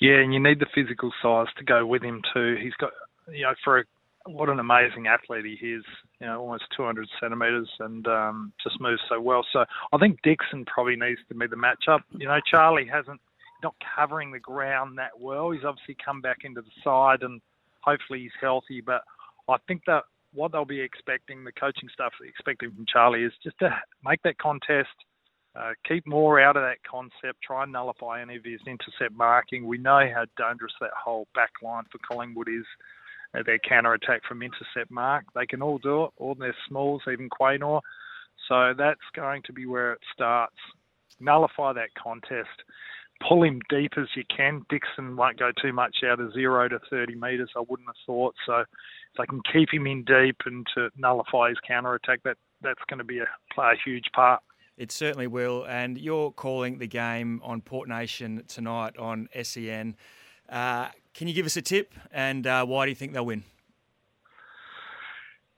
[0.02, 2.56] Yeah, and you need the physical size to go with him too.
[2.60, 2.90] He's got,
[3.32, 3.84] you know, for a,
[4.26, 5.84] what an amazing athlete he is.
[6.20, 9.46] You know, almost 200 centimetres and um, just moves so well.
[9.52, 12.00] So I think Dixon probably needs to be the matchup.
[12.10, 13.20] You know, Charlie hasn't
[13.62, 15.52] not covering the ground that well.
[15.52, 17.40] He's obviously come back into the side and
[17.78, 18.80] hopefully he's healthy.
[18.80, 19.02] But
[19.48, 20.02] I think that
[20.34, 23.70] what they'll be expecting, the coaching staff expecting from Charlie, is just to
[24.04, 24.88] make that contest
[25.54, 27.42] uh, keep Moore out of that concept.
[27.42, 29.66] Try and nullify any of his intercept marking.
[29.66, 32.64] We know how dangerous that whole back line for Collingwood is.
[33.34, 35.24] Uh, their counter attack from intercept mark.
[35.34, 37.80] They can all do it, all their smalls, even Quaynor.
[38.48, 40.56] So that's going to be where it starts.
[41.20, 42.48] Nullify that contest.
[43.26, 44.66] Pull him deep as you can.
[44.68, 48.34] Dixon won't go too much out of zero to 30 metres, I wouldn't have thought.
[48.44, 48.66] So if
[49.16, 52.98] they can keep him in deep and to nullify his counter attack, that, that's going
[52.98, 54.42] to be a, play a huge part.
[54.82, 55.64] It certainly will.
[55.68, 59.94] And you're calling the game on Port Nation tonight on SEN.
[60.48, 63.44] Uh, can you give us a tip and uh, why do you think they'll win?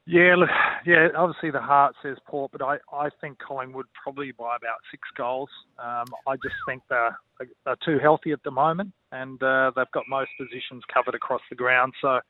[0.06, 0.51] Yeah, look,
[0.84, 1.09] yeah.
[1.16, 5.48] Obviously, the heart says Port, but I, I think Collingwood probably by about six goals.
[5.78, 7.18] Um, I just think they're
[7.64, 11.56] they're too healthy at the moment, and uh, they've got most positions covered across the
[11.56, 11.94] ground.
[12.02, 12.20] So,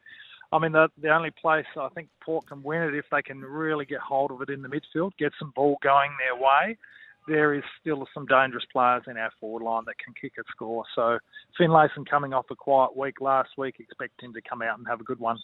[0.55, 3.41] I mean, the the only place I think Port can win it if they can
[3.41, 6.79] really get hold of it in the midfield, get some ball going their way.
[7.27, 10.85] There is still some dangerous players in our forward line that can kick a score.
[10.95, 11.19] So,
[11.59, 15.01] Finlayson coming off a quiet week last week, expect him to come out and have
[15.01, 15.39] a good one.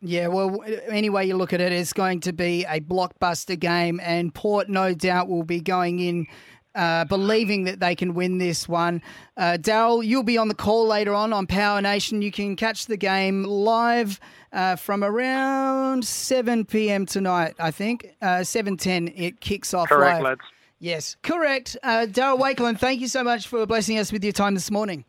[0.00, 4.00] Yeah, well, any way you look at it, it's going to be a blockbuster game,
[4.02, 6.26] and Port, no doubt, will be going in
[6.74, 9.02] uh, believing that they can win this one.
[9.36, 12.22] Uh, Darryl, you'll be on the call later on on Power Nation.
[12.22, 14.20] You can catch the game live
[14.52, 17.06] uh, from around 7 p.m.
[17.06, 18.14] tonight, I think.
[18.22, 20.24] Uh, 7.10, it kicks off Correct, live.
[20.24, 20.40] lads.
[20.78, 21.76] Yes, correct.
[21.82, 25.04] Uh, Darryl Wakelin, thank you so much for blessing us with your time this morning.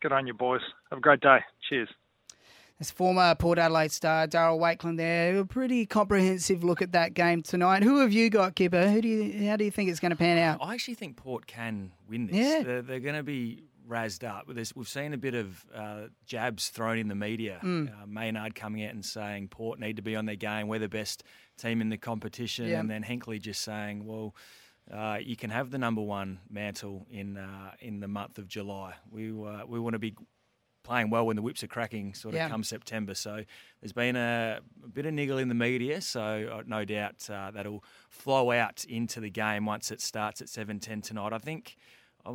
[0.00, 0.62] Good on you, boys.
[0.90, 1.38] Have a great day.
[1.68, 1.88] Cheers.
[2.78, 7.42] As former Port Adelaide star Darryl Wakelin there, a pretty comprehensive look at that game
[7.42, 7.82] tonight.
[7.82, 8.90] Who have you got, Kipper?
[8.90, 10.58] Who do you, how do you think it's going to pan out?
[10.60, 12.36] I actually think Port can win this.
[12.36, 12.62] Yeah.
[12.62, 14.44] They're, they're going to be razzed up.
[14.48, 17.60] There's, we've seen a bit of uh, jabs thrown in the media.
[17.62, 17.88] Mm.
[17.88, 20.68] Uh, Maynard coming out and saying Port need to be on their game.
[20.68, 21.24] We're the best
[21.56, 22.68] team in the competition.
[22.68, 22.80] Yeah.
[22.80, 24.34] And then Hinkley just saying, well,
[24.92, 28.94] uh, you can have the number one mantle in uh, in the month of July.
[29.10, 30.14] We uh, we want to be
[30.86, 32.48] playing well when the whips are cracking, sort of Yeah.
[32.48, 33.14] come September.
[33.14, 33.42] So
[33.80, 36.00] there's been a, a bit of niggle in the media.
[36.00, 36.22] So
[36.52, 41.02] uh, no doubt uh, that'll flow out into the game once it starts at 7:10
[41.02, 41.32] tonight.
[41.32, 41.76] I think.
[42.24, 42.32] I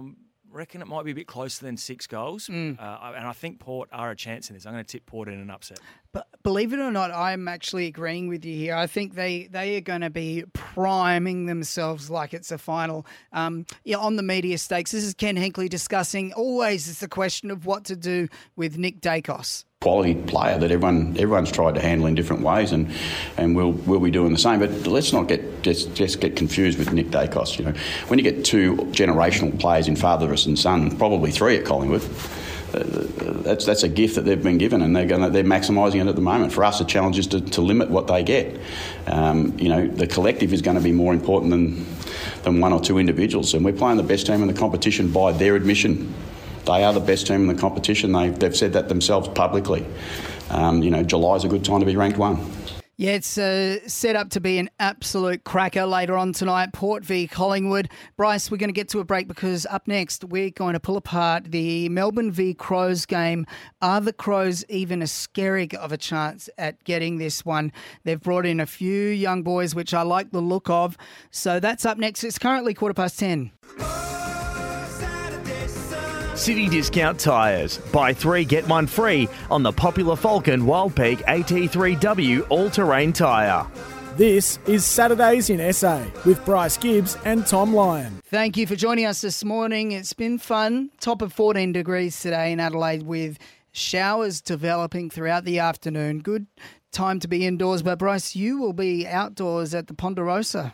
[0.50, 2.78] reckon it might be a bit closer than six goals, Mm.
[2.78, 4.66] uh, and I think Port are a chance in this.
[4.66, 5.80] I'm going to tip Port in an upset.
[6.14, 8.76] But believe it or not, I'm actually agreeing with you here.
[8.76, 13.06] I think they, they are going to be priming themselves like it's a final.
[13.32, 16.34] Um, yeah, on the media stakes, this is Ken Hinkley discussing.
[16.34, 19.64] Always, it's the question of what to do with Nick Daicos.
[19.82, 22.92] quality player that everyone everyone's tried to handle in different ways, and
[23.38, 24.60] and we'll we'll be doing the same.
[24.60, 27.58] But let's not get just just get confused with Nick Daicos.
[27.58, 27.74] You know,
[28.08, 32.04] when you get two generational players in father and son, probably three at Collingwood.
[32.72, 36.08] That's that's a gift that they've been given, and they're going to, they're maximising it
[36.08, 36.54] at the moment.
[36.54, 38.60] For us, the challenge is to, to limit what they get.
[39.08, 41.86] Um, you know, the collective is going to be more important than
[42.44, 45.32] than one or two individuals, and we're playing the best team in the competition by
[45.32, 46.14] their admission.
[46.66, 48.12] They are the best team in the competition.
[48.12, 49.86] They, they've said that themselves publicly.
[50.50, 52.38] Um, you know, July is a good time to be ranked one.
[53.02, 56.72] Yeah, it's uh, set up to be an absolute cracker later on tonight.
[56.72, 57.90] Port v Collingwood.
[58.16, 60.98] Bryce, we're going to get to a break because up next we're going to pull
[60.98, 63.48] apart the Melbourne v Crows game.
[63.82, 67.72] Are the Crows even a skerrig of a chance at getting this one?
[68.04, 70.96] They've brought in a few young boys, which I like the look of.
[71.32, 72.24] So that's up next.
[72.24, 74.21] It's currently quarter past 10.
[76.42, 77.78] City Discount Tyres.
[77.94, 83.68] Buy three, get one free on the popular Falken Wild Peak AT3W all terrain tyre.
[84.18, 88.24] This is Saturdays in SA with Bryce Gibbs and Tom Lyon.
[88.26, 89.92] Thank you for joining us this morning.
[89.92, 90.90] It's been fun.
[91.00, 93.38] Top of 14 degrees today in Adelaide with
[93.72, 96.22] showers developing throughout the afternoon.
[96.22, 96.48] Good
[96.92, 97.84] time to be indoors.
[97.84, 100.74] But Bryce, you will be outdoors at the Ponderosa.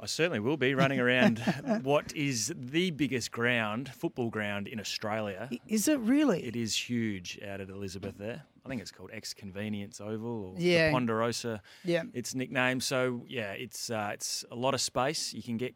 [0.00, 1.38] I certainly will be running around
[1.82, 5.48] what is the biggest ground, football ground in Australia.
[5.66, 6.44] Is it really?
[6.44, 8.42] It is huge out at Elizabeth there.
[8.64, 10.88] I think it's called Ex Convenience Oval or Yeah.
[10.88, 11.62] the Ponderosa.
[11.84, 12.02] Yeah.
[12.12, 12.82] It's nicknamed.
[12.82, 15.32] So yeah, it's uh, it's a lot of space.
[15.34, 15.74] You can get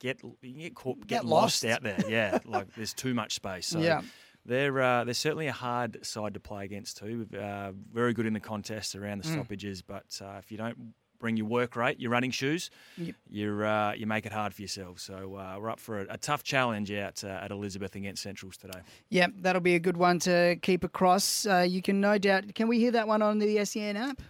[0.00, 1.64] get you can get caught, get, Get lost.
[1.64, 1.72] lost.
[1.72, 1.98] out there.
[2.08, 3.66] Yeah, like there's too much space.
[3.68, 4.02] So Yeah.
[4.44, 7.28] They're uh, they're certainly a hard side to play against too.
[7.32, 9.32] Uh, very good in the contests around the Mm.
[9.34, 12.68] stoppages, but uh, if you don't bring your work rate, your running shoes,
[12.98, 13.14] Yep.
[13.30, 14.98] you're uh, you make it hard for yourself.
[15.00, 18.58] So uh, we're up for a, a tough challenge out uh, at Elizabeth against Centrals
[18.58, 18.80] today.
[19.08, 21.46] Yeah, that'll be a good one to keep across.
[21.46, 22.54] Uh, you can no doubt.
[22.54, 24.20] Can we hear that one on the SEN app?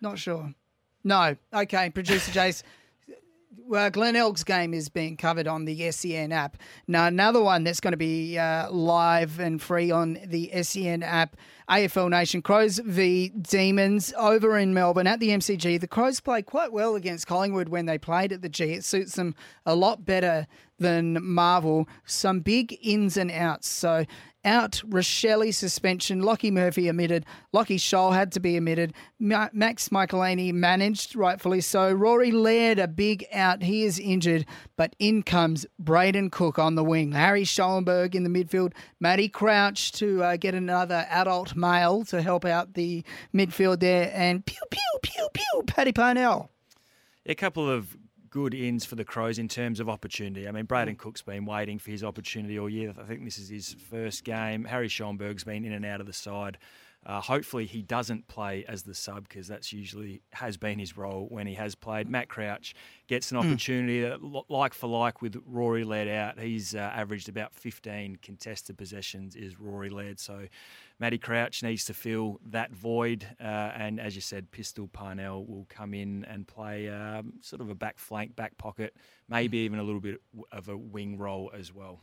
[0.00, 0.54] Not sure.
[1.04, 1.36] No.
[1.52, 2.62] Okay, producer Jace.
[3.64, 6.56] Well, Glenelg's game is being covered on the SEN app.
[6.86, 11.36] Now, another one that's going to be uh, live and free on the SEN app
[11.68, 15.80] AFL Nation Crows v Demons over in Melbourne at the MCG.
[15.80, 18.74] The Crows played quite well against Collingwood when they played at the G.
[18.74, 19.34] It suits them
[19.64, 20.46] a lot better
[20.78, 21.88] than Marvel.
[22.04, 23.68] Some big ins and outs.
[23.68, 24.04] So,
[24.46, 26.22] out Rachele suspension.
[26.22, 27.26] Lockie Murphy omitted.
[27.52, 28.94] Lockie Scholl had to be omitted.
[29.18, 31.92] Ma- Max Michalanney managed, rightfully so.
[31.92, 33.62] Rory Laird, a big out.
[33.62, 34.46] He is injured,
[34.76, 37.12] but in comes Brayden Cook on the wing.
[37.12, 38.72] Harry Schoenberg in the midfield.
[39.00, 43.04] Matty Crouch to uh, get another adult male to help out the
[43.34, 44.10] midfield there.
[44.14, 46.50] And pew, pew, pew, pew, Paddy Parnell.
[47.26, 47.96] A couple of
[48.36, 50.46] good ins for the Crows in terms of opportunity.
[50.46, 50.68] I mean, Mm.
[50.68, 52.92] Brayden Cook's been waiting for his opportunity all year.
[53.00, 54.64] I think this is his first game.
[54.64, 56.58] Harry Schoenberg's been in and out of the side.
[57.06, 61.26] Uh, hopefully, he doesn't play as the sub because that's usually has been his role
[61.30, 62.08] when he has played.
[62.08, 62.74] Matt Crouch
[63.06, 63.46] gets an Mm.
[63.48, 64.18] opportunity, uh,
[64.48, 66.40] like for like with Rory Laird out.
[66.40, 69.36] He's uh, averaged about 15 contested possessions.
[69.36, 70.48] Is Rory Laird so?
[70.98, 75.66] Matty Crouch needs to fill that void, uh, and as you said, Pistol Parnell will
[75.68, 78.96] come in and play um, sort of a back flank, back pocket,
[79.28, 80.20] maybe even a little bit
[80.50, 82.00] of a wing role as well.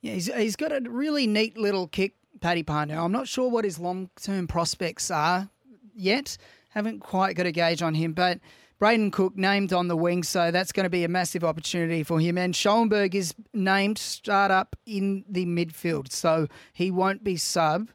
[0.00, 3.04] Yeah, he's, he's got a really neat little kick, Paddy Parnell.
[3.04, 5.50] I'm not sure what his long term prospects are
[5.94, 6.36] yet.
[6.70, 8.40] Haven't quite got a gauge on him, but
[8.78, 12.20] Brayden Cook named on the wing, so that's going to be a massive opportunity for
[12.20, 12.36] him.
[12.36, 17.90] And Schoenberg is named start up in the midfield, so he won't be sub.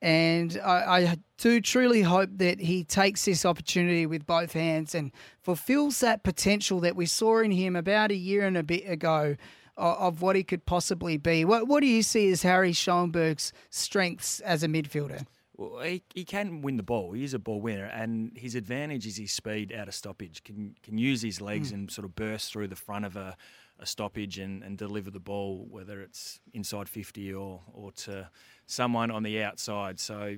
[0.00, 5.12] And I, I do truly hope that he takes this opportunity with both hands and
[5.42, 9.36] fulfills that potential that we saw in him about a year and a bit ago
[9.76, 11.44] of, of what he could possibly be.
[11.44, 15.26] What, what do you see as Harry Schoenberg's strengths as a midfielder?
[15.56, 17.12] Well, he, he can win the ball.
[17.12, 20.42] He is a ball winner, and his advantage is his speed out of stoppage.
[20.44, 21.74] Can can use his legs Mm.
[21.74, 23.36] and sort of burst through the front of a,
[23.78, 28.30] a stoppage and, and deliver the ball, whether it's inside fifty or or to
[28.66, 30.00] someone on the outside.
[30.00, 30.36] So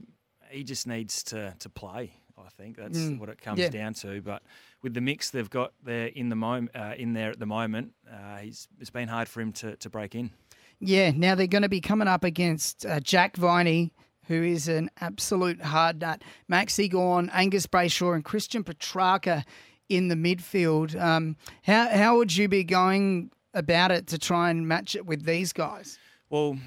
[0.51, 2.13] he just needs to to play.
[2.37, 3.21] I think that's Mm.
[3.21, 3.69] what it comes Yeah.
[3.69, 4.21] down to.
[4.21, 4.43] But
[4.85, 7.95] with the mix they've got there in the moment, uh, in there at the moment,
[8.09, 10.31] uh, he's it's been hard for him to, to break in.
[10.79, 13.93] Yeah, now they're going to be coming up against uh, Jack Viney,
[14.27, 16.23] who is an absolute hard nut.
[16.47, 19.45] Max Gawn, Angus Brayshaw, and Christian Petracca
[19.89, 21.01] in the midfield.
[21.01, 25.25] Um, how how would you be going about it to try and match it with
[25.25, 25.99] these guys?
[26.29, 26.59] Well,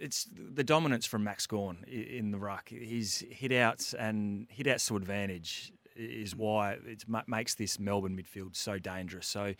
[0.00, 2.68] it's the dominance from Max Gawn in the ruck.
[2.68, 8.56] His hit outs and hit outs to advantage is why it makes this Melbourne midfield
[8.56, 9.26] so dangerous.
[9.26, 9.54] So.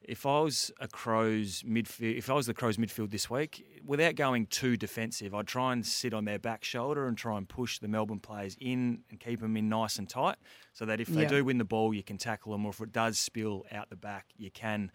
[0.00, 4.14] If I was a Crows midfield, if I was the Crows midfield this week, without
[4.14, 7.80] going too defensive, I'd try and sit on their back shoulder and try and push
[7.80, 10.36] the Melbourne players in and keep them in nice and tight,
[10.72, 11.28] so that if they Yeah.
[11.28, 13.96] do win the ball, you can tackle them, or if it does spill out the
[13.96, 14.92] back, you can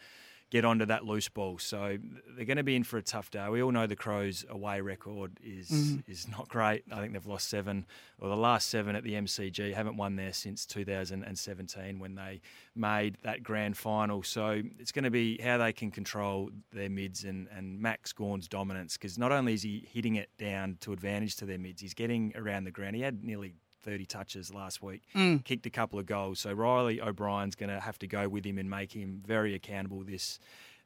[0.53, 1.57] get onto that loose ball.
[1.57, 1.97] So
[2.35, 3.49] they're going to be in for a tough day.
[3.49, 6.03] We all know the Crows' away record is Mhm.
[6.07, 6.83] is not great.
[6.91, 7.87] I think they've lost seven,
[8.19, 9.71] or the last seven at the MCG.
[9.73, 12.39] Haven't won there since 2017 when they
[12.75, 14.21] made that grand final.
[14.21, 18.47] So it's going to be how they can control their mids and, and Max Gawn's
[18.47, 21.95] dominance because not only is he hitting it down to advantage to their mids, he's
[21.95, 22.95] getting around the ground.
[22.95, 25.43] He had nearly 30 touches last week, Mm.
[25.43, 26.39] kicked a couple of goals.
[26.39, 30.03] So Riley O'Brien's going to have to go with him and make him very accountable
[30.03, 30.39] this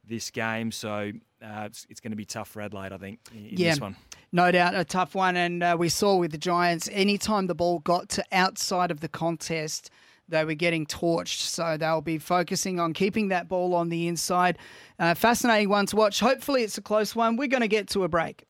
[0.06, 0.72] this game.
[0.72, 1.11] So
[1.44, 3.82] uh, it's, it's going to be tough for Adelaide, I think, in, in yeah, this
[3.82, 3.98] one.
[4.32, 5.36] no doubt, a tough one.
[5.36, 9.10] And uh, we saw with the Giants, anytime the ball got to outside of the
[9.10, 9.90] contest,
[10.30, 11.41] they were getting torched.
[11.41, 14.57] So they'll be focusing on keeping that ball on the inside.
[14.98, 16.22] Uh, fascinating one to watch.
[16.22, 17.36] Hopefully, it's a close one.
[17.36, 18.45] We're going to get to a break.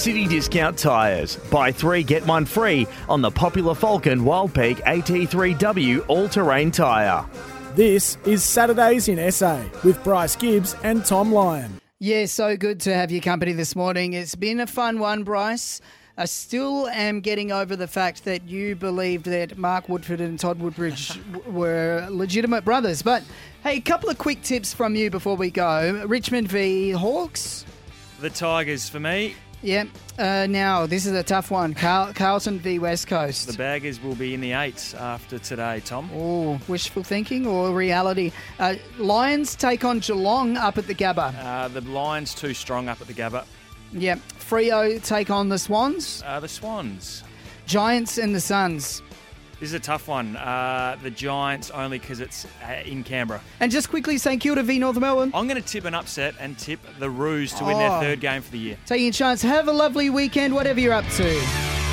[0.00, 1.36] City Discount Tyres.
[1.50, 7.26] Buy three, get one free on the popular Falken Wild Peak AT3W all terrain tyre.
[7.74, 11.82] This is Saturdays in SA with Bryce Gibbs and Tom Lyon.
[11.98, 14.14] Yeah, so good to have your company this morning.
[14.14, 15.82] It's been a fun one, Bryce.
[16.16, 20.60] I still am getting over the fact that you believed that Mark Woodforde and Todd
[20.60, 23.02] Woodbridge were legitimate brothers.
[23.02, 23.22] But
[23.62, 26.06] hey, a couple of quick tips from you before we go.
[26.06, 27.66] Richmond v Hawks.
[28.22, 29.34] The Tigers for me.
[29.62, 29.88] Yep.
[30.18, 31.74] Uh, now, this is a tough one.
[31.74, 33.46] Carl- Carlton v West Coast.
[33.46, 36.08] The Baggers will be in the eights after today, Tom.
[36.14, 38.32] Oh, wishful thinking or reality?
[38.58, 41.34] Uh, Lions take on Geelong up at the Gabba.
[41.38, 43.44] Uh, the Lions too strong up at the Gabba.
[43.92, 44.18] Yep.
[44.38, 46.22] Freo take on the Swans.
[46.24, 47.22] Uh, the Swans.
[47.66, 49.02] Giants and the Suns.
[49.60, 50.36] This is a tough one.
[50.36, 53.42] Uh, the Giants only because it's uh, in Canberra.
[53.60, 55.30] And just quickly, St Kilda v North Melbourne.
[55.34, 58.00] I'm going to tip an upset and tip the Roos to win their Oh.
[58.00, 58.78] third game for the year.
[58.86, 59.42] Taking a chance.
[59.42, 61.89] Have a lovely weekend, whatever you're up to.